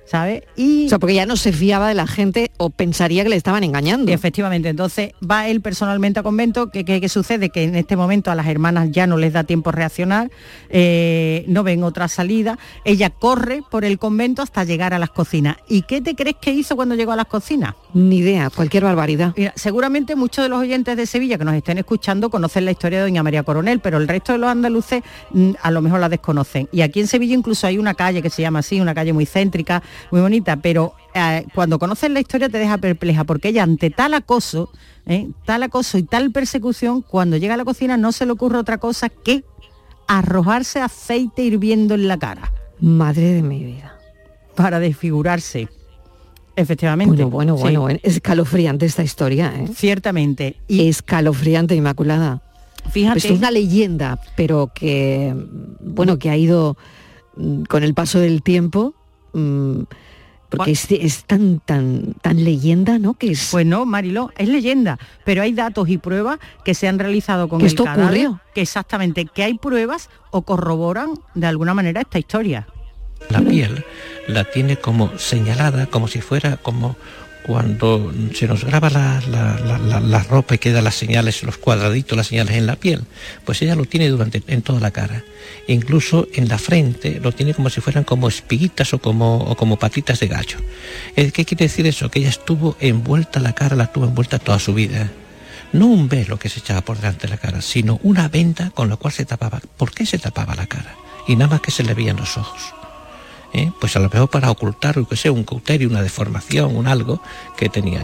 ¿Sabes? 0.10 0.43
Y 0.56 0.86
o 0.86 0.89
sea, 0.89 1.00
porque 1.00 1.15
ya 1.15 1.26
no 1.26 1.36
se 1.36 1.52
fiaba 1.52 1.89
de 1.89 1.93
la 1.93 2.08
gente 2.08 2.50
o 2.58 2.70
pensaría 2.70 3.24
que 3.24 3.30
le 3.30 3.36
estaban 3.36 3.63
engañando. 3.65 4.10
y 4.10 4.13
efectivamente, 4.13 4.70
entonces 4.70 5.12
va 5.22 5.50
él 5.50 5.60
personalmente 5.60 6.20
a 6.22 6.24
convento, 6.24 6.70
que, 6.72 6.86
que- 6.86 7.02
que 7.02 7.10
sucede 7.10 7.50
que 7.50 7.63
en 7.63 7.76
este 7.76 7.98
momento 7.98 8.32
a 8.32 8.36
las 8.36 8.48
hermanas 8.48 8.89
ya 8.91 9.06
no 9.06 9.17
les 9.17 9.34
da 9.34 9.43
tiempo 9.43 9.70
a 9.70 9.74
reaccionar, 9.74 10.32
eh, 10.70 11.43
no 11.48 11.63
ven 11.63 11.84
otra 11.84 12.08
salida, 12.08 12.58
ella 12.86 13.10
corre 13.10 13.62
por 13.70 13.84
el 13.84 14.00
convento 14.00 14.41
hasta 14.41 14.63
llegar 14.63 14.93
a 14.93 15.00
las 15.00 15.10
cocinas. 15.10 15.58
¿Y 15.67 15.82
qué 15.82 16.02
te 16.02 16.15
crees 16.15 16.38
que 16.39 16.52
hizo 16.52 16.76
cuando 16.76 16.96
llegó 16.96 17.12
a 17.12 17.15
las 17.15 17.26
cocinas? 17.26 17.74
Ni 17.93 18.20
idea, 18.20 18.50
cualquier 18.50 18.84
barbaridad. 18.84 19.34
Mira, 19.36 19.54
seguramente 19.56 20.15
muchos 20.15 20.43
de 20.46 20.50
los 20.50 20.60
oyentes 20.60 20.96
de 20.96 21.06
Sevilla 21.06 21.38
que 21.38 21.46
nos 21.46 21.56
estén 21.56 21.78
escuchando 21.80 22.30
conocen 22.30 22.65
la 22.65 22.72
historia 22.72 23.00
de 23.00 23.04
Doña 23.06 23.24
María 23.24 23.43
Coronel, 23.43 23.80
pero 23.80 23.98
el 23.98 24.08
resto 24.08 24.32
de 24.34 24.38
los 24.39 24.50
andaluces 24.50 25.04
mm, 25.32 25.52
a 25.62 25.72
lo 25.72 25.82
mejor 25.82 26.00
la 26.00 26.10
desconocen. 26.10 26.70
Y 26.72 26.82
aquí 26.82 27.00
en 27.02 27.08
Sevilla 27.08 27.34
incluso 27.36 27.67
hay 27.67 27.78
una 27.78 27.93
calle 27.93 28.22
que 28.22 28.30
se 28.30 28.41
llama 28.41 28.60
así, 28.60 28.80
una 28.80 28.93
calle 28.93 29.13
muy 29.13 29.26
céntrica, 29.26 29.82
muy 30.12 30.21
bonita, 30.21 30.58
pero 30.58 30.93
eh, 31.13 31.45
cuando 31.54 31.79
conoces 31.79 32.10
la 32.12 32.19
historia 32.19 32.50
te 32.50 32.58
deja 32.58 32.77
perpleja, 32.77 33.23
porque 33.23 33.50
ella 33.50 33.63
ante 33.63 33.89
tal 33.89 34.13
acoso, 34.13 34.69
¿eh? 35.06 35.27
tal 35.45 35.63
acoso 35.63 35.98
y 35.98 36.04
tal 36.04 36.31
persecución, 36.31 37.02
cuando 37.02 37.37
llega 37.37 37.54
a 37.54 37.58
la 37.58 37.65
cocina 37.65 37.98
no 37.98 38.12
se 38.12 38.25
le 38.25 38.31
ocurre 38.31 38.58
otra 38.58 38.77
cosa 38.77 39.10
que 39.10 39.43
arrojarse 40.08 40.79
aceite 40.81 41.43
hirviendo 41.43 41.95
en 41.95 42.08
la 42.08 42.17
cara. 42.17 42.52
Madre 42.79 43.33
de 43.33 43.41
mi 43.41 43.63
vida. 43.63 43.98
Para 44.56 44.79
desfigurarse. 44.79 45.67
Efectivamente. 46.56 47.23
Bueno, 47.23 47.56
bueno, 47.56 47.69
Sí. 47.69 47.77
bueno, 47.77 48.00
es 48.02 48.15
escalofriante 48.15 48.85
esta 48.85 49.04
historia, 49.04 49.54
¿eh? 49.56 49.67
Ciertamente. 49.75 50.58
Escalofriante, 50.67 51.75
Inmaculada. 51.75 52.41
Fíjate. 52.89 53.19
Esto 53.19 53.33
es 53.33 53.39
una 53.39 53.52
leyenda, 53.52 54.19
pero 54.35 54.71
que, 54.73 55.35
bueno, 55.81 56.17
que 56.17 56.29
ha 56.29 56.37
ido 56.37 56.77
mm, 57.35 57.63
con 57.63 57.83
el 57.83 57.93
paso 57.93 58.19
del 58.19 58.41
tiempo, 58.41 58.95
mm, 59.34 59.82
porque 60.50 60.71
es, 60.71 60.90
es 60.92 61.25
tan, 61.25 61.60
tan, 61.60 62.13
tan 62.21 62.44
leyenda, 62.44 63.00
¿no? 63.00 63.15
Que 63.15 63.32
es... 63.32 63.50
Pues 63.52 63.65
no, 63.65 63.86
Mariló, 63.86 64.32
es 64.38 64.48
leyenda, 64.48 64.98
pero 65.25 65.42
hay 65.42 65.52
datos 65.54 65.90
y 65.90 65.98
pruebas 65.98 66.40
que 66.63 66.73
se 66.73 66.88
han 66.88 67.00
realizado 67.00 67.50
con 67.50 67.60
Que 67.60 67.65
el 67.65 67.71
esto 67.71 67.84
cadáver, 67.84 68.04
ocurrió. 68.06 68.42
que 68.56 68.62
exactamente, 68.62 69.25
que 69.25 69.44
hay 69.44 69.56
pruebas 69.56 70.10
o 70.32 70.44
corroboran 70.44 71.10
de 71.36 71.48
alguna 71.48 71.73
manera 71.73 72.02
esta 72.02 72.17
historia. 72.17 72.67
La 73.30 73.42
piel 73.42 73.84
la 74.28 74.46
tiene 74.46 74.78
como 74.78 75.17
señalada, 75.17 75.88
como 75.88 76.08
si 76.08 76.21
fuera 76.21 76.56
como 76.58 76.96
cuando 77.48 78.13
se 78.35 78.45
nos 78.48 78.63
graba 78.65 78.89
la, 78.89 79.21
la- 79.27 80.00
la- 80.02 80.23
ropa 80.23 80.56
y 80.56 80.58
quedan 80.58 80.83
las 80.83 80.95
señales, 80.95 81.41
los 81.43 81.58
cuadraditos, 81.58 82.17
las 82.17 82.27
señales 82.27 82.56
en 82.58 82.65
la 82.67 82.75
piel. 82.75 83.04
Pues 83.45 83.62
ella 83.62 83.73
lo 83.75 83.85
tiene 83.85 84.10
durante 84.10 84.43
en 84.48 84.62
toda 84.62 84.79
la 84.81 84.91
cara. 84.91 85.23
Incluso 85.67 86.27
en 86.33 86.50
la 86.50 86.58
frente 86.58 87.19
lo 87.21 87.31
tiene 87.31 87.54
como 87.54 87.69
si 87.69 87.79
fueran 87.81 88.04
como 88.04 88.27
espiguitas 88.27 88.93
o 88.93 89.00
como, 89.00 89.56
como 89.56 89.77
patitas 89.79 90.19
de 90.19 90.27
gallo. 90.27 90.58
Eh, 91.15 91.31
¿Qué 91.31 91.45
quiere 91.45 91.65
decir 91.65 91.87
eso? 91.87 92.12
Que 92.12 92.19
ella 92.19 92.29
estuvo 92.29 92.75
envuelta, 92.81 93.39
la 93.39 93.54
cara 93.54 93.75
la 93.77 93.87
tuvo 93.91 94.06
envuelta 94.06 94.39
toda 94.39 94.60
su 94.60 94.73
vida. 94.73 95.10
No 95.71 95.87
un 95.87 96.10
velo 96.10 96.37
que 96.37 96.50
se 96.50 96.60
echaba 96.60 96.81
por 96.81 96.98
delante 96.98 97.27
de 97.27 97.29
la 97.31 97.37
cara, 97.37 97.62
sino 97.62 98.00
una 98.04 98.27
venda 98.27 98.69
con 98.71 98.89
la 98.89 98.98
cual 98.98 99.13
se 99.13 99.25
tapaba. 99.25 99.62
¿Por 99.77 99.91
qué 99.91 100.06
se 100.06 100.17
tapaba 100.19 100.54
la 100.56 100.67
cara? 100.67 100.95
Y 101.27 101.35
nada 101.37 101.52
más 101.52 101.62
que 101.62 101.71
se 101.71 101.83
le 101.83 101.93
veían 101.93 102.17
los 102.17 102.37
ojos. 102.37 102.73
¿Eh? 103.54 103.71
pues 103.79 103.95
a 103.95 104.00
lo 104.00 104.10
mejor 104.10 104.29
para 104.29 104.52
ocultar, 104.52 104.95
yo 104.95 105.08
que 105.08 105.15
sé, 105.15 105.29
un 105.29 105.43
cauterio, 105.43 105.89
una 105.89 106.02
deformación, 106.02 106.75
un 106.75 106.87
algo 106.87 107.21
que 107.58 107.69
tenía. 107.69 108.04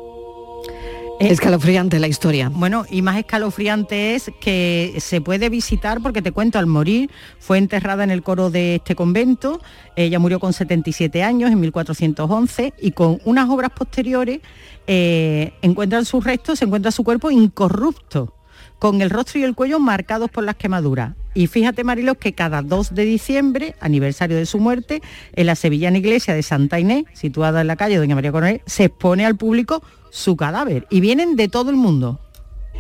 Escalofriante 1.20 2.00
la 2.00 2.08
historia. 2.08 2.50
Bueno, 2.50 2.86
y 2.90 3.02
más 3.02 3.18
escalofriante 3.18 4.16
es 4.16 4.32
que 4.42 4.96
se 5.00 5.22
puede 5.22 5.48
visitar, 5.50 6.02
porque 6.02 6.22
te 6.22 6.32
cuento, 6.32 6.60
al 6.60 6.66
morir 6.66 7.10
fue 7.40 7.60
enterrada 7.60 8.04
en 8.04 8.12
el 8.12 8.24
coro 8.24 8.50
de 8.50 8.76
este 8.76 8.96
convento, 8.96 9.62
ella 9.96 10.20
murió 10.20 10.40
con 10.40 10.54
77 10.54 11.24
años 11.24 11.52
en 11.52 11.60
1411 11.60 12.74
y 12.82 12.92
con 12.92 13.20
unas 13.26 13.50
obras 13.50 13.72
posteriores 13.72 14.42
eh, 14.88 15.54
encuentran 15.62 16.04
sus 16.04 16.24
restos, 16.24 16.60
se 16.60 16.66
encuentra 16.66 16.92
su 16.92 17.04
cuerpo 17.04 17.32
incorrupto, 17.32 18.34
con 18.84 19.02
el 19.02 19.10
rostro 19.10 19.40
y 19.40 19.44
el 19.44 19.56
cuello 19.56 19.80
marcados 19.80 20.30
por 20.30 20.44
las 20.44 20.58
quemaduras. 20.58 21.14
Y 21.34 21.48
fíjate, 21.48 21.86
Marilos, 21.86 22.18
que 22.18 22.34
cada 22.34 22.62
2 22.62 22.94
de 22.94 23.06
diciembre, 23.06 23.76
aniversario 23.80 24.36
de 24.36 24.46
su 24.46 24.60
muerte, 24.60 25.02
en 25.38 25.46
la 25.46 25.56
sevillana 25.56 26.00
iglesia 26.00 26.34
de 26.34 26.44
Santa 26.44 26.82
Inés, 26.82 27.06
situada 27.14 27.62
en 27.62 27.68
la 27.68 27.78
calle 27.78 27.96
Doña 27.96 28.14
María 28.16 28.34
Coronel, 28.34 28.60
se 28.66 28.84
expone 28.84 29.26
al 29.26 29.38
público 29.38 29.82
su 30.12 30.36
cadáver 30.36 30.86
y 30.90 31.00
vienen 31.00 31.38
de 31.38 31.48
todo 31.48 31.70
el 31.70 31.78
mundo. 31.78 32.20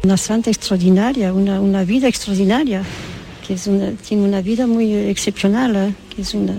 Una 0.03 0.17
santa 0.17 0.49
extraordinaria, 0.49 1.31
una, 1.31 1.61
una 1.61 1.85
vida 1.85 2.09
extraordinaria, 2.09 2.83
que 3.47 3.53
es 3.53 3.65
una- 3.67 3.91
tiene 3.93 4.25
una 4.25 4.41
vida 4.41 4.67
muy 4.67 4.93
excepcional, 4.93 5.73
eh, 5.77 5.93
que 6.13 6.23
es 6.23 6.33
una, 6.33 6.53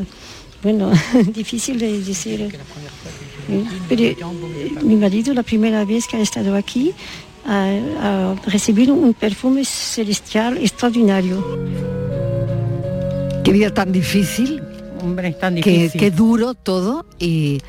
bueno, 0.63 0.91
difícil 1.35 1.79
de 1.79 2.01
decir. 2.01 2.41
eh. 2.41 2.49
Eh, 3.91 4.17
mi 4.83 4.97
marido 4.97 5.35
la 5.35 5.43
primera 5.43 5.85
vez 5.85 6.07
que 6.07 6.17
ha 6.17 6.21
estado 6.21 6.57
aquí 6.57 6.95
ha 7.47 8.35
recibido 8.47 8.95
un 8.95 9.15
perfume 9.15 9.65
celestial 9.65 10.59
extraordinario. 10.59 11.45
Qué 13.45 13.53
vida 13.53 13.73
tan 13.73 13.93
difícil. 13.93 14.63
Hombre, 15.03 15.29
es 15.29 15.39
tan 15.39 15.55
Qué, 15.57 15.71
difícil. 15.71 16.01
qué 16.01 16.11
duro 16.11 16.55
todo 16.55 17.05
y 17.19 17.61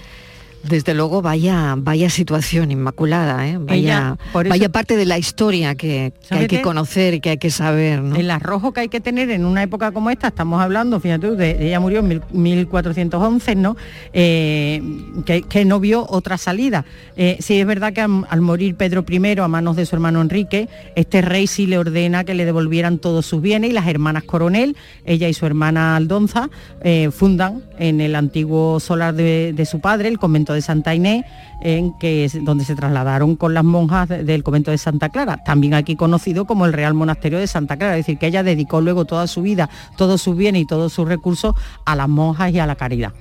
desde 0.67 0.93
luego 0.93 1.21
vaya 1.21 1.75
vaya 1.77 2.09
situación 2.09 2.71
inmaculada, 2.71 3.47
¿eh? 3.47 3.57
vaya, 3.59 3.75
Ella, 3.75 4.17
por 4.33 4.45
eso- 4.45 4.49
vaya 4.51 4.69
parte 4.69 4.95
de 4.97 5.05
la 5.05 5.17
historia 5.17 5.75
que, 5.75 5.85
que 5.87 6.13
hay 6.29 6.37
¿Sabe 6.39 6.47
que 6.47 6.61
conocer 6.61 7.13
y 7.13 7.19
que 7.19 7.31
hay 7.31 7.37
que 7.37 7.51
saber. 7.51 8.01
¿no? 8.01 8.15
El 8.15 8.31
arrojo 8.31 8.73
que 8.73 8.81
hay 8.81 8.89
que 8.89 8.99
tener 9.01 9.29
en 9.29 9.45
una 9.45 9.63
época 9.63 9.91
como 9.91 10.09
esta, 10.09 10.27
estamos 10.29 10.61
hablando, 10.61 10.99
fíjate, 10.99 11.31
de, 11.31 11.67
ella 11.67 11.79
murió 11.79 11.99
en 11.99 12.07
mil- 12.07 12.21
1411, 12.31 13.55
¿no? 13.55 13.75
Eh, 14.13 14.81
que, 15.25 15.43
que 15.43 15.65
no 15.65 15.79
vio 15.79 16.05
otra 16.09 16.37
salida. 16.37 16.85
Eh, 17.15 17.37
sí, 17.39 17.59
es 17.59 17.65
verdad 17.67 17.93
que 17.93 18.01
al, 18.01 18.41
morir 18.41 18.75
Pedro 18.75 19.05
I 19.07 19.39
a 19.39 19.47
manos 19.47 19.75
de 19.75 19.85
su 19.85 19.95
hermano 19.95 20.21
Enrique, 20.21 20.67
este 20.95 21.21
rey 21.21 21.47
sí 21.47 21.67
le 21.67 21.77
ordena 21.77 22.23
que 22.23 22.33
le 22.33 22.45
devolvieran 22.45 22.97
todos 22.97 23.25
sus 23.25 23.41
bienes 23.41 23.69
y 23.69 23.73
las 23.73 23.87
hermanas 23.87 24.23
Coronel, 24.23 24.75
ella 25.05 25.27
y 25.29 25.33
su 25.33 25.45
hermana 25.45 25.95
Aldonza, 25.95 26.49
eh, 26.81 27.09
fundan 27.11 27.61
en 27.77 28.01
el 28.01 28.15
antiguo 28.15 28.79
solar 28.79 29.13
de, 29.13 29.53
de 29.53 29.65
su 29.65 29.79
padre, 29.79 30.09
el 30.09 30.17
convento 30.17 30.53
de 30.55 30.61
Santa 30.63 30.95
Inés, 30.95 31.23
en 31.61 31.93
que 31.99 32.27
donde 32.41 32.65
se 32.65 32.75
trasladaron 32.75 33.35
con 33.35 33.53
las 33.53 33.63
monjas 33.63 34.09
de- 34.09 34.23
del 34.23 34.41
convento 34.41 34.71
de 34.71 34.79
Santa 34.79 35.09
Clara, 35.09 35.43
también 35.43 35.75
aquí 35.75 35.95
conocido 35.95 36.45
como 36.45 36.65
el 36.65 36.73
Real 36.73 36.95
Monasterio 36.95 37.37
de 37.37 37.45
Santa 37.45 37.77
Clara, 37.77 37.97
es 37.97 38.05
decir, 38.05 38.17
que 38.17 38.27
ella 38.27 38.41
dedicó 38.41 38.81
luego 38.81 39.05
toda 39.05 39.27
su 39.27 39.43
vida, 39.43 39.69
todos 39.97 40.21
sus 40.21 40.35
bienes 40.35 40.63
y 40.63 40.65
todos 40.65 40.91
sus 40.93 41.07
recursos 41.07 41.53
a 41.85 41.95
las 41.95 42.09
monjas 42.09 42.51
y 42.51 42.59
a 42.59 42.65
la 42.65 42.75
caridad. 42.75 43.11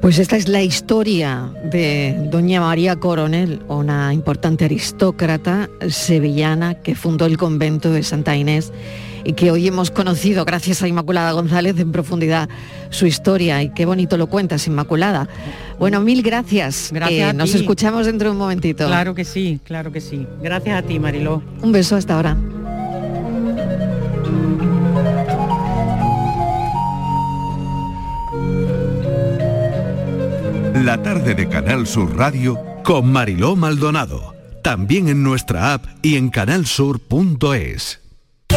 Pues 0.00 0.18
esta 0.18 0.36
es 0.36 0.48
la 0.48 0.62
historia 0.62 1.52
de 1.70 2.28
doña 2.32 2.60
María 2.60 2.96
Coronel, 2.96 3.62
una 3.68 4.12
importante 4.12 4.64
aristócrata 4.64 5.68
sevillana 5.88 6.74
que 6.74 6.96
fundó 6.96 7.24
el 7.26 7.36
convento 7.36 7.92
de 7.92 8.02
Santa 8.02 8.34
Inés 8.36 8.72
y 9.24 9.32
que 9.34 9.50
hoy 9.50 9.66
hemos 9.68 9.90
conocido, 9.90 10.44
gracias 10.44 10.82
a 10.82 10.88
Inmaculada 10.88 11.32
González, 11.32 11.78
en 11.78 11.92
profundidad 11.92 12.48
su 12.90 13.06
historia. 13.06 13.62
Y 13.62 13.70
qué 13.70 13.84
bonito 13.86 14.16
lo 14.16 14.26
cuentas, 14.26 14.66
Inmaculada. 14.66 15.28
Bueno, 15.78 16.00
mil 16.00 16.22
gracias. 16.22 16.90
Gracias 16.92 17.18
Eh, 17.20 17.24
a 17.24 17.32
nos 17.32 17.52
ti. 17.52 17.58
escuchamos 17.58 18.06
dentro 18.06 18.28
de 18.28 18.32
un 18.32 18.38
momentito. 18.38 18.86
Claro 18.86 19.14
que 19.14 19.24
sí, 19.24 19.60
claro 19.64 19.92
que 19.92 20.00
sí. 20.00 20.26
Gracias 20.42 20.76
a 20.78 20.82
ti, 20.82 20.98
Mariló. 20.98 21.42
Un 21.62 21.72
beso 21.72 21.96
hasta 21.96 22.14
ahora. 22.14 22.36
La 30.84 31.00
tarde 31.02 31.34
de 31.34 31.48
Canal 31.48 31.86
Sur 31.86 32.16
Radio 32.16 32.58
con 32.82 33.10
Mariló 33.12 33.54
Maldonado. 33.54 34.34
También 34.62 35.08
en 35.08 35.22
nuestra 35.22 35.74
app 35.74 35.84
y 36.02 36.16
en 36.16 36.30
canalsur.es. 36.30 38.01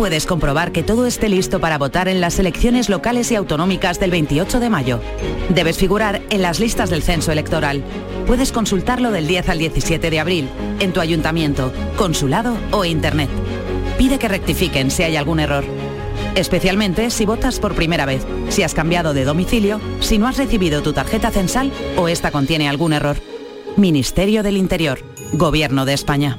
¿Cómo 0.00 0.08
puedes 0.08 0.24
comprobar 0.24 0.72
que 0.72 0.82
todo 0.82 1.04
esté 1.04 1.28
listo 1.28 1.60
para 1.60 1.76
votar 1.76 2.08
en 2.08 2.22
las 2.22 2.38
elecciones 2.38 2.88
locales 2.88 3.30
y 3.30 3.34
autonómicas 3.34 4.00
del 4.00 4.10
28 4.10 4.58
de 4.58 4.70
mayo? 4.70 4.98
Debes 5.50 5.76
figurar 5.76 6.22
en 6.30 6.40
las 6.40 6.58
listas 6.58 6.88
del 6.88 7.02
censo 7.02 7.32
electoral. 7.32 7.84
Puedes 8.26 8.50
consultarlo 8.50 9.10
del 9.10 9.26
10 9.26 9.50
al 9.50 9.58
17 9.58 10.08
de 10.08 10.18
abril, 10.18 10.48
en 10.78 10.94
tu 10.94 11.00
ayuntamiento, 11.00 11.70
consulado 11.98 12.56
o 12.70 12.86
internet. 12.86 13.28
Pide 13.98 14.18
que 14.18 14.28
rectifiquen 14.28 14.90
si 14.90 15.02
hay 15.02 15.16
algún 15.16 15.38
error. 15.38 15.64
Especialmente 16.34 17.10
si 17.10 17.26
votas 17.26 17.60
por 17.60 17.74
primera 17.74 18.06
vez, 18.06 18.22
si 18.48 18.62
has 18.62 18.72
cambiado 18.72 19.12
de 19.12 19.24
domicilio, 19.26 19.82
si 20.00 20.16
no 20.16 20.26
has 20.28 20.38
recibido 20.38 20.80
tu 20.80 20.94
tarjeta 20.94 21.30
censal 21.30 21.70
o 21.98 22.08
esta 22.08 22.30
contiene 22.30 22.70
algún 22.70 22.94
error. 22.94 23.18
Ministerio 23.76 24.42
del 24.42 24.56
Interior, 24.56 25.00
Gobierno 25.34 25.84
de 25.84 25.92
España. 25.92 26.38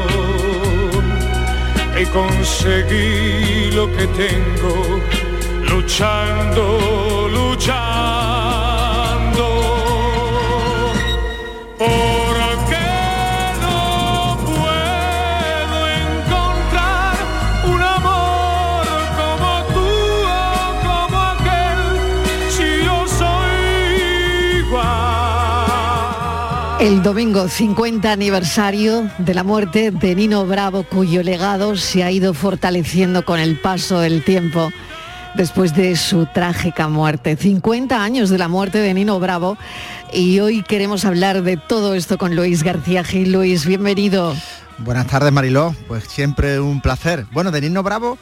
y 2.02 2.06
conseguí 2.08 3.70
lo 3.76 3.86
que 3.96 4.08
tengo, 4.08 5.00
luchando, 5.70 7.30
luchando. 7.32 8.33
El 26.84 27.02
domingo 27.02 27.48
50 27.48 28.12
aniversario 28.12 29.10
de 29.18 29.34
la 29.34 29.46
muerte 29.46 29.90
de 29.90 30.16
Nino 30.16 30.46
Bravo, 30.46 30.84
cuyo 30.84 31.24
legado 31.24 31.78
se 31.78 32.04
ha 32.04 32.12
ido 32.12 32.34
fortaleciendo 32.34 33.24
con 33.24 33.40
el 33.40 33.58
paso 33.58 34.02
del 34.02 34.22
tiempo 34.22 34.70
después 35.34 35.74
de 35.74 35.96
su 35.96 36.26
trágica 36.26 36.90
muerte. 36.90 37.38
50 37.38 38.04
años 38.04 38.30
de 38.30 38.38
la 38.38 38.50
muerte 38.50 38.80
de 38.80 38.94
Nino 38.94 39.18
Bravo 39.22 39.58
y 40.12 40.42
hoy 40.42 40.62
queremos 40.62 41.06
hablar 41.06 41.44
de 41.44 41.56
todo 41.56 41.96
esto 41.96 42.18
con 42.18 42.36
Luis 42.36 42.64
García 42.64 43.06
Gil. 43.06 43.32
Luis, 43.32 43.66
bienvenido. 43.66 44.36
Buenas 44.80 45.08
tardes 45.08 45.32
Mariló, 45.32 45.74
pues 45.88 46.04
siempre 46.04 46.60
un 46.60 46.82
placer. 46.82 47.28
Bueno, 47.32 47.52
de 47.52 47.62
Nino 47.62 47.82
Bravo 47.82 48.18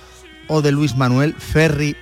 o 0.47 0.61
de 0.61 0.71
Luis 0.71 0.95
Manuel 0.95 1.33
Ferri 1.33 1.95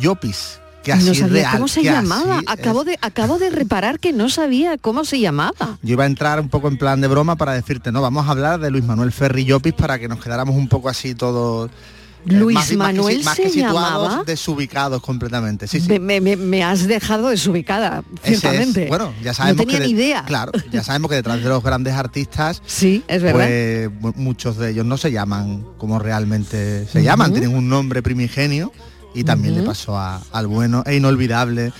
Llopis, 0.00 0.59
que 0.82 0.92
así 0.92 1.06
no 1.08 1.14
sabía 1.14 1.42
real. 1.42 1.52
cómo 1.52 1.68
se 1.68 1.82
llamaba. 1.82 2.40
Acabo 2.46 2.84
de, 2.84 2.98
acabo 3.02 3.38
de 3.38 3.50
reparar 3.50 3.98
que 4.00 4.12
no 4.12 4.28
sabía 4.30 4.78
cómo 4.78 5.04
se 5.04 5.20
llamaba. 5.20 5.78
Yo 5.82 5.92
iba 5.92 6.04
a 6.04 6.06
entrar 6.06 6.40
un 6.40 6.48
poco 6.48 6.68
en 6.68 6.78
plan 6.78 7.00
de 7.00 7.08
broma 7.08 7.36
para 7.36 7.52
decirte, 7.52 7.92
no, 7.92 8.00
vamos 8.02 8.26
a 8.26 8.30
hablar 8.30 8.60
de 8.60 8.70
Luis 8.70 8.84
Manuel 8.84 9.12
Ferri 9.12 9.44
Llopis 9.44 9.74
para 9.74 9.98
que 9.98 10.08
nos 10.08 10.22
quedáramos 10.22 10.56
un 10.56 10.68
poco 10.68 10.88
así 10.88 11.14
todos... 11.14 11.70
eh, 11.70 12.32
Luis 12.32 12.54
más- 12.54 12.64
más 12.64 12.68
que 12.70 12.76
Manuel 12.76 13.24
más 13.24 13.36
que 13.36 13.48
situados, 13.50 13.74
llamaba. 13.80 14.24
desubicados 14.24 15.02
completamente. 15.02 15.66
Sí, 15.66 15.80
sí. 15.80 15.98
Me, 15.98 16.20
me- 16.20 16.36
me- 16.36 16.62
has 16.64 16.86
dejado 16.86 17.28
desubicada, 17.28 18.02
es- 18.24 18.40
ciertamente. 18.40 18.88
bueno, 18.88 19.12
ya 19.22 19.32
sabemos 19.34 19.56
no 19.58 19.62
tenía 19.64 19.76
que 19.78 19.82
de- 19.82 19.86
ni 19.86 19.92
idea. 20.00 20.24
Claro, 20.26 20.52
ya 20.70 20.82
sabemos 20.82 21.08
que 21.10 21.14
detrás 21.16 21.42
de 21.42 21.48
los 21.48 21.62
grandes 21.62 21.94
artistas, 21.94 22.62
sí, 22.66 23.02
es 23.08 23.22
verdad. 23.22 23.46
pues 23.46 23.90
mu- 24.00 24.12
muchos 24.22 24.56
de 24.58 24.70
ellos 24.70 24.84
no 24.86 24.96
se 24.98 25.12
llaman 25.12 25.64
como 25.78 25.98
realmente 25.98 26.86
se 26.86 27.02
llaman, 27.02 27.32
tienen 27.32 27.54
un 27.54 27.68
nombre 27.70 28.02
primigenio 28.02 28.70
y 29.14 29.24
también 29.24 29.54
le 29.56 29.62
pasó 29.62 29.98
a- 29.98 30.20
al 30.32 30.46
bueno 30.46 30.82
e 30.86 30.96
inolvidable 30.96 31.72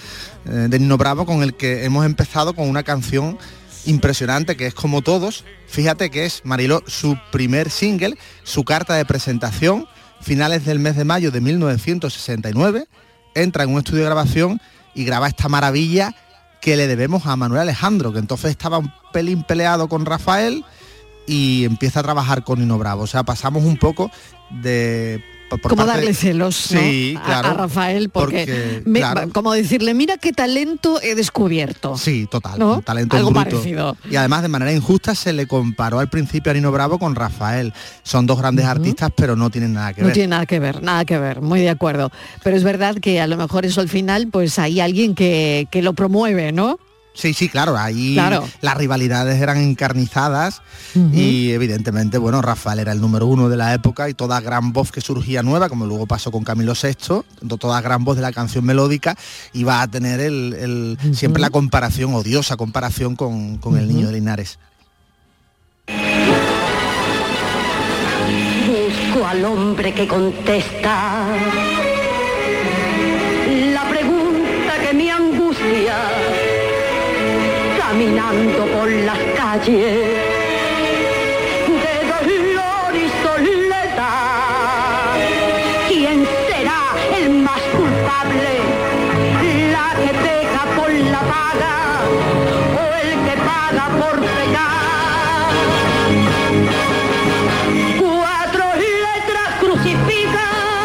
eh, 0.46 0.50
de 0.68 0.78
Nino 0.78 0.96
Bravo 0.96 1.26
con 1.26 1.42
el 1.42 1.54
que 1.54 1.84
hemos 1.84 2.04
empezado 2.06 2.54
con 2.54 2.68
una 2.68 2.82
canción 2.82 3.38
impresionante 3.86 4.56
que 4.56 4.66
es 4.66 4.74
como 4.74 5.02
todos. 5.02 5.44
Fíjate 5.68 6.10
que 6.10 6.26
es 6.26 6.42
Mariló 6.44 6.82
su 6.86 7.16
primer 7.32 7.70
single, 7.70 8.16
su 8.42 8.64
carta 8.64 8.94
de 8.94 9.04
presentación, 9.04 9.86
finales 10.20 10.64
del 10.64 10.78
mes 10.80 10.96
de 10.96 11.04
mayo 11.04 11.30
de 11.30 11.40
1969, 11.40 12.86
entra 13.34 13.64
en 13.64 13.70
un 13.72 13.78
estudio 13.78 14.00
de 14.00 14.06
grabación 14.06 14.60
y 14.94 15.04
graba 15.04 15.28
esta 15.28 15.48
maravilla 15.48 16.14
que 16.60 16.76
le 16.76 16.86
debemos 16.86 17.26
a 17.26 17.36
Manuel 17.36 17.62
Alejandro, 17.62 18.12
que 18.12 18.18
entonces 18.18 18.50
estaba 18.50 18.78
un 18.78 18.92
pelín 19.12 19.44
peleado 19.44 19.88
con 19.88 20.04
Rafael 20.04 20.64
y 21.26 21.64
empieza 21.64 22.00
a 22.00 22.02
trabajar 22.02 22.44
con 22.44 22.58
Nino 22.58 22.76
Bravo. 22.76 23.02
O 23.04 23.06
sea, 23.06 23.22
pasamos 23.22 23.64
un 23.64 23.76
poco 23.76 24.10
de... 24.62 25.22
por- 25.58 25.70
como 25.70 25.76
parte- 25.84 25.92
darle 25.98 26.14
celos 26.14 26.70
¿no? 26.72 26.80
Sí, 26.80 27.14
a- 27.20 27.24
claro. 27.24 27.48
a, 27.48 27.54
Rafael 27.54 28.08
porque, 28.10 28.38
porque, 28.46 28.82
me- 28.84 29.00
claro. 29.00 29.28
como 29.32 29.52
decirle 29.52 29.94
mira 29.94 30.16
qué 30.18 30.32
talento 30.32 31.00
he 31.02 31.14
descubierto 31.14 31.96
Sí, 31.96 32.26
total, 32.30 32.58
¿No? 32.58 32.74
un 32.76 32.82
talento 32.82 33.16
Algo 33.16 33.30
bruto. 33.30 33.50
parecido. 33.50 33.96
Y 34.10 34.16
además 34.16 34.42
de 34.42 34.48
manera 34.48 34.72
injusta 34.72 35.14
se 35.14 35.32
le 35.32 35.46
comparó 35.46 35.98
al 36.00 36.08
principio 36.08 36.50
a 36.52 36.54
Nino 36.54 36.70
Bravo 36.72 36.98
con 36.98 37.14
Rafael. 37.14 37.72
Son 38.02 38.26
dos 38.26 38.38
grandes 38.38 38.64
artistas, 38.66 39.10
pero 39.16 39.36
no 39.36 39.50
tienen 39.50 39.72
nada 39.74 39.92
que 39.92 40.00
no 40.02 40.06
ver. 40.08 40.14
tiene 40.14 40.28
nada 40.28 40.46
que 40.46 40.58
ver 40.58 40.82
nada 40.82 41.04
que 41.04 41.18
ver 41.18 41.40
muy 41.40 41.60
de 41.60 41.70
acuerdo 41.70 42.10
pero 42.42 42.56
es 42.56 42.64
verdad 42.64 42.96
que 42.96 43.20
a 43.20 43.26
lo 43.26 43.36
mejor 43.36 43.64
eso 43.66 43.80
al 43.80 43.88
final 43.88 44.28
pues 44.30 44.58
hay 44.58 44.80
alguien 44.80 45.14
que, 45.14 45.66
que 45.70 45.82
lo 45.82 45.92
promueve 45.92 46.52
no 46.52 46.78
Sí, 47.12 47.34
sí, 47.34 47.48
claro, 47.48 47.76
ahí 47.76 48.14
Claro. 48.14 48.48
las 48.60 48.76
rivalidades 48.76 49.40
eran 49.42 49.58
encarnizadas 49.58 50.62
y 50.94 51.50
evidentemente, 51.50 52.18
bueno, 52.18 52.40
Rafael 52.40 52.78
era 52.78 52.92
el 52.92 53.00
número 53.00 53.26
uno 53.26 53.48
de 53.48 53.56
la 53.56 53.74
época 53.74 54.08
y 54.08 54.14
toda 54.14 54.40
gran 54.40 54.72
voz 54.72 54.90
que 54.92 55.00
surgía 55.00 55.42
nueva, 55.42 55.68
como 55.68 55.86
luego 55.86 56.06
pasó 56.06 56.30
con 56.30 56.44
Camilo 56.44 56.72
VI, 56.80 56.94
to- 56.94 57.24
toda 57.58 57.80
gran 57.80 58.04
voz 58.04 58.16
de 58.16 58.22
la 58.22 58.32
canción 58.32 58.64
melódica 58.64 59.16
iba 59.52 59.82
a 59.82 59.88
tener 59.88 60.20
el, 60.20 60.54
el- 60.58 61.14
siempre 61.14 61.42
la 61.42 61.50
comparación, 61.50 62.14
odiosa 62.14 62.56
comparación 62.56 63.16
con, 63.16 63.58
con 63.58 63.76
el 63.76 63.88
niño 63.88 64.06
de 64.06 64.12
Linares. 64.14 64.58
Busco 68.66 69.26
al 69.26 69.44
hombre 69.44 69.92
que 69.92 70.06
contesta 70.06 71.26
caminando 77.90 78.66
por 78.66 78.88
las 78.88 79.18
calles 79.36 80.06
de 81.82 81.94
dolor 82.12 82.94
y 82.94 83.06
soledad. 83.24 83.96
¿Quién 85.88 86.24
será 86.46 86.82
el 87.18 87.30
más 87.30 87.60
culpable? 87.76 88.52
La 89.72 89.88
que 90.02 90.12
peca 90.24 90.62
paga 90.62 90.76
por 90.76 90.90
la 90.92 91.22
paga 91.34 91.76
o 92.78 92.82
el 93.02 93.10
que 93.26 93.36
paga 93.48 93.86
por 94.00 94.14
pecar. 94.20 95.50
Cuatro 97.98 98.66
letras 99.04 99.48
crucifican. 99.58 100.79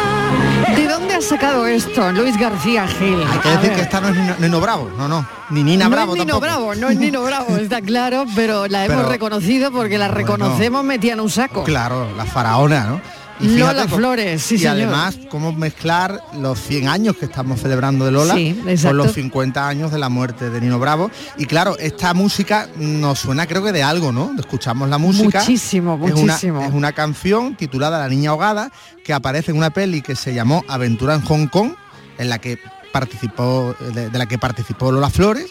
¿De 0.86 0.92
dónde 0.92 1.14
has 1.14 1.24
sacado 1.24 1.66
esto, 1.66 2.12
Luis 2.12 2.38
García 2.38 2.86
Gil? 2.86 3.20
Hay 3.28 3.38
que 3.40 3.48
decir 3.48 3.72
que 3.72 3.80
esta 3.82 4.00
no 4.00 4.08
es 4.10 4.14
Nino, 4.14 4.34
Nino 4.38 4.60
Bravo, 4.60 4.88
no, 4.96 5.08
no, 5.08 5.26
ni 5.50 5.64
Nina 5.64 5.86
no 5.86 5.90
Bravo 5.90 6.12
es 6.14 6.20
Nino 6.20 6.34
tampoco. 6.34 6.40
Bravo, 6.46 6.74
no 6.76 6.88
es 6.88 6.96
Nino 6.96 7.22
Bravo, 7.24 7.56
está 7.60 7.82
claro, 7.82 8.24
pero 8.36 8.68
la 8.68 8.84
hemos 8.84 8.98
Pero- 8.98 9.08
reconocido 9.08 9.72
porque 9.72 9.98
la 9.98 10.06
reconocemos 10.06 10.84
metida 10.84 11.14
en 11.14 11.20
un 11.20 11.28
saco. 11.30 11.64
Claro, 11.64 12.08
la 12.16 12.24
faraona, 12.24 12.84
¿no? 12.84 13.00
Lola 13.40 13.86
co- 13.86 13.96
Flores, 13.96 14.42
sí, 14.42 14.54
Y 14.54 14.58
señor. 14.58 14.74
además, 14.76 15.18
cómo 15.30 15.52
mezclar 15.52 16.20
los 16.40 16.58
100 16.60 16.88
años 16.88 17.16
que 17.16 17.26
estamos 17.26 17.60
celebrando 17.60 18.04
de 18.04 18.10
Lola 18.12 18.34
Sí, 18.34 18.58
con 18.82 18.96
los 18.96 19.12
50 19.12 19.68
años 19.68 19.90
de 19.92 19.98
la 19.98 20.08
muerte 20.08 20.48
de 20.50 20.60
Nino 20.60 20.78
Bravo. 20.78 21.10
Y 21.36 21.44
claro, 21.46 21.76
esta 21.78 22.14
música 22.14 22.68
nos 22.76 23.18
suena 23.18 23.46
creo 23.46 23.62
que 23.62 23.72
de 23.72 23.82
algo, 23.82 24.12
¿no? 24.12 24.32
Escuchamos 24.38 24.88
la 24.88 24.98
música. 24.98 25.40
Muchísimo, 25.40 26.00
Es 26.06 26.12
una, 26.14 26.32
muchísimo. 26.34 26.62
es 26.62 26.72
una 26.72 26.92
canción 26.92 27.56
titulada 27.56 27.98
La 27.98 28.08
Niña 28.08 28.30
Ahogada 28.30 28.70
que 29.04 29.12
aparece 29.12 29.50
en 29.50 29.58
una 29.58 29.70
peli 29.70 30.00
que 30.02 30.16
se 30.16 30.32
llamó 30.34 30.64
Aventura 30.68 31.14
en 31.14 31.22
Hong 31.22 31.46
Kong, 31.48 31.72
en 32.18 32.28
la 32.30 32.38
que 32.38 32.58
participó, 32.92 33.74
de, 33.94 34.08
de 34.08 34.18
la 34.18 34.26
que 34.26 34.38
participó 34.38 34.90
Lola 34.90 35.10
Flores. 35.10 35.50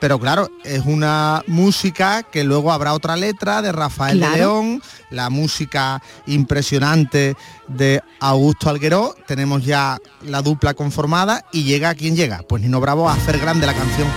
Pero 0.00 0.18
claro, 0.18 0.48
es 0.64 0.82
una 0.86 1.42
música 1.46 2.22
que 2.22 2.42
luego 2.42 2.72
habrá 2.72 2.94
otra 2.94 3.16
letra 3.16 3.60
de 3.60 3.70
Rafael 3.70 4.18
Claro. 4.18 4.32
de 4.32 4.38
León, 4.38 4.82
la 5.10 5.28
música 5.28 6.02
impresionante 6.26 7.36
de 7.68 8.02
Augusto 8.18 8.70
Algueró, 8.70 9.14
tenemos 9.26 9.64
ya 9.64 9.98
la 10.22 10.40
dupla 10.40 10.72
conformada 10.74 11.44
y 11.52 11.64
llega 11.64 11.94
quien 11.94 12.16
llega, 12.16 12.42
pues 12.48 12.62
Nino 12.62 12.80
Bravo 12.80 13.08
a 13.08 13.12
hacer 13.12 13.38
grande 13.38 13.66
la 13.66 13.74
canción. 13.74 14.08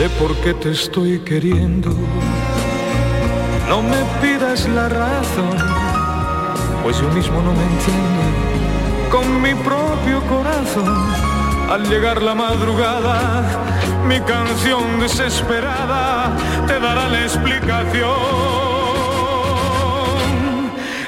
de 0.00 0.08
por 0.18 0.34
qué 0.36 0.54
te 0.54 0.70
estoy 0.70 1.18
queriendo. 1.20 1.90
No 3.70 3.82
me 3.82 4.02
pidas 4.20 4.68
la 4.68 4.88
razón, 4.88 5.56
pues 6.82 7.00
yo 7.00 7.08
mismo 7.10 7.40
no 7.40 7.52
me 7.52 7.62
entiendo. 7.62 8.22
Con 9.12 9.40
mi 9.40 9.54
propio 9.54 10.20
corazón, 10.22 11.06
al 11.70 11.88
llegar 11.88 12.20
la 12.20 12.34
madrugada, 12.34 13.44
mi 14.08 14.18
canción 14.22 14.98
desesperada 14.98 16.36
te 16.66 16.80
dará 16.80 17.08
la 17.08 17.22
explicación. 17.22 18.18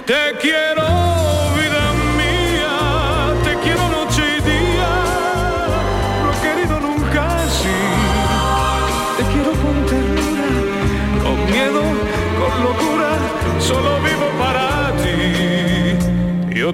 Te 0.06 0.38
quiero, 0.40 0.71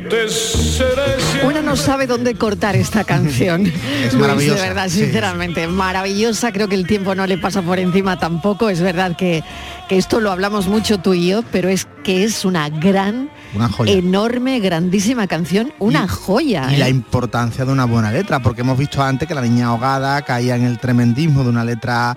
Yo 0.03 0.09
te 0.09 0.29
seré 0.29 1.21
siempre. 1.21 1.47
Uno 1.49 1.63
no 1.63 1.77
sabe 1.77 2.07
dónde 2.07 2.35
cortar 2.35 2.77
esta 2.77 3.05
canción. 3.05 3.67
Es 3.67 4.13
Luis, 4.13 4.15
maravillosa, 4.15 4.63
De 4.63 4.69
verdad, 4.69 4.89
sí. 4.89 5.01
sinceramente, 5.01 5.67
maravillosa. 5.67 6.53
Creo 6.53 6.69
que 6.69 6.75
el 6.75 6.87
tiempo 6.87 7.15
no 7.15 7.27
le 7.27 7.39
pasa 7.39 7.63
por 7.63 7.79
encima 7.79 8.19
tampoco. 8.19 8.69
Es 8.71 8.81
verdad 8.81 9.17
que, 9.17 9.43
que 9.89 9.97
esto 9.99 10.21
lo 10.21 10.31
hablamos 10.31 10.67
mucho 10.69 10.99
tú 10.99 11.15
y 11.15 11.29
yo, 11.29 11.43
pero 11.51 11.69
es 11.69 11.87
que 12.05 12.25
es 12.25 12.45
una 12.45 12.69
gran, 12.71 13.31
Una 13.55 13.69
joya. 13.69 13.93
enorme, 13.93 14.61
grandísima 14.61 15.27
canción, 15.27 15.73
una 15.79 16.09
joya. 16.09 16.69
y 16.71 16.77
¿eh? 16.77 16.79
la 16.79 16.89
importancia 16.89 17.65
de 17.65 17.73
una 17.73 17.85
buena 17.85 18.11
letra, 18.13 18.41
porque 18.41 18.63
hemos 18.63 18.79
visto 18.79 19.03
antes 19.03 19.27
que 19.29 19.35
la 19.35 19.43
niña 19.43 19.67
ahogada 19.67 20.23
caía 20.23 20.57
en 20.57 20.65
el 20.65 20.79
tremendismo 20.79 21.43
de 21.45 21.51
una 21.51 21.65
letra 21.65 22.17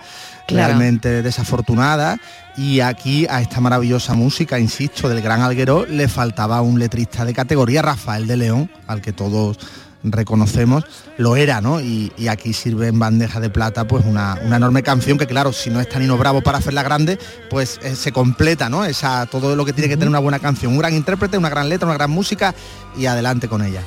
Claro. 0.51 0.67
realmente 0.67 1.21
desafortunada 1.21 2.19
y 2.57 2.81
aquí 2.81 3.25
a 3.29 3.41
esta 3.41 3.61
maravillosa 3.61 4.13
música, 4.13 4.59
insisto, 4.59 5.07
del 5.09 5.21
gran 5.21 5.41
Alguero 5.41 5.85
le 5.85 6.07
faltaba 6.07 6.61
un 6.61 6.79
letrista 6.79 7.25
de 7.25 7.33
categoría, 7.33 7.81
Rafael 7.81 8.27
de 8.27 8.37
León, 8.37 8.71
al 8.87 9.01
que 9.01 9.13
todos 9.13 9.57
reconocemos, 10.03 10.83
lo 11.17 11.35
era, 11.35 11.61
¿no? 11.61 11.79
Y, 11.79 12.11
y 12.17 12.27
aquí 12.27 12.53
sirve 12.53 12.87
en 12.87 12.99
bandeja 12.99 13.39
de 13.39 13.49
plata 13.49 13.87
pues 13.87 14.03
una, 14.05 14.37
una 14.43 14.57
enorme 14.57 14.83
canción 14.83 15.17
que 15.17 15.27
claro, 15.27 15.53
si 15.53 15.69
no 15.69 15.79
está 15.79 15.99
Nino 15.99 16.17
Bravo 16.17 16.41
para 16.41 16.57
hacerla 16.57 16.83
grande, 16.83 17.19
pues 17.49 17.79
eh, 17.83 17.95
se 17.95 18.11
completa, 18.11 18.69
¿no? 18.69 18.83
Esa, 18.83 19.25
todo 19.27 19.55
lo 19.55 19.65
que 19.65 19.73
tiene 19.73 19.87
que 19.89 19.95
tener 19.95 20.09
una 20.09 20.19
buena 20.19 20.39
canción, 20.39 20.73
un 20.73 20.79
gran 20.79 20.93
intérprete, 20.93 21.37
una 21.37 21.49
gran 21.49 21.69
letra, 21.69 21.87
una 21.87 21.97
gran 21.97 22.09
música 22.09 22.55
y 22.97 23.05
adelante 23.05 23.47
con 23.47 23.63
ella. 23.63 23.81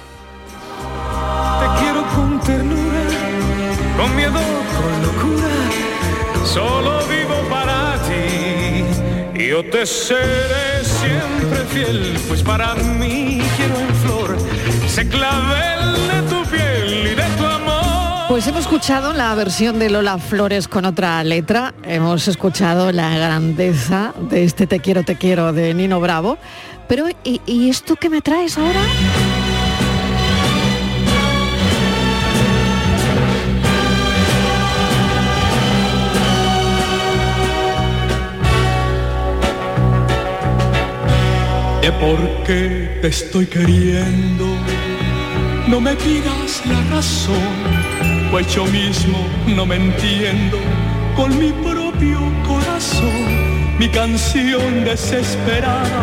Te 1.60 1.82
quiero 1.82 2.06
con 2.14 2.40
ternura, 2.40 3.02
con 3.96 4.16
miedo, 4.16 4.32
con 4.32 4.42
locura. 4.42 4.53
Solo 6.54 7.00
vivo 7.08 7.34
para 7.50 7.96
ti. 8.06 9.44
Yo 9.44 9.68
te 9.70 9.84
seré 9.84 10.84
siempre 10.84 11.64
fiel, 11.72 12.16
pues 12.28 12.44
para 12.44 12.76
mí 12.76 13.42
quiero 13.56 13.80
en 13.80 13.94
flor. 13.96 14.36
Pues 18.28 18.46
hemos 18.46 18.60
escuchado 18.60 19.12
la 19.12 19.34
versión 19.34 19.80
de 19.80 19.90
Lola 19.90 20.18
Flores 20.18 20.68
con 20.68 20.84
otra 20.84 21.24
letra, 21.24 21.74
hemos 21.82 22.28
escuchado 22.28 22.92
la 22.92 23.16
grandeza 23.16 24.14
de 24.30 24.44
este 24.44 24.68
Te 24.68 24.78
quiero, 24.78 25.02
te 25.02 25.16
quiero 25.16 25.52
de 25.52 25.74
Nino 25.74 25.98
Bravo, 25.98 26.38
pero 26.86 27.08
¿y, 27.24 27.40
y 27.46 27.68
esto 27.68 27.96
que 27.96 28.08
me 28.08 28.20
traes 28.20 28.56
ahora? 28.58 28.80
De 41.84 41.92
por 41.92 42.18
qué 42.44 42.98
te 43.02 43.08
estoy 43.08 43.44
queriendo. 43.44 44.46
No 45.68 45.82
me 45.82 45.94
pidas 45.96 46.62
la 46.64 46.80
razón, 46.96 47.50
pues 48.30 48.46
yo 48.54 48.64
mismo 48.64 49.18
no 49.54 49.66
me 49.66 49.76
entiendo. 49.76 50.56
Con 51.14 51.38
mi 51.38 51.52
propio 51.52 52.20
corazón, 52.48 53.76
mi 53.78 53.90
canción 53.90 54.82
desesperada, 54.82 56.02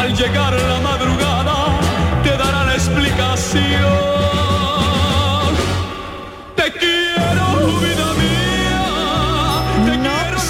al 0.00 0.14
llegar 0.14 0.52
la 0.52 0.80
madrugada, 0.80 1.80
te 2.22 2.32
dará 2.36 2.66
la 2.66 2.74
explicación. 2.74 4.41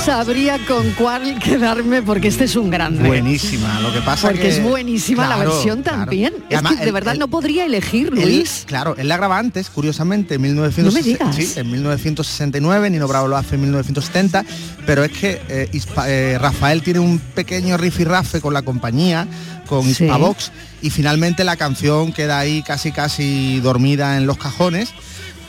Sabría 0.04 0.58
con 0.66 0.90
cuál 0.92 1.38
quedarme 1.38 2.02
porque 2.02 2.28
este 2.28 2.44
es 2.44 2.56
un 2.56 2.70
grande. 2.70 3.06
Buenísima, 3.06 3.80
lo 3.80 3.92
que 3.92 4.00
pasa 4.00 4.28
Porque 4.28 4.42
que- 4.42 4.48
es 4.48 4.62
buenísima 4.62 5.28
la 5.28 5.36
versión 5.36 5.82
claro. 5.82 5.98
también. 6.00 6.32
Es 6.50 6.60
que 6.62 6.76
de 6.76 6.84
el- 6.84 6.92
verdad 6.92 7.14
el- 7.14 7.20
no 7.20 7.28
podría 7.28 7.64
elegir, 7.64 8.12
Luis. 8.12 8.64
claro, 8.66 8.94
él 8.98 9.08
la 9.08 9.16
graba 9.16 9.38
antes, 9.38 9.70
curiosamente, 9.70 10.34
en 10.34 10.42
1960, 10.42 11.24
No 11.26 11.32
sí, 11.32 11.52
en 11.56 11.70
1969, 11.70 12.90
Nino 12.90 13.06
Bravo 13.06 13.28
lo 13.28 13.36
hace 13.36 13.54
en 13.54 13.60
1970, 13.62 14.44
pero 14.86 15.04
es 15.04 15.12
que 15.12 15.40
eh, 15.48 15.70
eh, 16.06 16.38
Rafael 16.40 16.82
tiene 16.82 16.98
un 17.00 17.18
pequeño 17.18 17.76
rifirrafe 17.76 18.40
con 18.40 18.54
la 18.54 18.62
compañía, 18.62 19.26
con 19.68 19.84
Sí. 19.84 20.04
Hispavox, 20.04 20.50
y 20.82 20.90
finalmente 20.90 21.44
la 21.44 21.56
canción 21.56 22.12
queda 22.12 22.38
ahí 22.38 22.62
casi 22.62 22.90
casi 22.92 23.60
dormida 23.60 24.16
en 24.16 24.26
los 24.26 24.36
cajones 24.36 24.90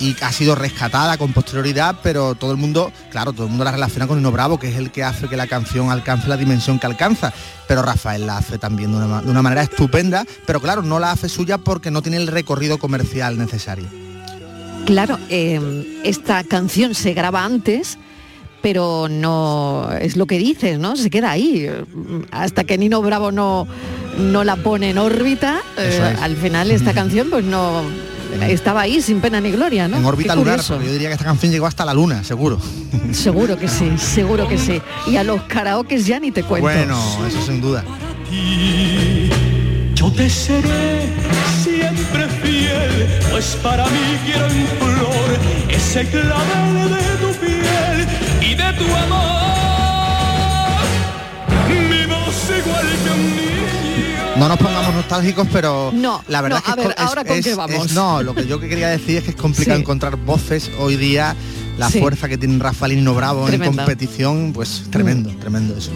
y 0.03 0.17
ha 0.21 0.31
sido 0.33 0.53
rescatada 0.53 1.17
con 1.17 1.31
posterioridad, 1.31 1.95
pero 2.03 2.35
todo 2.35 2.51
el 2.51 2.57
mundo, 2.57 2.91
claro, 3.09 3.31
todo 3.31 3.45
el 3.45 3.49
mundo 3.49 3.63
la 3.63 3.71
relaciona 3.71 4.05
con 4.05 4.17
Nino 4.17 4.33
Bravo, 4.33 4.59
que 4.59 4.67
es 4.67 4.75
el 4.75 4.91
que 4.91 5.01
hace 5.01 5.29
que 5.29 5.37
la 5.37 5.47
canción 5.47 5.91
alcance 5.91 6.27
la 6.27 6.35
dimensión 6.35 6.77
que 6.77 6.87
alcanza. 6.87 7.33
Pero 7.69 7.81
Rafael 7.83 8.27
la 8.27 8.37
hace 8.37 8.57
también 8.57 8.91
de 8.91 8.97
una, 8.97 9.21
de 9.21 9.31
una 9.31 9.41
manera 9.41 9.63
estupenda, 9.63 10.25
pero 10.45 10.59
claro, 10.59 10.81
no 10.81 10.99
la 10.99 11.11
hace 11.11 11.29
suya 11.29 11.57
porque 11.57 11.89
no 11.89 12.01
tiene 12.01 12.17
el 12.17 12.27
recorrido 12.27 12.79
comercial 12.79 13.37
necesario. 13.37 13.85
Claro, 14.85 15.17
eh, 15.29 16.01
esta 16.03 16.43
canción 16.43 16.93
se 16.95 17.13
graba 17.13 17.45
antes, 17.45 17.97
pero 18.61 19.07
no 19.09 19.89
es 20.01 20.17
lo 20.17 20.25
que 20.25 20.37
dices, 20.37 20.79
¿no? 20.79 20.97
Se 20.97 21.09
queda 21.09 21.31
ahí. 21.31 21.69
Hasta 22.31 22.65
que 22.65 22.77
Nino 22.77 23.01
Bravo 23.01 23.31
no, 23.31 23.67
no 24.17 24.43
la 24.43 24.57
pone 24.57 24.89
en 24.89 24.97
órbita, 24.97 25.61
eh, 25.77 26.17
al 26.21 26.35
final 26.35 26.71
esta 26.71 26.93
canción 26.93 27.29
pues 27.29 27.45
no 27.45 27.83
estaba 28.41 28.81
ahí 28.81 29.01
sin 29.01 29.21
pena 29.21 29.39
ni 29.41 29.51
gloria, 29.51 29.87
¿no? 29.87 29.97
En 29.97 30.05
órbita 30.05 30.35
lunar, 30.35 30.61
porque 30.67 30.85
yo 30.85 30.91
diría 30.91 31.09
que 31.09 31.13
esta 31.13 31.25
canción 31.25 31.51
llegó 31.51 31.65
hasta 31.65 31.85
la 31.85 31.93
luna, 31.93 32.23
seguro. 32.23 32.59
Seguro 33.11 33.57
que 33.57 33.67
sí, 33.67 33.91
seguro 33.97 34.47
que 34.47 34.57
sí. 34.57 34.81
Y 35.07 35.17
a 35.17 35.23
los 35.23 35.43
karaokes 35.43 36.05
ya 36.05 36.19
ni 36.19 36.31
te 36.31 36.43
cuento. 36.43 36.67
Bueno, 36.67 36.99
eso 37.27 37.41
sin 37.45 37.61
duda. 37.61 37.83
Yo 39.95 40.11
te 40.11 40.29
seré 40.29 41.07
siempre 41.63 42.27
fiel, 42.41 43.07
pues 43.31 43.57
para 43.61 43.85
mí 43.85 44.19
quiero 44.25 44.45
en 44.47 44.67
flor 44.67 45.39
ese 45.69 46.05
clavel 46.07 46.89
de 46.89 47.03
tu 47.21 47.39
piel 47.39 48.07
y 48.41 48.55
de 48.55 48.73
tu 48.73 48.95
amor. 48.95 49.62
No 54.43 54.49
nos 54.49 54.57
pongamos 54.57 54.93
nostálgicos, 54.93 55.47
pero 55.53 55.89
No, 55.95 56.21
la 56.27 56.41
verdad 56.41 56.57
no, 56.57 56.59
es 56.59 56.63
que 56.65 56.71
a 56.71 56.75
ver, 56.75 56.87
es 56.89 56.95
co- 56.95 57.01
es- 57.01 57.07
¿ahora 57.07 57.23
con 57.23 57.37
es- 57.37 57.45
qué 57.45 57.55
vamos? 57.55 57.85
es- 57.85 57.93
no, 57.93 58.21
lo 58.21 58.35
que 58.35 58.45
yo 58.45 58.59
que 58.59 58.67
quería 58.67 58.89
decir 58.89 59.15
es 59.19 59.23
que 59.23 59.29
es 59.29 59.35
complicado 59.37 59.77
Sí. 59.77 59.81
encontrar 59.83 60.17
voces 60.17 60.69
hoy 60.79 60.97
día. 60.97 61.33
La 61.77 61.89
Sí. 61.89 62.01
fuerza 62.01 62.27
que 62.27 62.37
tiene 62.37 62.59
Rafael 62.61 62.91
y 62.91 62.95
Nino 62.97 63.15
Bravo 63.15 63.47
en 63.47 63.61
competición, 63.63 64.51
pues 64.53 64.83
tremendo, 64.91 65.29
Mm. 65.31 65.39
tremendo 65.39 65.77
eso. 65.77 65.91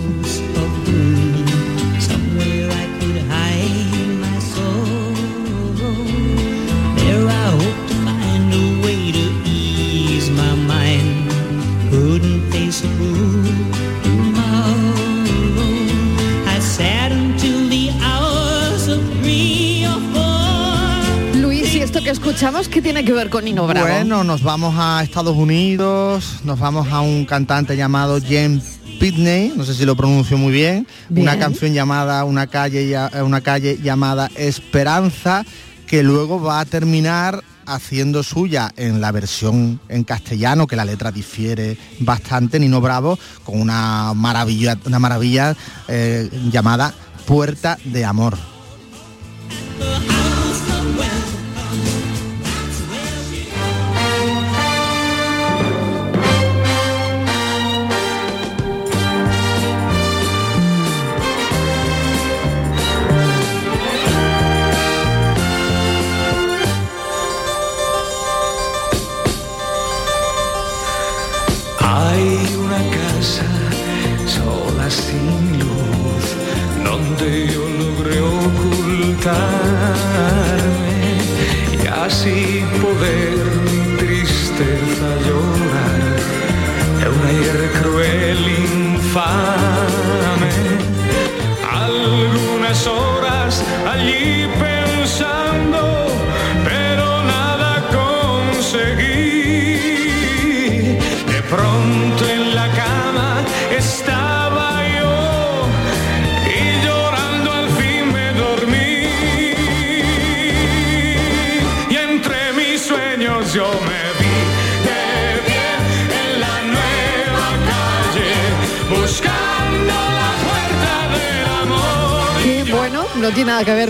Que 22.07 22.11
escuchamos 22.11 22.69
qué 22.69 22.81
tiene 22.81 23.03
que 23.03 23.11
ver 23.11 23.29
con 23.29 23.43
Nino 23.43 23.67
Bravo? 23.67 23.85
Bueno, 23.85 24.23
nos 24.23 24.41
vamos 24.41 24.75
a 24.77 25.03
Estados 25.03 25.35
Unidos, 25.35 26.39
nos 26.45 26.57
vamos 26.57 26.87
a 26.89 27.01
un 27.01 27.25
cantante 27.25 27.75
llamado 27.75 28.19
James 28.25 28.79
Pitney, 28.97 29.51
no 29.53 29.65
sé 29.65 29.73
si 29.73 29.83
lo 29.83 29.93
pronuncio 29.97 30.37
muy 30.37 30.53
bien, 30.53 30.87
Bien. 31.09 31.27
una 31.27 31.37
canción 31.37 31.73
llamada 31.73 32.23
una 32.23 32.47
calle, 32.47 32.97
una 33.21 33.41
calle 33.41 33.77
llamada 33.83 34.31
Esperanza, 34.37 35.43
que 35.85 36.01
luego 36.01 36.39
va 36.39 36.61
a 36.61 36.65
terminar 36.65 37.43
haciendo 37.65 38.23
suya 38.23 38.71
en 38.77 39.01
la 39.01 39.11
versión 39.11 39.81
en 39.89 40.05
castellano, 40.05 40.65
que 40.65 40.77
la 40.77 40.85
letra 40.85 41.11
difiere 41.11 41.77
bastante, 41.99 42.57
Nino 42.57 42.79
Bravo, 42.79 43.19
con 43.43 43.59
una 43.59 44.13
maravilla, 44.13 44.77
una 44.85 44.99
maravilla 44.99 45.57
eh, 45.89 46.29
llamada 46.53 46.93
Puerta 47.25 47.77
de 47.83 48.05
Amor. 48.05 48.37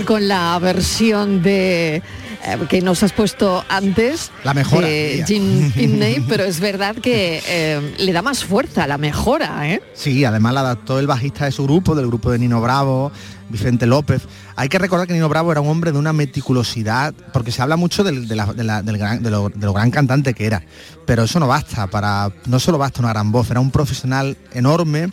Con 0.08 0.26
la 0.26 0.58
versión 0.58 1.42
de 1.42 1.96
eh, 1.96 2.02
que 2.70 2.80
nos 2.80 3.02
has 3.02 3.12
puesto 3.12 3.62
antes 3.68 4.30
La 4.42 4.54
mejora, 4.54 4.86
de. 4.86 5.22
Jim 5.26 5.70
Pitney, 5.74 6.24
pero 6.26 6.44
es 6.44 6.60
verdad 6.60 6.96
que 6.96 7.42
eh, 7.46 7.94
le 7.98 8.12
da 8.14 8.22
más 8.22 8.42
fuerza 8.42 8.86
la 8.86 8.96
mejora, 8.96 9.68
¿eh? 9.70 9.82
Sí, 9.92 10.24
además 10.24 10.54
la 10.54 10.60
adaptó 10.60 10.98
el 10.98 11.06
bajista 11.06 11.44
de 11.44 11.52
su 11.52 11.64
grupo, 11.64 11.94
del 11.94 12.06
grupo 12.06 12.30
de 12.30 12.38
Nino 12.38 12.58
Bravo, 12.62 13.12
Vicente 13.50 13.84
López. 13.84 14.22
Hay 14.56 14.70
que 14.70 14.78
recordar 14.78 15.06
que 15.06 15.12
Nino 15.12 15.28
Bravo 15.28 15.52
era 15.52 15.60
un 15.60 15.68
hombre 15.68 15.92
de 15.92 15.98
una 15.98 16.14
meticulosidad, 16.14 17.12
porque 17.34 17.52
se 17.52 17.60
habla 17.60 17.76
mucho 17.76 18.02
del, 18.02 18.26
de 18.28 18.34
la- 18.34 18.54
de 18.54 18.64
la- 18.64 18.80
del 18.82 18.96
gran, 18.96 19.22
de, 19.22 19.30
lo, 19.30 19.50
de 19.50 19.66
lo 19.66 19.74
gran 19.74 19.90
cantante 19.90 20.32
que 20.32 20.46
era, 20.46 20.62
pero 21.04 21.24
eso 21.24 21.38
no 21.38 21.46
basta, 21.48 21.86
para, 21.88 22.32
no 22.46 22.58
solo 22.58 22.78
basta 22.78 23.00
una 23.00 23.10
gran 23.10 23.30
voz, 23.30 23.50
era 23.50 23.60
un 23.60 23.70
profesional 23.70 24.38
enorme, 24.54 25.10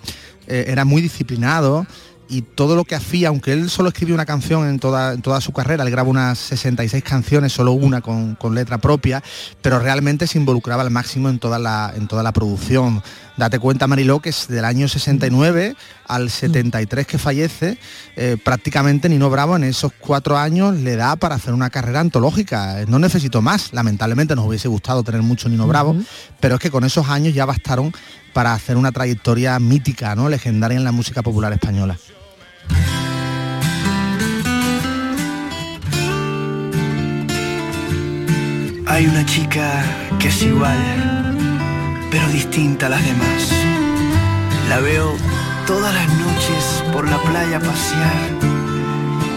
eh, 0.47 0.65
era 0.69 0.85
muy 0.85 1.01
disciplinado 1.01 1.85
y 2.27 2.41
todo 2.41 2.75
lo 2.75 2.85
que 2.85 2.95
hacía, 2.95 3.27
aunque 3.27 3.53
él 3.53 3.69
solo 3.69 3.89
escribió 3.89 4.15
una 4.15 4.25
canción 4.25 4.67
en 4.67 4.79
toda, 4.79 5.13
en 5.13 5.21
toda 5.21 5.41
su 5.41 5.51
carrera, 5.51 5.83
él 5.83 5.91
grabó 5.91 6.09
unas 6.09 6.39
66 6.39 7.03
canciones, 7.03 7.53
solo 7.53 7.73
una 7.73 8.01
con, 8.01 8.35
con 8.35 8.55
letra 8.55 8.77
propia, 8.77 9.23
pero 9.61 9.79
realmente 9.79 10.27
se 10.27 10.37
involucraba 10.37 10.81
al 10.81 10.91
máximo 10.91 11.29
en 11.29 11.39
toda 11.39 11.59
la, 11.59 11.93
en 11.95 12.07
toda 12.07 12.23
la 12.23 12.33
producción. 12.33 13.03
Date 13.37 13.59
cuenta, 13.59 13.87
Mariló, 13.87 14.21
que 14.21 14.29
es 14.29 14.47
del 14.47 14.65
año 14.65 14.87
69 14.87 15.75
al 16.07 16.29
73 16.29 17.05
que 17.05 17.17
fallece, 17.17 17.77
eh, 18.15 18.37
prácticamente 18.41 19.09
Nino 19.09 19.29
Bravo 19.29 19.55
en 19.55 19.65
esos 19.65 19.91
cuatro 19.99 20.37
años 20.37 20.75
le 20.75 20.95
da 20.95 21.15
para 21.17 21.35
hacer 21.35 21.53
una 21.53 21.69
carrera 21.69 21.99
antológica. 21.99 22.85
No 22.87 22.97
necesito 22.97 23.41
más, 23.41 23.73
lamentablemente 23.73 24.35
nos 24.35 24.47
hubiese 24.47 24.67
gustado 24.67 25.03
tener 25.03 25.21
mucho 25.21 25.49
Nino 25.49 25.67
Bravo, 25.67 25.95
pero 26.39 26.55
es 26.55 26.61
que 26.61 26.71
con 26.71 26.85
esos 26.85 27.09
años 27.09 27.33
ya 27.33 27.45
bastaron 27.45 27.93
para 28.33 28.53
hacer 28.53 28.77
una 28.77 28.91
trayectoria 28.91 29.57
mítica, 29.59 30.15
¿no? 30.15 30.29
legendaria 30.29 30.77
en 30.77 30.83
la 30.83 30.91
música 30.91 31.21
popular 31.21 31.53
española. 31.53 31.97
Hay 38.87 39.07
una 39.07 39.25
chica 39.25 39.83
que 40.19 40.27
es 40.29 40.43
igual, 40.43 40.77
pero 42.09 42.25
distinta 42.29 42.85
a 42.85 42.89
las 42.89 43.03
demás. 43.03 43.51
La 44.69 44.79
veo 44.79 45.17
todas 45.67 45.93
las 45.93 46.07
noches 46.07 46.81
por 46.93 47.05
la 47.09 47.21
playa 47.23 47.59
pasear 47.59 48.29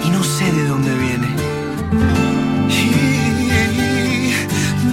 y 0.04 0.10
no 0.10 0.22
sé 0.22 0.52
de 0.52 0.68
dónde 0.68 0.94
viene. 0.94 1.26
Y 2.70 4.32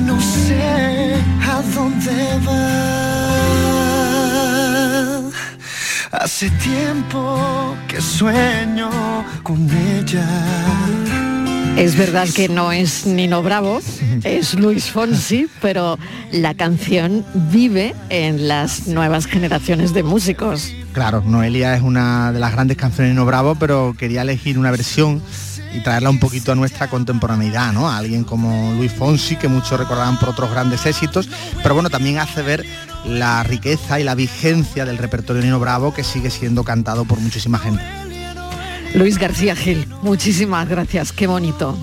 no 0.01 0.19
sé 0.19 1.15
a 1.47 1.61
dónde 1.75 2.39
va. 2.47 3.24
Hace 6.11 6.49
tiempo 6.51 7.75
que 7.87 7.99
sueño 7.99 8.89
con 9.43 9.69
ella. 9.69 10.27
Es 11.77 11.97
verdad 11.97 12.27
que 12.33 12.47
no 12.47 12.71
es 12.71 13.05
Nino 13.05 13.43
Bravo, 13.43 13.81
es 14.23 14.53
Luis 14.53 14.89
Fonsi, 14.89 15.47
pero 15.61 15.97
la 16.31 16.53
canción 16.53 17.25
vive 17.51 17.93
en 18.09 18.47
las 18.47 18.87
nuevas 18.87 19.25
generaciones 19.25 19.93
de 19.93 20.03
músicos. 20.03 20.71
Claro, 20.93 21.21
Noelia 21.25 21.75
es 21.75 21.81
una 21.81 22.31
de 22.31 22.39
las 22.39 22.53
grandes 22.53 22.77
canciones 22.77 23.09
de 23.09 23.13
Nino 23.15 23.25
Bravo, 23.25 23.55
pero 23.55 23.93
quería 23.97 24.21
elegir 24.21 24.57
una 24.57 24.71
versión 24.71 25.21
y 25.75 25.81
traerla 25.81 26.09
un 26.09 26.19
poquito 26.19 26.51
a 26.51 26.55
nuestra 26.55 26.87
contemporaneidad, 26.87 27.73
¿no? 27.73 27.89
A 27.89 27.97
alguien 27.97 28.23
como 28.23 28.73
Luis 28.73 28.91
Fonsi, 28.91 29.35
que 29.35 29.47
muchos 29.47 29.79
recordarán 29.79 30.17
por 30.17 30.29
otros 30.29 30.49
grandes 30.49 30.85
éxitos, 30.85 31.29
pero 31.61 31.75
bueno, 31.75 31.89
también 31.89 32.19
hace 32.19 32.41
ver 32.41 32.65
la 33.05 33.43
riqueza 33.43 33.99
y 33.99 34.03
la 34.03 34.15
vigencia 34.15 34.85
del 34.85 34.97
repertorio 34.97 35.41
Nino 35.43 35.59
Bravo 35.59 35.93
que 35.93 36.03
sigue 36.03 36.31
siendo 36.31 36.63
cantado 36.63 37.05
por 37.05 37.19
muchísima 37.19 37.59
gente. 37.59 37.83
Luis 38.93 39.17
García 39.17 39.55
Gil, 39.55 39.87
muchísimas 40.01 40.69
gracias, 40.69 41.11
qué 41.11 41.27
bonito. 41.27 41.77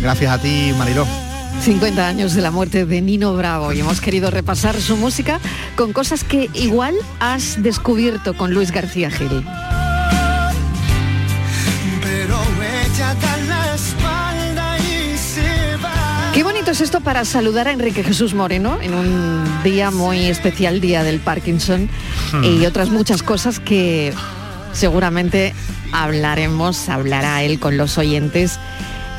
Gracias 0.00 0.30
a 0.30 0.38
ti, 0.38 0.72
Mariló. 0.78 1.06
50 1.62 2.06
años 2.06 2.34
de 2.34 2.42
la 2.42 2.50
muerte 2.50 2.86
de 2.86 3.00
Nino 3.00 3.34
Bravo 3.34 3.72
y 3.72 3.80
hemos 3.80 4.00
querido 4.00 4.30
repasar 4.30 4.80
su 4.80 4.96
música 4.96 5.38
con 5.76 5.92
cosas 5.92 6.24
que 6.24 6.50
igual 6.54 6.94
has 7.20 7.62
descubierto 7.62 8.36
con 8.36 8.52
Luis 8.52 8.72
García 8.72 9.10
Gil. 9.10 9.44
Qué 16.34 16.42
bonito 16.44 16.70
es 16.70 16.80
esto 16.80 17.00
para 17.02 17.24
saludar 17.26 17.68
a 17.68 17.72
Enrique 17.72 18.02
Jesús 18.02 18.32
Moreno 18.32 18.78
en 18.80 18.94
un 18.94 19.44
día 19.62 19.90
muy 19.90 20.26
especial, 20.26 20.80
Día 20.80 21.02
del 21.02 21.20
Parkinson, 21.20 21.90
Hmm. 22.32 22.44
y 22.44 22.64
otras 22.64 22.88
muchas 22.88 23.22
cosas 23.22 23.60
que 23.60 24.14
seguramente 24.72 25.54
hablaremos, 25.92 26.88
hablará 26.88 27.42
él 27.42 27.58
con 27.60 27.76
los 27.76 27.98
oyentes 27.98 28.58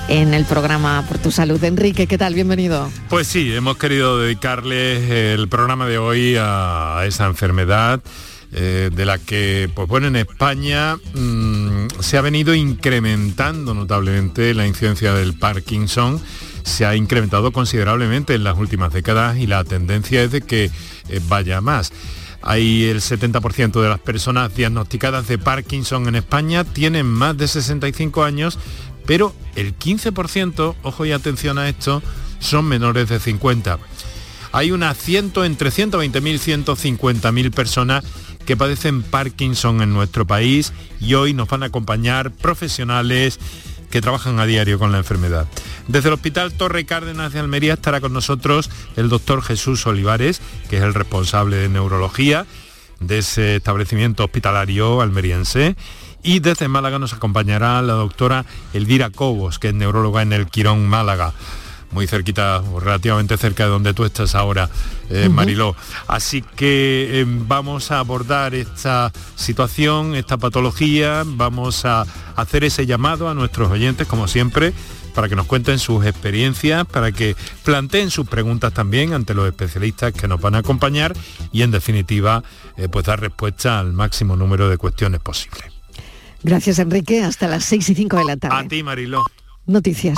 en 0.07 0.33
el 0.33 0.45
programa 0.45 1.05
Por 1.07 1.19
tu 1.19 1.29
Salud. 1.29 1.63
Enrique, 1.63 2.07
¿qué 2.07 2.17
tal? 2.17 2.33
Bienvenido. 2.33 2.89
Pues 3.09 3.27
sí, 3.27 3.53
hemos 3.53 3.77
querido 3.77 4.19
dedicarle 4.19 5.33
el 5.33 5.47
programa 5.47 5.85
de 5.85 5.99
hoy 5.99 6.35
a 6.39 7.03
esa 7.05 7.27
enfermedad 7.27 8.01
eh, 8.51 8.89
de 8.93 9.05
la 9.05 9.19
que, 9.19 9.69
pues 9.73 9.87
bueno, 9.87 10.07
en 10.07 10.15
España 10.15 10.95
mm, 11.13 11.87
se 11.99 12.17
ha 12.17 12.21
venido 12.21 12.55
incrementando 12.55 13.73
notablemente 13.75 14.53
la 14.55 14.65
incidencia 14.67 15.13
del 15.13 15.35
Parkinson, 15.35 16.19
se 16.63 16.85
ha 16.85 16.95
incrementado 16.95 17.51
considerablemente 17.51 18.33
en 18.33 18.43
las 18.43 18.57
últimas 18.57 18.93
décadas 18.93 19.37
y 19.37 19.47
la 19.47 19.63
tendencia 19.63 20.23
es 20.23 20.31
de 20.31 20.41
que 20.41 20.65
eh, 21.09 21.21
vaya 21.27 21.61
más. 21.61 21.91
Hay 22.41 22.85
el 22.85 22.99
70% 22.99 23.81
de 23.81 23.89
las 23.89 23.99
personas 23.99 24.53
diagnosticadas 24.53 25.27
de 25.27 25.37
Parkinson 25.37 26.07
en 26.07 26.15
España 26.15 26.65
tienen 26.65 27.05
más 27.05 27.37
de 27.37 27.47
65 27.47 28.23
años, 28.23 28.59
pero 29.05 29.33
el 29.55 29.77
15%, 29.77 30.75
ojo 30.83 31.05
y 31.05 31.11
atención 31.13 31.57
a 31.57 31.69
esto, 31.69 32.03
son 32.39 32.65
menores 32.65 33.07
de 33.07 33.19
50. 33.19 33.79
Hay 34.51 34.71
unas 34.71 34.97
100, 34.97 35.33
entre 35.45 35.69
120.000 35.69 36.33
y 36.33 36.37
150.000 36.37 37.51
personas 37.51 38.03
que 38.45 38.57
padecen 38.57 39.03
Parkinson 39.03 39.81
en 39.81 39.93
nuestro 39.93 40.27
país 40.27 40.73
y 40.99 41.13
hoy 41.13 41.33
nos 41.33 41.47
van 41.47 41.63
a 41.63 41.67
acompañar 41.67 42.31
profesionales 42.31 43.39
que 43.93 44.01
trabajan 44.01 44.39
a 44.39 44.47
diario 44.47 44.79
con 44.79 44.91
la 44.91 44.97
enfermedad. 44.97 45.47
Desde 45.87 46.09
el 46.09 46.15
Hospital 46.15 46.51
Torre 46.51 46.83
Cárdenas 46.83 47.31
de 47.31 47.39
Almería 47.39 47.75
estará 47.75 48.01
con 48.01 48.11
nosotros 48.11 48.71
el 48.95 49.07
doctor 49.07 49.43
Jesús 49.43 49.85
Olivares, 49.85 50.41
que 50.67 50.77
es 50.77 50.81
el 50.83 50.95
responsable 50.95 51.57
de 51.57 51.69
neurología 51.69 52.47
de 52.99 53.19
ese 53.19 53.57
establecimiento 53.57 54.23
hospitalario 54.23 54.99
almeriense. 54.99 55.75
Y 56.23 56.39
desde 56.39 56.67
Málaga 56.69 56.97
nos 56.97 57.13
acompañará 57.13 57.83
la 57.83 57.93
doctora 57.93 58.45
Elvira 58.73 59.11
Cobos, 59.11 59.59
que 59.59 59.67
es 59.67 59.75
neuróloga 59.75 60.23
en 60.23 60.33
el 60.33 60.47
Quirón 60.47 60.87
Málaga 60.87 61.35
muy 61.93 62.07
cerquita, 62.07 62.61
relativamente 62.81 63.37
cerca 63.37 63.63
de 63.63 63.69
donde 63.69 63.93
tú 63.93 64.03
estás 64.03 64.35
ahora, 64.35 64.69
eh, 65.09 65.29
Mariló. 65.29 65.75
Así 66.07 66.41
que 66.41 67.21
eh, 67.21 67.25
vamos 67.27 67.91
a 67.91 67.99
abordar 67.99 68.55
esta 68.55 69.11
situación, 69.35 70.15
esta 70.15 70.37
patología, 70.37 71.23
vamos 71.25 71.85
a 71.85 72.05
hacer 72.35 72.63
ese 72.63 72.85
llamado 72.85 73.29
a 73.29 73.33
nuestros 73.33 73.71
oyentes, 73.71 74.07
como 74.07 74.27
siempre, 74.27 74.73
para 75.13 75.29
que 75.29 75.35
nos 75.35 75.45
cuenten 75.45 75.79
sus 75.79 76.05
experiencias, 76.05 76.85
para 76.85 77.11
que 77.11 77.35
planteen 77.63 78.09
sus 78.09 78.27
preguntas 78.27 78.73
también 78.73 79.13
ante 79.13 79.33
los 79.33 79.47
especialistas 79.47 80.11
que 80.13 80.27
nos 80.27 80.41
van 80.41 80.55
a 80.55 80.59
acompañar 80.59 81.13
y 81.51 81.61
en 81.61 81.71
definitiva 81.71 82.43
eh, 82.77 82.87
pues 82.89 83.05
dar 83.05 83.21
respuesta 83.21 83.79
al 83.79 83.93
máximo 83.93 84.35
número 84.35 84.69
de 84.69 84.77
cuestiones 84.77 85.19
posibles. 85.19 85.63
Gracias 86.41 86.79
Enrique, 86.79 87.23
hasta 87.23 87.47
las 87.47 87.63
6 87.65 87.89
y 87.89 87.95
5 87.95 88.17
de 88.17 88.25
la 88.25 88.37
tarde. 88.37 88.57
A 88.57 88.67
ti 88.67 88.83
Mariló. 88.83 89.23
Noticias. 89.65 90.17